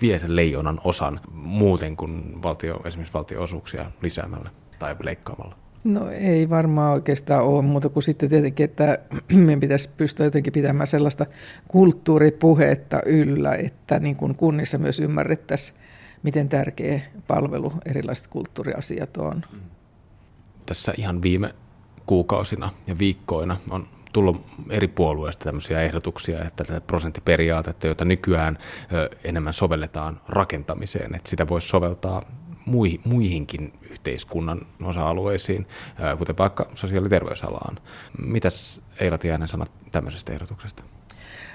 vie 0.02 0.20
sen 0.20 0.36
leijonan 0.36 0.82
osan 0.84 1.20
muuten 1.32 1.98
kuin 1.98 2.44
valtio, 2.44 2.82
esimerkiksi 2.86 3.14
valtionosuuksia 3.14 3.92
lisäämällä 4.02 4.50
tai 4.80 4.96
leikkaamalla? 5.04 5.56
No 5.84 6.10
ei 6.10 6.50
varmaan 6.50 6.94
oikeastaan 6.94 7.44
ole 7.44 7.62
muuta 7.62 7.90
kuin 7.90 8.04
sitten 8.04 8.30
tietenkin, 8.30 8.64
että 8.64 9.00
meidän 9.34 9.60
pitäisi 9.60 9.90
pystyä 9.98 10.26
jotenkin 10.26 10.54
pitämään 10.54 10.88
sellaista 10.88 11.26
kulttuuripuhetta 11.68 13.02
yllä, 13.06 13.56
että 13.56 14.00
niin 14.00 14.16
kuin 14.16 14.36
kunnissa 14.36 14.78
myös 14.78 15.00
ymmärrettäisiin, 15.00 15.78
miten 16.24 16.50
tärkeä 16.50 17.02
palvelu 17.28 17.74
erilaiset 17.86 18.28
kulttuuriasiat 18.28 19.18
on. 19.18 19.44
Tässä 20.66 20.94
ihan 20.98 21.22
viime 21.22 21.54
kuukausina 22.08 22.70
ja 22.88 22.98
viikkoina 23.00 23.58
on 23.70 23.88
tullut 24.14 24.46
eri 24.70 24.88
puolueista 24.88 25.44
tämmöisiä 25.44 25.82
ehdotuksia, 25.82 26.46
että 26.46 26.64
tätä 26.64 26.82
prosenttiperiaatetta, 26.82 27.88
jota 27.88 28.06
nykyään 28.06 28.58
enemmän 29.24 29.54
sovelletaan 29.54 30.22
rakentamiseen, 30.28 31.16
että 31.16 31.30
sitä 31.30 31.48
voisi 31.48 31.68
soveltaa 31.68 32.22
muihinkin 33.06 33.74
yhteiskunnan 33.92 34.62
osa-alueisiin, 34.84 35.68
kuten 36.18 36.38
vaikka 36.38 36.70
sosiaali- 36.74 37.06
ja 37.06 37.10
terveysalaan. 37.10 37.80
Mitäs 38.22 38.82
Eila 39.00 39.18
Tiainen 39.18 39.48
sanot 39.48 39.72
tämmöisestä 39.92 40.34
ehdotuksesta? 40.34 40.84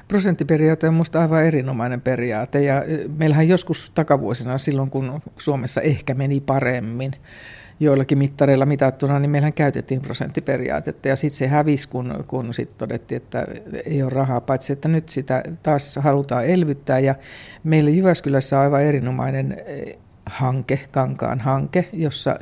Prosenttiperiaate 0.08 0.88
on 0.88 0.94
minusta 0.94 1.20
aivan 1.20 1.44
erinomainen 1.44 2.00
periaate 2.00 2.62
ja 2.62 2.82
meillähän 3.18 3.48
joskus 3.48 3.90
takavuosina 3.94 4.58
silloin, 4.58 4.90
kun 4.90 5.22
Suomessa 5.38 5.80
ehkä 5.80 6.14
meni 6.14 6.40
paremmin, 6.40 7.12
joillakin 7.82 8.18
mittareilla 8.18 8.66
mitattuna, 8.66 9.18
niin 9.18 9.30
meillähän 9.30 9.52
käytettiin 9.52 10.00
prosenttiperiaatetta. 10.00 11.08
Ja 11.08 11.16
sitten 11.16 11.38
se 11.38 11.46
hävisi, 11.46 11.88
kun, 11.88 12.24
kun 12.26 12.54
sitten 12.54 12.78
todettiin, 12.78 13.16
että 13.16 13.46
ei 13.86 14.02
ole 14.02 14.10
rahaa, 14.10 14.40
paitsi 14.40 14.72
että 14.72 14.88
nyt 14.88 15.08
sitä 15.08 15.42
taas 15.62 15.96
halutaan 15.96 16.46
elvyttää. 16.46 16.98
Ja 16.98 17.14
meillä 17.64 17.90
Jyväskylässä 17.90 18.58
on 18.58 18.64
aivan 18.64 18.82
erinomainen 18.82 19.56
hanke, 20.26 20.80
Kankaan 20.90 21.40
hanke, 21.40 21.88
jossa, 21.92 22.38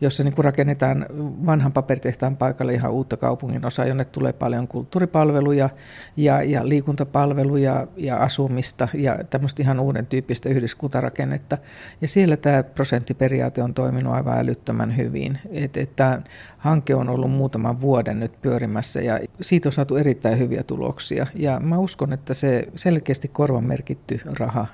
jossa 0.00 0.24
niin 0.24 0.34
kuin 0.34 0.44
rakennetaan 0.44 1.06
vanhan 1.46 1.72
paperitehtaan 1.72 2.36
paikalle 2.36 2.74
ihan 2.74 2.92
uutta 2.92 3.16
kaupungin 3.16 3.66
osaa, 3.66 3.86
jonne 3.86 4.04
tulee 4.04 4.32
paljon 4.32 4.68
kulttuuripalveluja 4.68 5.70
ja, 6.16 6.42
ja 6.42 6.68
liikuntapalveluja 6.68 7.86
ja 7.96 8.16
asumista 8.16 8.88
ja 8.94 9.18
tämmöistä 9.30 9.62
ihan 9.62 9.80
uuden 9.80 10.06
tyyppistä 10.06 10.48
yhdyskuntarakennetta. 10.48 11.58
Ja 12.00 12.08
siellä 12.08 12.36
tämä 12.36 12.62
prosenttiperiaate 12.62 13.62
on 13.62 13.74
toiminut 13.74 14.14
aivan 14.14 14.38
älyttömän 14.38 14.96
hyvin. 14.96 15.38
Et, 15.50 15.76
et 15.76 15.96
tämä 15.96 16.22
hanke 16.58 16.94
on 16.94 17.08
ollut 17.08 17.30
muutaman 17.30 17.80
vuoden 17.80 18.20
nyt 18.20 18.42
pyörimässä 18.42 19.00
ja 19.00 19.20
siitä 19.40 19.68
on 19.68 19.72
saatu 19.72 19.96
erittäin 19.96 20.38
hyviä 20.38 20.62
tuloksia. 20.62 21.26
Ja 21.34 21.60
mä 21.60 21.78
uskon, 21.78 22.12
että 22.12 22.34
se 22.34 22.68
selkeästi 22.74 23.28
korvamerkitty 23.28 24.20
raha 24.38 24.66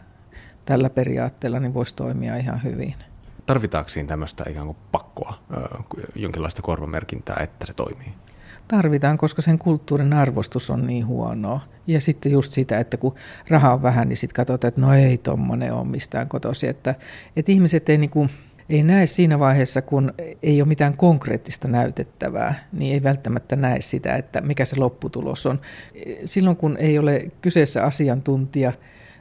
tällä 0.71 0.91
periaatteella 0.91 1.61
niin 1.61 1.75
voisi 1.75 1.95
toimia 1.95 2.37
ihan 2.37 2.63
hyvin. 2.63 2.95
Tarvitaanko 3.47 3.89
siinä 3.89 4.09
tämmöistä 4.09 4.45
ikään 4.51 4.67
kuin 4.67 4.77
pakkoa, 4.93 5.35
jonkinlaista 6.15 6.63
korvamerkintää, 6.63 7.37
että 7.43 7.67
se 7.67 7.75
toimii? 7.75 8.13
Tarvitaan, 8.69 9.19
koska 9.19 9.43
sen 9.43 9.59
kulttuurin 9.59 10.13
arvostus 10.13 10.71
on 10.71 10.87
niin 10.87 11.07
huonoa. 11.07 11.61
Ja 11.87 12.01
sitten 12.01 12.33
just 12.33 12.53
sitä, 12.53 12.79
että 12.79 12.97
kun 12.97 13.15
raha 13.49 13.73
on 13.73 13.83
vähän, 13.83 14.09
niin 14.09 14.17
sitten 14.17 14.35
katsotaan, 14.35 14.69
että 14.69 14.81
no 14.81 14.95
ei 14.95 15.19
tuommoinen 15.19 15.75
ole 15.75 15.87
mistään 15.87 16.29
kotosi. 16.29 16.67
Että, 16.67 16.95
että 17.37 17.53
ihmiset 17.53 17.89
ei 17.89 17.99
niin 17.99 18.11
kuin, 18.11 18.31
ei 18.69 18.83
näe 18.83 19.07
siinä 19.07 19.39
vaiheessa, 19.39 19.83
kun 19.83 20.15
ei 20.43 20.63
ole 20.63 20.69
mitään 20.69 20.97
konkreettista 20.97 21.69
näytettävää, 21.69 22.55
niin 22.73 22.95
ei 22.95 23.03
välttämättä 23.03 23.57
näe 23.57 23.81
sitä, 23.81 24.17
että 24.17 24.41
mikä 24.41 24.65
se 24.65 24.77
lopputulos 24.77 25.47
on. 25.47 25.61
Silloin 26.25 26.57
kun 26.57 26.77
ei 26.77 26.99
ole 26.99 27.31
kyseessä 27.41 27.85
asiantuntija, 27.85 28.73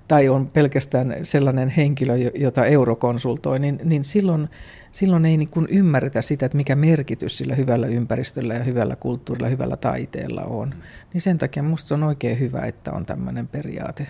tai 0.10 0.30
on 0.30 0.48
pelkästään 0.48 1.16
sellainen 1.24 1.70
henkilö, 1.70 2.18
jota 2.18 2.66
euro 2.66 2.96
konsultoi, 2.96 3.60
niin, 3.60 3.80
niin 3.84 4.04
silloin, 4.04 4.50
silloin 4.92 5.26
ei 5.26 5.38
niin 5.38 5.50
kuin 5.50 5.68
ymmärretä 5.70 6.22
sitä, 6.22 6.46
että 6.46 6.58
mikä 6.58 6.76
merkitys 6.76 7.38
sillä 7.38 7.56
hyvällä 7.56 7.88
ympäristöllä 7.88 8.54
ja 8.54 8.64
hyvällä 8.64 8.96
kulttuurilla, 8.96 9.48
hyvällä 9.48 9.78
taiteella 9.78 10.42
on. 10.42 10.76
Niin 11.14 11.22
sen 11.22 11.38
takia 11.38 11.64
minusta 11.64 11.96
on 11.96 12.04
oikein 12.04 12.40
hyvä, 12.40 12.60
että 12.62 12.92
on 12.92 13.06
tämmöinen 13.06 13.48
periaate. 13.48 14.08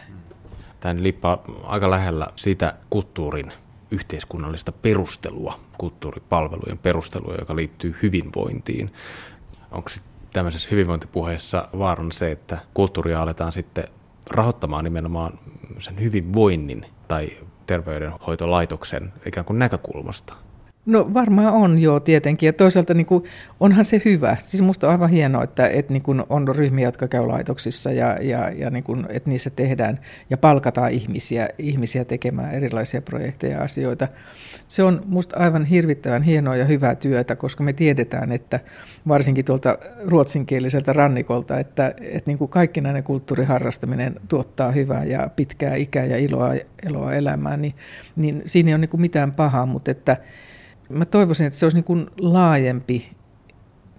Tämä 0.79 1.03
lippaa 1.03 1.43
aika 1.63 1.89
lähellä 1.89 2.27
sitä 2.35 2.73
kulttuurin 2.89 3.51
yhteiskunnallista 3.91 4.71
perustelua, 4.71 5.59
kulttuuripalvelujen 5.77 6.77
perustelua, 6.77 7.35
joka 7.39 7.55
liittyy 7.55 7.95
hyvinvointiin. 8.03 8.93
Onko 9.71 9.89
tämmöisessä 10.33 10.69
hyvinvointipuheessa 10.71 11.67
vaarana 11.77 12.11
se, 12.11 12.31
että 12.31 12.57
kulttuuria 12.73 13.21
aletaan 13.21 13.51
sitten 13.51 13.83
rahoittamaan 14.31 14.83
nimenomaan 14.83 15.39
sen 15.79 15.99
hyvinvoinnin 15.99 16.85
tai 17.07 17.29
terveydenhoitolaitoksen 17.65 19.13
ikään 19.25 19.45
kuin 19.45 19.59
näkökulmasta? 19.59 20.33
No 20.89 21.13
varmaan 21.13 21.53
on 21.53 21.79
joo 21.79 21.99
tietenkin 21.99 22.47
ja 22.47 22.53
toisaalta 22.53 22.93
niin 22.93 23.05
kuin, 23.05 23.23
onhan 23.59 23.85
se 23.85 24.01
hyvä. 24.05 24.37
Siis 24.39 24.63
musta 24.63 24.87
on 24.87 24.91
aivan 24.91 25.09
hienoa, 25.09 25.43
että, 25.43 25.67
että 25.67 25.93
niin 25.93 26.03
kuin 26.03 26.23
on 26.29 26.47
ryhmiä, 26.47 26.87
jotka 26.87 27.07
käy 27.07 27.27
laitoksissa 27.27 27.91
ja, 27.91 28.17
ja, 28.21 28.49
ja 28.49 28.69
niin 28.69 28.83
kuin, 28.83 29.05
että 29.09 29.29
niissä 29.29 29.49
tehdään 29.49 29.99
ja 30.29 30.37
palkataan 30.37 30.91
ihmisiä, 30.91 31.49
ihmisiä 31.57 32.05
tekemään 32.05 32.53
erilaisia 32.53 33.01
projekteja 33.01 33.57
ja 33.57 33.63
asioita. 33.63 34.07
Se 34.67 34.83
on 34.83 35.01
musta 35.05 35.37
aivan 35.37 35.65
hirvittävän 35.65 36.23
hienoa 36.23 36.55
ja 36.55 36.65
hyvää 36.65 36.95
työtä, 36.95 37.35
koska 37.35 37.63
me 37.63 37.73
tiedetään, 37.73 38.31
että 38.31 38.59
varsinkin 39.07 39.45
tuolta 39.45 39.77
ruotsinkieliseltä 40.05 40.93
rannikolta, 40.93 41.59
että, 41.59 41.93
että 42.01 42.29
niin 42.29 42.37
kuin 42.37 42.49
kaikkinainen 42.49 43.03
kulttuuriharrastaminen 43.03 44.15
tuottaa 44.27 44.71
hyvää 44.71 45.03
ja 45.03 45.29
pitkää 45.35 45.75
ikää 45.75 46.05
ja 46.05 46.17
iloa, 46.17 46.53
eloa 46.85 47.13
elämään, 47.13 47.61
niin, 47.61 47.75
niin 48.15 48.41
siinä 48.45 48.69
ei 48.69 48.73
ole 48.73 48.81
niin 48.81 48.89
kuin 48.89 49.01
mitään 49.01 49.31
pahaa, 49.31 49.65
mutta 49.65 49.91
että 49.91 50.17
mä 50.89 51.05
toivoisin, 51.05 51.47
että 51.47 51.59
se 51.59 51.65
olisi 51.65 51.77
niin 51.77 51.83
kuin 51.83 52.07
laajempi 52.19 53.11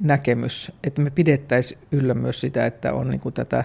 näkemys, 0.01 0.72
että 0.84 1.03
me 1.03 1.11
pidettäisiin 1.11 1.80
yllä 1.93 2.14
myös 2.14 2.41
sitä, 2.41 2.66
että 2.66 2.93
on 2.93 3.11
niin 3.11 3.20
kuin 3.20 3.32
tätä 3.32 3.64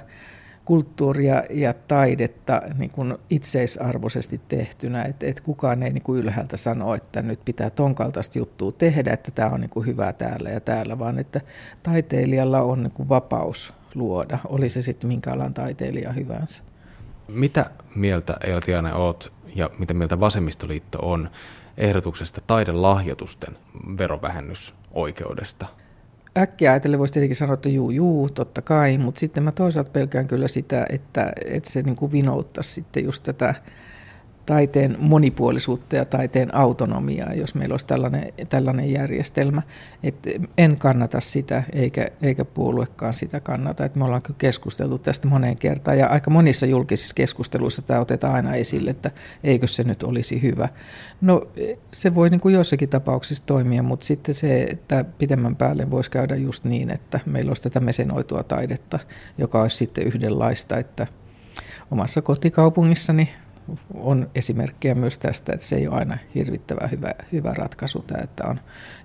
kulttuuria 0.65 1.43
ja 1.49 1.73
taidetta 1.73 2.61
niin 2.77 2.89
kuin 2.89 3.17
itseisarvoisesti 3.29 4.41
tehtynä, 4.47 5.03
että, 5.03 5.25
että 5.25 5.43
kukaan 5.43 5.83
ei 5.83 5.93
niin 5.93 6.03
kuin 6.03 6.19
ylhäältä 6.19 6.57
sano, 6.57 6.95
että 6.95 7.21
nyt 7.21 7.39
pitää 7.45 7.69
ton 7.69 7.95
kaltaista 7.95 8.37
juttua 8.37 8.71
tehdä, 8.71 9.13
että 9.13 9.31
tämä 9.31 9.49
on 9.49 9.61
niin 9.61 9.69
kuin 9.69 9.85
hyvä 9.85 10.13
täällä 10.13 10.49
ja 10.49 10.59
täällä, 10.59 10.99
vaan 10.99 11.19
että 11.19 11.41
taiteilijalla 11.83 12.61
on 12.61 12.83
niin 12.83 12.91
kuin 12.91 13.09
vapaus 13.09 13.73
luoda, 13.95 14.39
oli 14.45 14.69
se 14.69 14.81
sitten 14.81 15.07
minkä 15.07 15.31
alan 15.31 15.53
taiteilija 15.53 16.11
hyvänsä. 16.11 16.63
Mitä 17.27 17.69
mieltä 17.95 18.37
Eila 18.43 18.61
Tiainen 18.61 18.93
oot 18.93 19.33
ja 19.55 19.69
mitä 19.79 19.93
mieltä 19.93 20.19
Vasemmistoliitto 20.19 20.99
on 21.01 21.29
ehdotuksesta 21.77 22.41
taidelahjoitusten 22.47 23.57
verovähennysoikeudesta? 23.97 25.65
Äkkiä 26.37 26.71
ajatellen 26.71 26.99
voisi 26.99 27.13
tietenkin 27.13 27.35
sanoa, 27.35 27.53
että 27.53 27.69
juu, 27.69 27.89
juu, 27.89 28.29
totta 28.29 28.61
kai, 28.61 28.97
mutta 28.97 29.19
sitten 29.19 29.43
mä 29.43 29.51
toisaalta 29.51 29.89
pelkään 29.89 30.27
kyllä 30.27 30.47
sitä, 30.47 30.85
että, 30.89 31.33
että 31.45 31.69
se 31.69 31.81
niin 31.81 31.95
kuin 31.95 32.11
vinouttaisi 32.11 32.73
sitten 32.73 33.03
just 33.03 33.23
tätä 33.23 33.55
taiteen 34.45 34.95
monipuolisuutta 34.99 35.95
ja 35.95 36.05
taiteen 36.05 36.55
autonomiaa, 36.55 37.33
jos 37.33 37.55
meillä 37.55 37.73
olisi 37.73 37.85
tällainen, 37.85 38.33
tällainen 38.49 38.91
järjestelmä. 38.91 39.61
Et 40.03 40.15
en 40.57 40.77
kannata 40.77 41.19
sitä, 41.19 41.63
eikä, 41.73 42.07
eikä 42.21 42.45
puoluekaan 42.45 43.13
sitä 43.13 43.39
kannata. 43.39 43.85
Et 43.85 43.95
me 43.95 44.05
ollaan 44.05 44.21
kyllä 44.21 44.37
keskusteltu 44.37 44.97
tästä 44.97 45.27
moneen 45.27 45.57
kertaan, 45.57 45.97
ja 45.97 46.07
aika 46.07 46.29
monissa 46.31 46.65
julkisissa 46.65 47.15
keskusteluissa 47.15 47.81
tämä 47.81 47.99
otetaan 47.99 48.35
aina 48.35 48.55
esille, 48.55 48.91
että 48.91 49.11
eikö 49.43 49.67
se 49.67 49.83
nyt 49.83 50.03
olisi 50.03 50.41
hyvä. 50.41 50.69
No 51.21 51.47
se 51.91 52.15
voi 52.15 52.29
niin 52.29 52.41
kuin 52.41 52.55
jossakin 52.55 52.89
tapauksissa 52.89 53.43
toimia, 53.45 53.83
mutta 53.83 54.05
sitten 54.05 54.35
se, 54.35 54.63
että 54.63 55.05
pitemmän 55.17 55.55
päälle 55.55 55.91
voisi 55.91 56.11
käydä 56.11 56.35
just 56.35 56.63
niin, 56.63 56.89
että 56.89 57.19
meillä 57.25 57.49
olisi 57.49 57.63
tätä 57.63 57.79
mesenoitua 57.79 58.43
taidetta, 58.43 58.99
joka 59.37 59.61
olisi 59.61 59.77
sitten 59.77 60.07
yhdenlaista, 60.07 60.77
että 60.77 61.07
omassa 61.91 62.21
kotikaupungissani 62.21 63.29
on 63.93 64.29
esimerkkejä 64.35 64.95
myös 64.95 65.19
tästä, 65.19 65.53
että 65.53 65.65
se 65.65 65.75
ei 65.75 65.87
ole 65.87 65.95
aina 65.95 66.17
hirvittävän 66.35 66.91
hyvä, 66.91 67.11
hyvä 67.31 67.53
ratkaisu, 67.53 68.03
tämä, 68.07 68.23
että 68.23 68.43
on 68.47 68.59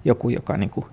joku, 0.04 0.28
joka 0.28 0.56
niin 0.56 0.70
kuin 0.70 0.86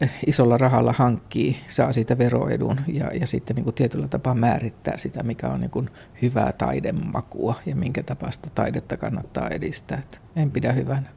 eh, 0.00 0.10
isolla 0.26 0.58
rahalla 0.58 0.92
hankkii, 0.92 1.56
saa 1.68 1.92
siitä 1.92 2.18
veroedun 2.18 2.80
ja, 2.86 3.06
ja 3.14 3.26
sitten 3.26 3.56
niin 3.56 3.64
kuin 3.64 3.74
tietyllä 3.74 4.08
tapaa 4.08 4.34
määrittää 4.34 4.96
sitä, 4.96 5.22
mikä 5.22 5.48
on 5.48 5.60
niin 5.60 5.70
kuin 5.70 5.90
hyvää 6.22 6.52
taidemakua 6.52 7.54
ja 7.66 7.76
minkä 7.76 8.02
tapaista 8.02 8.50
taidetta 8.54 8.96
kannattaa 8.96 9.48
edistää. 9.48 9.98
Että 9.98 10.18
en 10.36 10.50
pidä 10.50 10.72
hyvänä. 10.72 11.08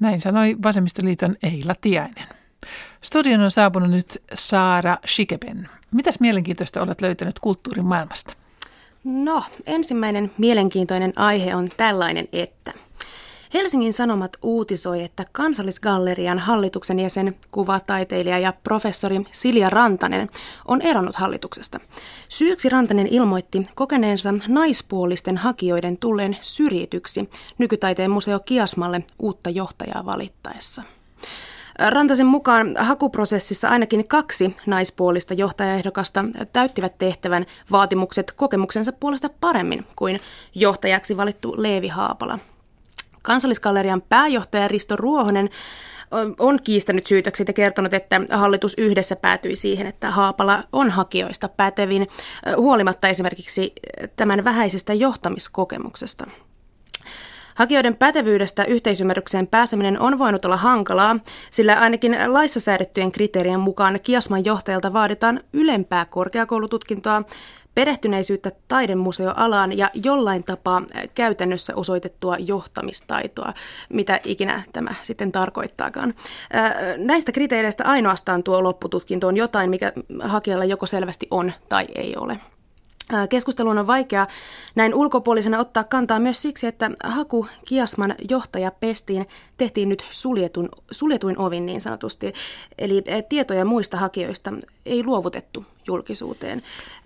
Näin 0.00 0.20
sanoi 0.20 0.56
Vasemmistoliiton 0.62 1.36
Eila 1.42 1.74
Tiainen. 1.80 2.26
Studion 3.00 3.40
on 3.40 3.50
saapunut 3.50 3.90
nyt 3.90 4.22
Saara 4.34 4.96
Shikeben. 5.06 5.68
Mitäs 5.90 6.20
mielenkiintoista 6.20 6.82
olet 6.82 7.00
löytänyt 7.00 7.38
kulttuurin 7.38 7.86
maailmasta? 7.86 8.34
No, 9.04 9.42
ensimmäinen 9.66 10.30
mielenkiintoinen 10.38 11.12
aihe 11.16 11.54
on 11.54 11.68
tällainen, 11.76 12.28
että 12.32 12.72
Helsingin 13.54 13.92
Sanomat 13.92 14.36
uutisoi, 14.42 15.02
että 15.02 15.24
Kansallisgallerian 15.32 16.38
hallituksen 16.38 17.00
jäsen, 17.00 17.36
kuvataiteilija 17.50 18.38
ja 18.38 18.52
professori 18.62 19.20
Silja 19.32 19.70
Rantanen 19.70 20.28
on 20.68 20.82
eronnut 20.82 21.16
hallituksesta. 21.16 21.80
Syyksi 22.28 22.68
Rantanen 22.68 23.06
ilmoitti 23.06 23.66
kokeneensa 23.74 24.34
naispuolisten 24.48 25.36
hakijoiden 25.36 25.96
tulleen 25.96 26.36
syrjityksi 26.40 27.30
nykytaiteen 27.58 28.10
museo 28.10 28.40
Kiasmalle 28.40 29.04
uutta 29.18 29.50
johtajaa 29.50 30.06
valittaessa. 30.06 30.82
Rantasen 31.88 32.26
mukaan 32.26 32.76
hakuprosessissa 32.78 33.68
ainakin 33.68 34.08
kaksi 34.08 34.56
naispuolista 34.66 35.34
johtajaehdokasta 35.34 36.24
täyttivät 36.52 36.98
tehtävän 36.98 37.46
vaatimukset 37.70 38.32
kokemuksensa 38.32 38.92
puolesta 38.92 39.30
paremmin 39.40 39.86
kuin 39.96 40.20
johtajaksi 40.54 41.16
valittu 41.16 41.54
Leevi 41.56 41.88
Haapala. 41.88 42.38
Kansallisgallerian 43.22 44.02
pääjohtaja 44.02 44.68
Risto 44.68 44.96
Ruohonen 44.96 45.50
on 46.38 46.58
kiistänyt 46.64 47.06
syytökset 47.06 47.48
ja 47.48 47.54
kertonut, 47.54 47.94
että 47.94 48.20
hallitus 48.30 48.74
yhdessä 48.78 49.16
päätyi 49.16 49.56
siihen, 49.56 49.86
että 49.86 50.10
Haapala 50.10 50.64
on 50.72 50.90
hakijoista 50.90 51.48
pätevin 51.48 52.06
huolimatta 52.56 53.08
esimerkiksi 53.08 53.72
tämän 54.16 54.44
vähäisestä 54.44 54.94
johtamiskokemuksesta. 54.94 56.26
Hakijoiden 57.60 57.96
pätevyydestä 57.96 58.64
yhteisymmärrykseen 58.64 59.46
pääseminen 59.46 60.00
on 60.00 60.18
voinut 60.18 60.44
olla 60.44 60.56
hankalaa, 60.56 61.16
sillä 61.50 61.74
ainakin 61.74 62.16
laissa 62.26 62.60
säädettyjen 62.60 63.12
kriteerien 63.12 63.60
mukaan 63.60 64.00
Kiasman 64.02 64.44
johtajalta 64.44 64.92
vaaditaan 64.92 65.40
ylempää 65.52 66.04
korkeakoulututkintoa, 66.04 67.22
perehtyneisyyttä 67.74 68.52
taidemuseoalaan 68.68 69.78
ja 69.78 69.90
jollain 70.04 70.44
tapaa 70.44 70.82
käytännössä 71.14 71.74
osoitettua 71.76 72.36
johtamistaitoa, 72.38 73.52
mitä 73.88 74.20
ikinä 74.24 74.62
tämä 74.72 74.94
sitten 75.02 75.32
tarkoittaakaan. 75.32 76.14
Näistä 76.96 77.32
kriteereistä 77.32 77.84
ainoastaan 77.84 78.42
tuo 78.42 78.62
loppututkinto 78.62 79.26
on 79.26 79.36
jotain, 79.36 79.70
mikä 79.70 79.92
hakijalla 80.22 80.64
joko 80.64 80.86
selvästi 80.86 81.26
on 81.30 81.52
tai 81.68 81.86
ei 81.94 82.16
ole. 82.16 82.38
Keskusteluun 83.28 83.78
on 83.78 83.86
vaikea 83.86 84.26
näin 84.74 84.94
ulkopuolisena 84.94 85.58
ottaa 85.58 85.84
kantaa 85.84 86.18
myös 86.18 86.42
siksi, 86.42 86.66
että 86.66 86.90
haku 87.04 87.46
Kiasman 87.66 88.14
johtaja 88.28 88.70
pestiin 88.70 89.26
tehtiin 89.56 89.88
nyt 89.88 90.06
suljetun, 90.10 90.68
suljetuin 90.90 91.38
ovin 91.38 91.66
niin 91.66 91.80
sanotusti. 91.80 92.32
Eli 92.78 93.04
tietoja 93.28 93.64
muista 93.64 93.96
hakijoista 93.96 94.52
ei 94.86 95.04
luovutettu 95.04 95.64
julkisuuteen. 95.86 96.62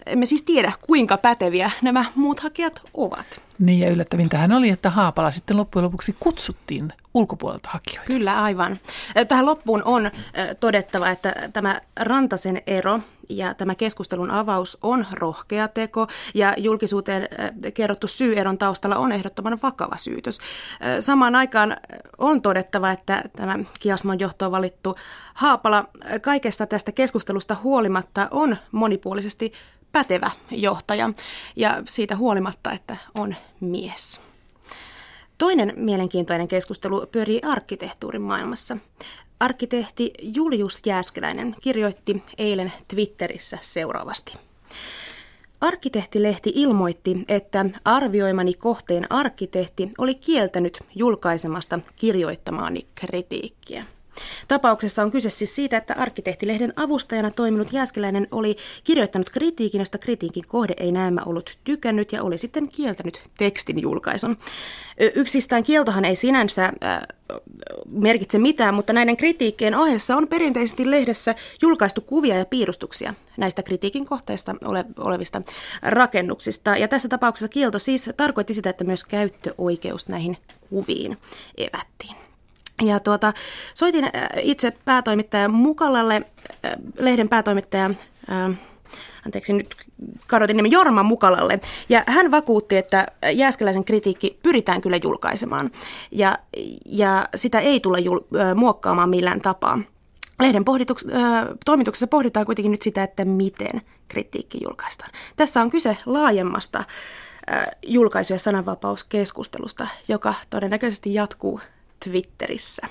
Emme 0.06 0.26
siis 0.26 0.42
tiedä, 0.42 0.72
kuinka 0.86 1.16
päteviä 1.16 1.70
nämä 1.82 2.04
muut 2.14 2.40
hakijat 2.40 2.82
ovat. 2.94 3.40
Niin 3.58 3.80
ja 3.80 3.90
yllättävintähän 3.90 4.52
oli, 4.52 4.68
että 4.68 4.90
Haapala 4.90 5.30
sitten 5.30 5.56
loppujen 5.56 5.84
lopuksi 5.84 6.16
kutsuttiin 6.20 6.92
ulkopuolelta 7.14 7.68
hakijoita. 7.72 8.06
Kyllä, 8.06 8.42
aivan. 8.42 8.76
Tähän 9.28 9.46
loppuun 9.46 9.82
on 9.84 10.10
todettava, 10.60 11.10
että 11.10 11.34
tämä 11.52 11.80
Rantasen 11.96 12.62
ero 12.66 13.00
ja 13.28 13.54
tämä 13.54 13.74
keskustelun 13.74 14.30
avaus 14.30 14.78
on 14.82 15.06
rohkea 15.12 15.68
teko 15.68 16.06
ja 16.34 16.54
julkisuuteen 16.56 17.28
kerrottu 17.74 18.08
syyeron 18.08 18.58
taustalla 18.58 18.96
on 18.96 19.12
ehdottoman 19.12 19.58
vakava 19.62 19.96
syytös. 19.96 20.38
Samaan 21.00 21.34
aikaan 21.34 21.76
on 22.18 22.42
todettava, 22.42 22.90
että 22.90 23.22
tämä 23.36 23.58
Kiasmon 23.80 24.20
johtoon 24.20 24.52
valittu 24.52 24.96
Haapala 25.34 25.84
kaikesta 26.22 26.66
tästä 26.66 26.92
keskustelusta 26.92 27.56
huolimatta 27.62 28.28
on 28.30 28.56
monipuolisesti 28.72 29.52
pätevä 29.92 30.30
johtaja 30.50 31.10
ja 31.56 31.82
siitä 31.88 32.16
huolimatta, 32.16 32.72
että 32.72 32.96
on 33.14 33.34
mies. 33.60 34.20
Toinen 35.38 35.72
mielenkiintoinen 35.76 36.48
keskustelu 36.48 37.06
pyörii 37.12 37.40
arkkitehtuurin 37.44 38.22
maailmassa. 38.22 38.76
Arkkitehti 39.40 40.10
Julius 40.22 40.78
Jääskeläinen 40.86 41.56
kirjoitti 41.60 42.22
eilen 42.38 42.72
Twitterissä 42.88 43.58
seuraavasti. 43.62 44.38
Arkkitehtilehti 45.60 46.52
ilmoitti, 46.54 47.24
että 47.28 47.64
arvioimani 47.84 48.54
kohteen 48.54 49.12
arkkitehti 49.12 49.90
oli 49.98 50.14
kieltänyt 50.14 50.78
julkaisemasta 50.94 51.78
kirjoittamaani 51.96 52.86
kritiikkiä. 52.94 53.84
Tapauksessa 54.48 55.02
on 55.02 55.10
kyse 55.10 55.30
siis 55.30 55.54
siitä, 55.54 55.76
että 55.76 55.94
arkkitehtilehden 55.98 56.72
avustajana 56.76 57.30
toiminut 57.30 57.72
Jääskeläinen 57.72 58.28
oli 58.30 58.56
kirjoittanut 58.84 59.30
kritiikin, 59.30 59.78
josta 59.78 59.98
kritiikin 59.98 60.46
kohde 60.46 60.74
ei 60.76 60.92
näemmä 60.92 61.20
ollut 61.26 61.58
tykännyt 61.64 62.12
ja 62.12 62.22
oli 62.22 62.38
sitten 62.38 62.68
kieltänyt 62.68 63.22
tekstin 63.38 63.82
julkaisun. 63.82 64.36
Yksistään 65.14 65.64
kieltohan 65.64 66.04
ei 66.04 66.16
sinänsä 66.16 66.64
äh, 66.64 66.98
merkitse 67.90 68.38
mitään, 68.38 68.74
mutta 68.74 68.92
näiden 68.92 69.16
kritiikkien 69.16 69.74
ohessa 69.74 70.16
on 70.16 70.28
perinteisesti 70.28 70.90
lehdessä 70.90 71.34
julkaistu 71.62 72.00
kuvia 72.00 72.36
ja 72.36 72.46
piirustuksia 72.46 73.14
näistä 73.36 73.62
kritiikin 73.62 74.04
kohteista 74.04 74.54
ole, 74.64 74.84
olevista 74.98 75.42
rakennuksista. 75.82 76.76
Ja 76.76 76.88
tässä 76.88 77.08
tapauksessa 77.08 77.48
kielto 77.48 77.78
siis 77.78 78.10
tarkoitti 78.16 78.54
sitä, 78.54 78.70
että 78.70 78.84
myös 78.84 79.04
käyttöoikeus 79.04 80.08
näihin 80.08 80.36
kuviin 80.70 81.18
evättiin. 81.56 82.23
Ja 82.82 83.00
tuota, 83.00 83.32
soitin 83.74 84.04
äh, 84.04 84.10
itse 84.42 84.72
päätoimittaja 84.84 85.48
Mukalalle, 85.48 86.14
äh, 86.14 86.72
lehden 86.98 87.28
päätoimittaja, 87.28 87.90
äh, 88.30 88.56
anteeksi 89.26 89.52
nyt 89.52 89.68
kadotin 90.26 90.56
nimi 90.56 90.70
Jorma 90.70 91.02
Mukalalle, 91.02 91.60
ja 91.88 92.04
hän 92.06 92.30
vakuutti, 92.30 92.76
että 92.76 93.06
Jääskeläisen 93.32 93.84
kritiikki 93.84 94.38
pyritään 94.42 94.80
kyllä 94.80 94.96
julkaisemaan, 95.02 95.70
ja, 96.10 96.38
ja 96.86 97.28
sitä 97.34 97.60
ei 97.60 97.80
tule 97.80 97.98
jul, 97.98 98.20
muokkaamaan 98.54 99.10
millään 99.10 99.40
tapaa. 99.40 99.78
Lehden 100.40 100.64
toimituksessa 101.64 102.06
pohditaan 102.06 102.46
kuitenkin 102.46 102.72
nyt 102.72 102.82
sitä, 102.82 103.02
että 103.02 103.24
miten 103.24 103.82
kritiikki 104.08 104.58
julkaistaan. 104.62 105.10
Tässä 105.36 105.62
on 105.62 105.70
kyse 105.70 105.96
laajemmasta 106.06 106.84
julkaisu- 107.86 108.32
ja 108.32 108.38
sananvapauskeskustelusta, 108.38 109.88
joka 110.08 110.34
todennäköisesti 110.50 111.14
jatkuu 111.14 111.60
Twitterissä. 112.04 112.82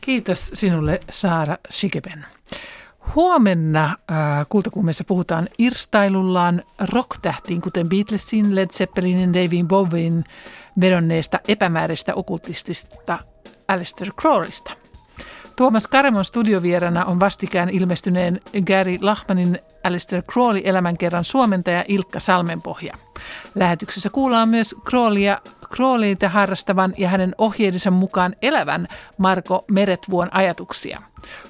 Kiitos 0.00 0.50
sinulle 0.54 1.00
Saara 1.10 1.56
Shikeben. 1.70 2.26
Huomenna 3.14 3.84
äh, 3.84 4.46
puhutaan 5.06 5.48
irstailullaan 5.58 6.62
rocktähtiin, 6.92 7.60
kuten 7.60 7.88
Beatlesin, 7.88 8.54
Led 8.54 8.68
Zeppelinin, 8.68 9.32
David 9.32 9.66
Bowien 9.66 10.24
vedonneesta 10.80 11.40
epämääräistä 11.48 12.14
okultistista 12.14 13.18
Alistair 13.68 14.12
Crowleysta. 14.20 14.70
Tuomas 15.56 15.86
Karemon 15.86 16.24
studiovierana 16.24 17.04
on 17.04 17.20
vastikään 17.20 17.68
ilmestyneen 17.68 18.40
Gary 18.66 18.98
Lachmanin 19.00 19.58
Alistair 19.84 20.22
Crawley 20.22 20.62
elämänkerran 20.64 21.24
suomentaja 21.24 21.84
Ilkka 21.88 22.20
Salmenpohja. 22.20 22.92
Lähetyksessä 23.54 24.10
kuullaan 24.10 24.48
myös 24.48 24.74
Crawleya, 24.84 25.40
Crawleyta 25.68 26.28
harrastavan 26.28 26.92
ja 26.96 27.08
hänen 27.08 27.34
ohjeidensa 27.38 27.90
mukaan 27.90 28.36
elävän 28.42 28.88
Marko 29.18 29.64
Meretvuon 29.70 30.28
ajatuksia. 30.32 31.02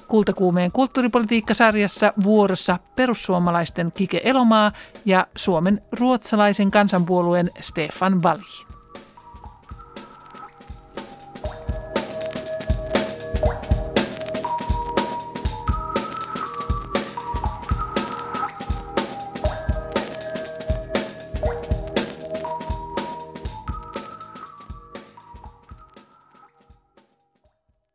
Kultakuumeen 0.07 0.71
kulttuuripolitiikkasarjassa 0.71 2.13
vuorossa 2.23 2.79
perussuomalaisten 2.95 3.91
Kike 3.91 4.21
Elomaa 4.23 4.71
ja 5.05 5.27
Suomen 5.35 5.81
ruotsalaisen 5.99 6.71
kansanpuolueen 6.71 7.49
Stefan 7.59 8.23
Vali. 8.23 8.66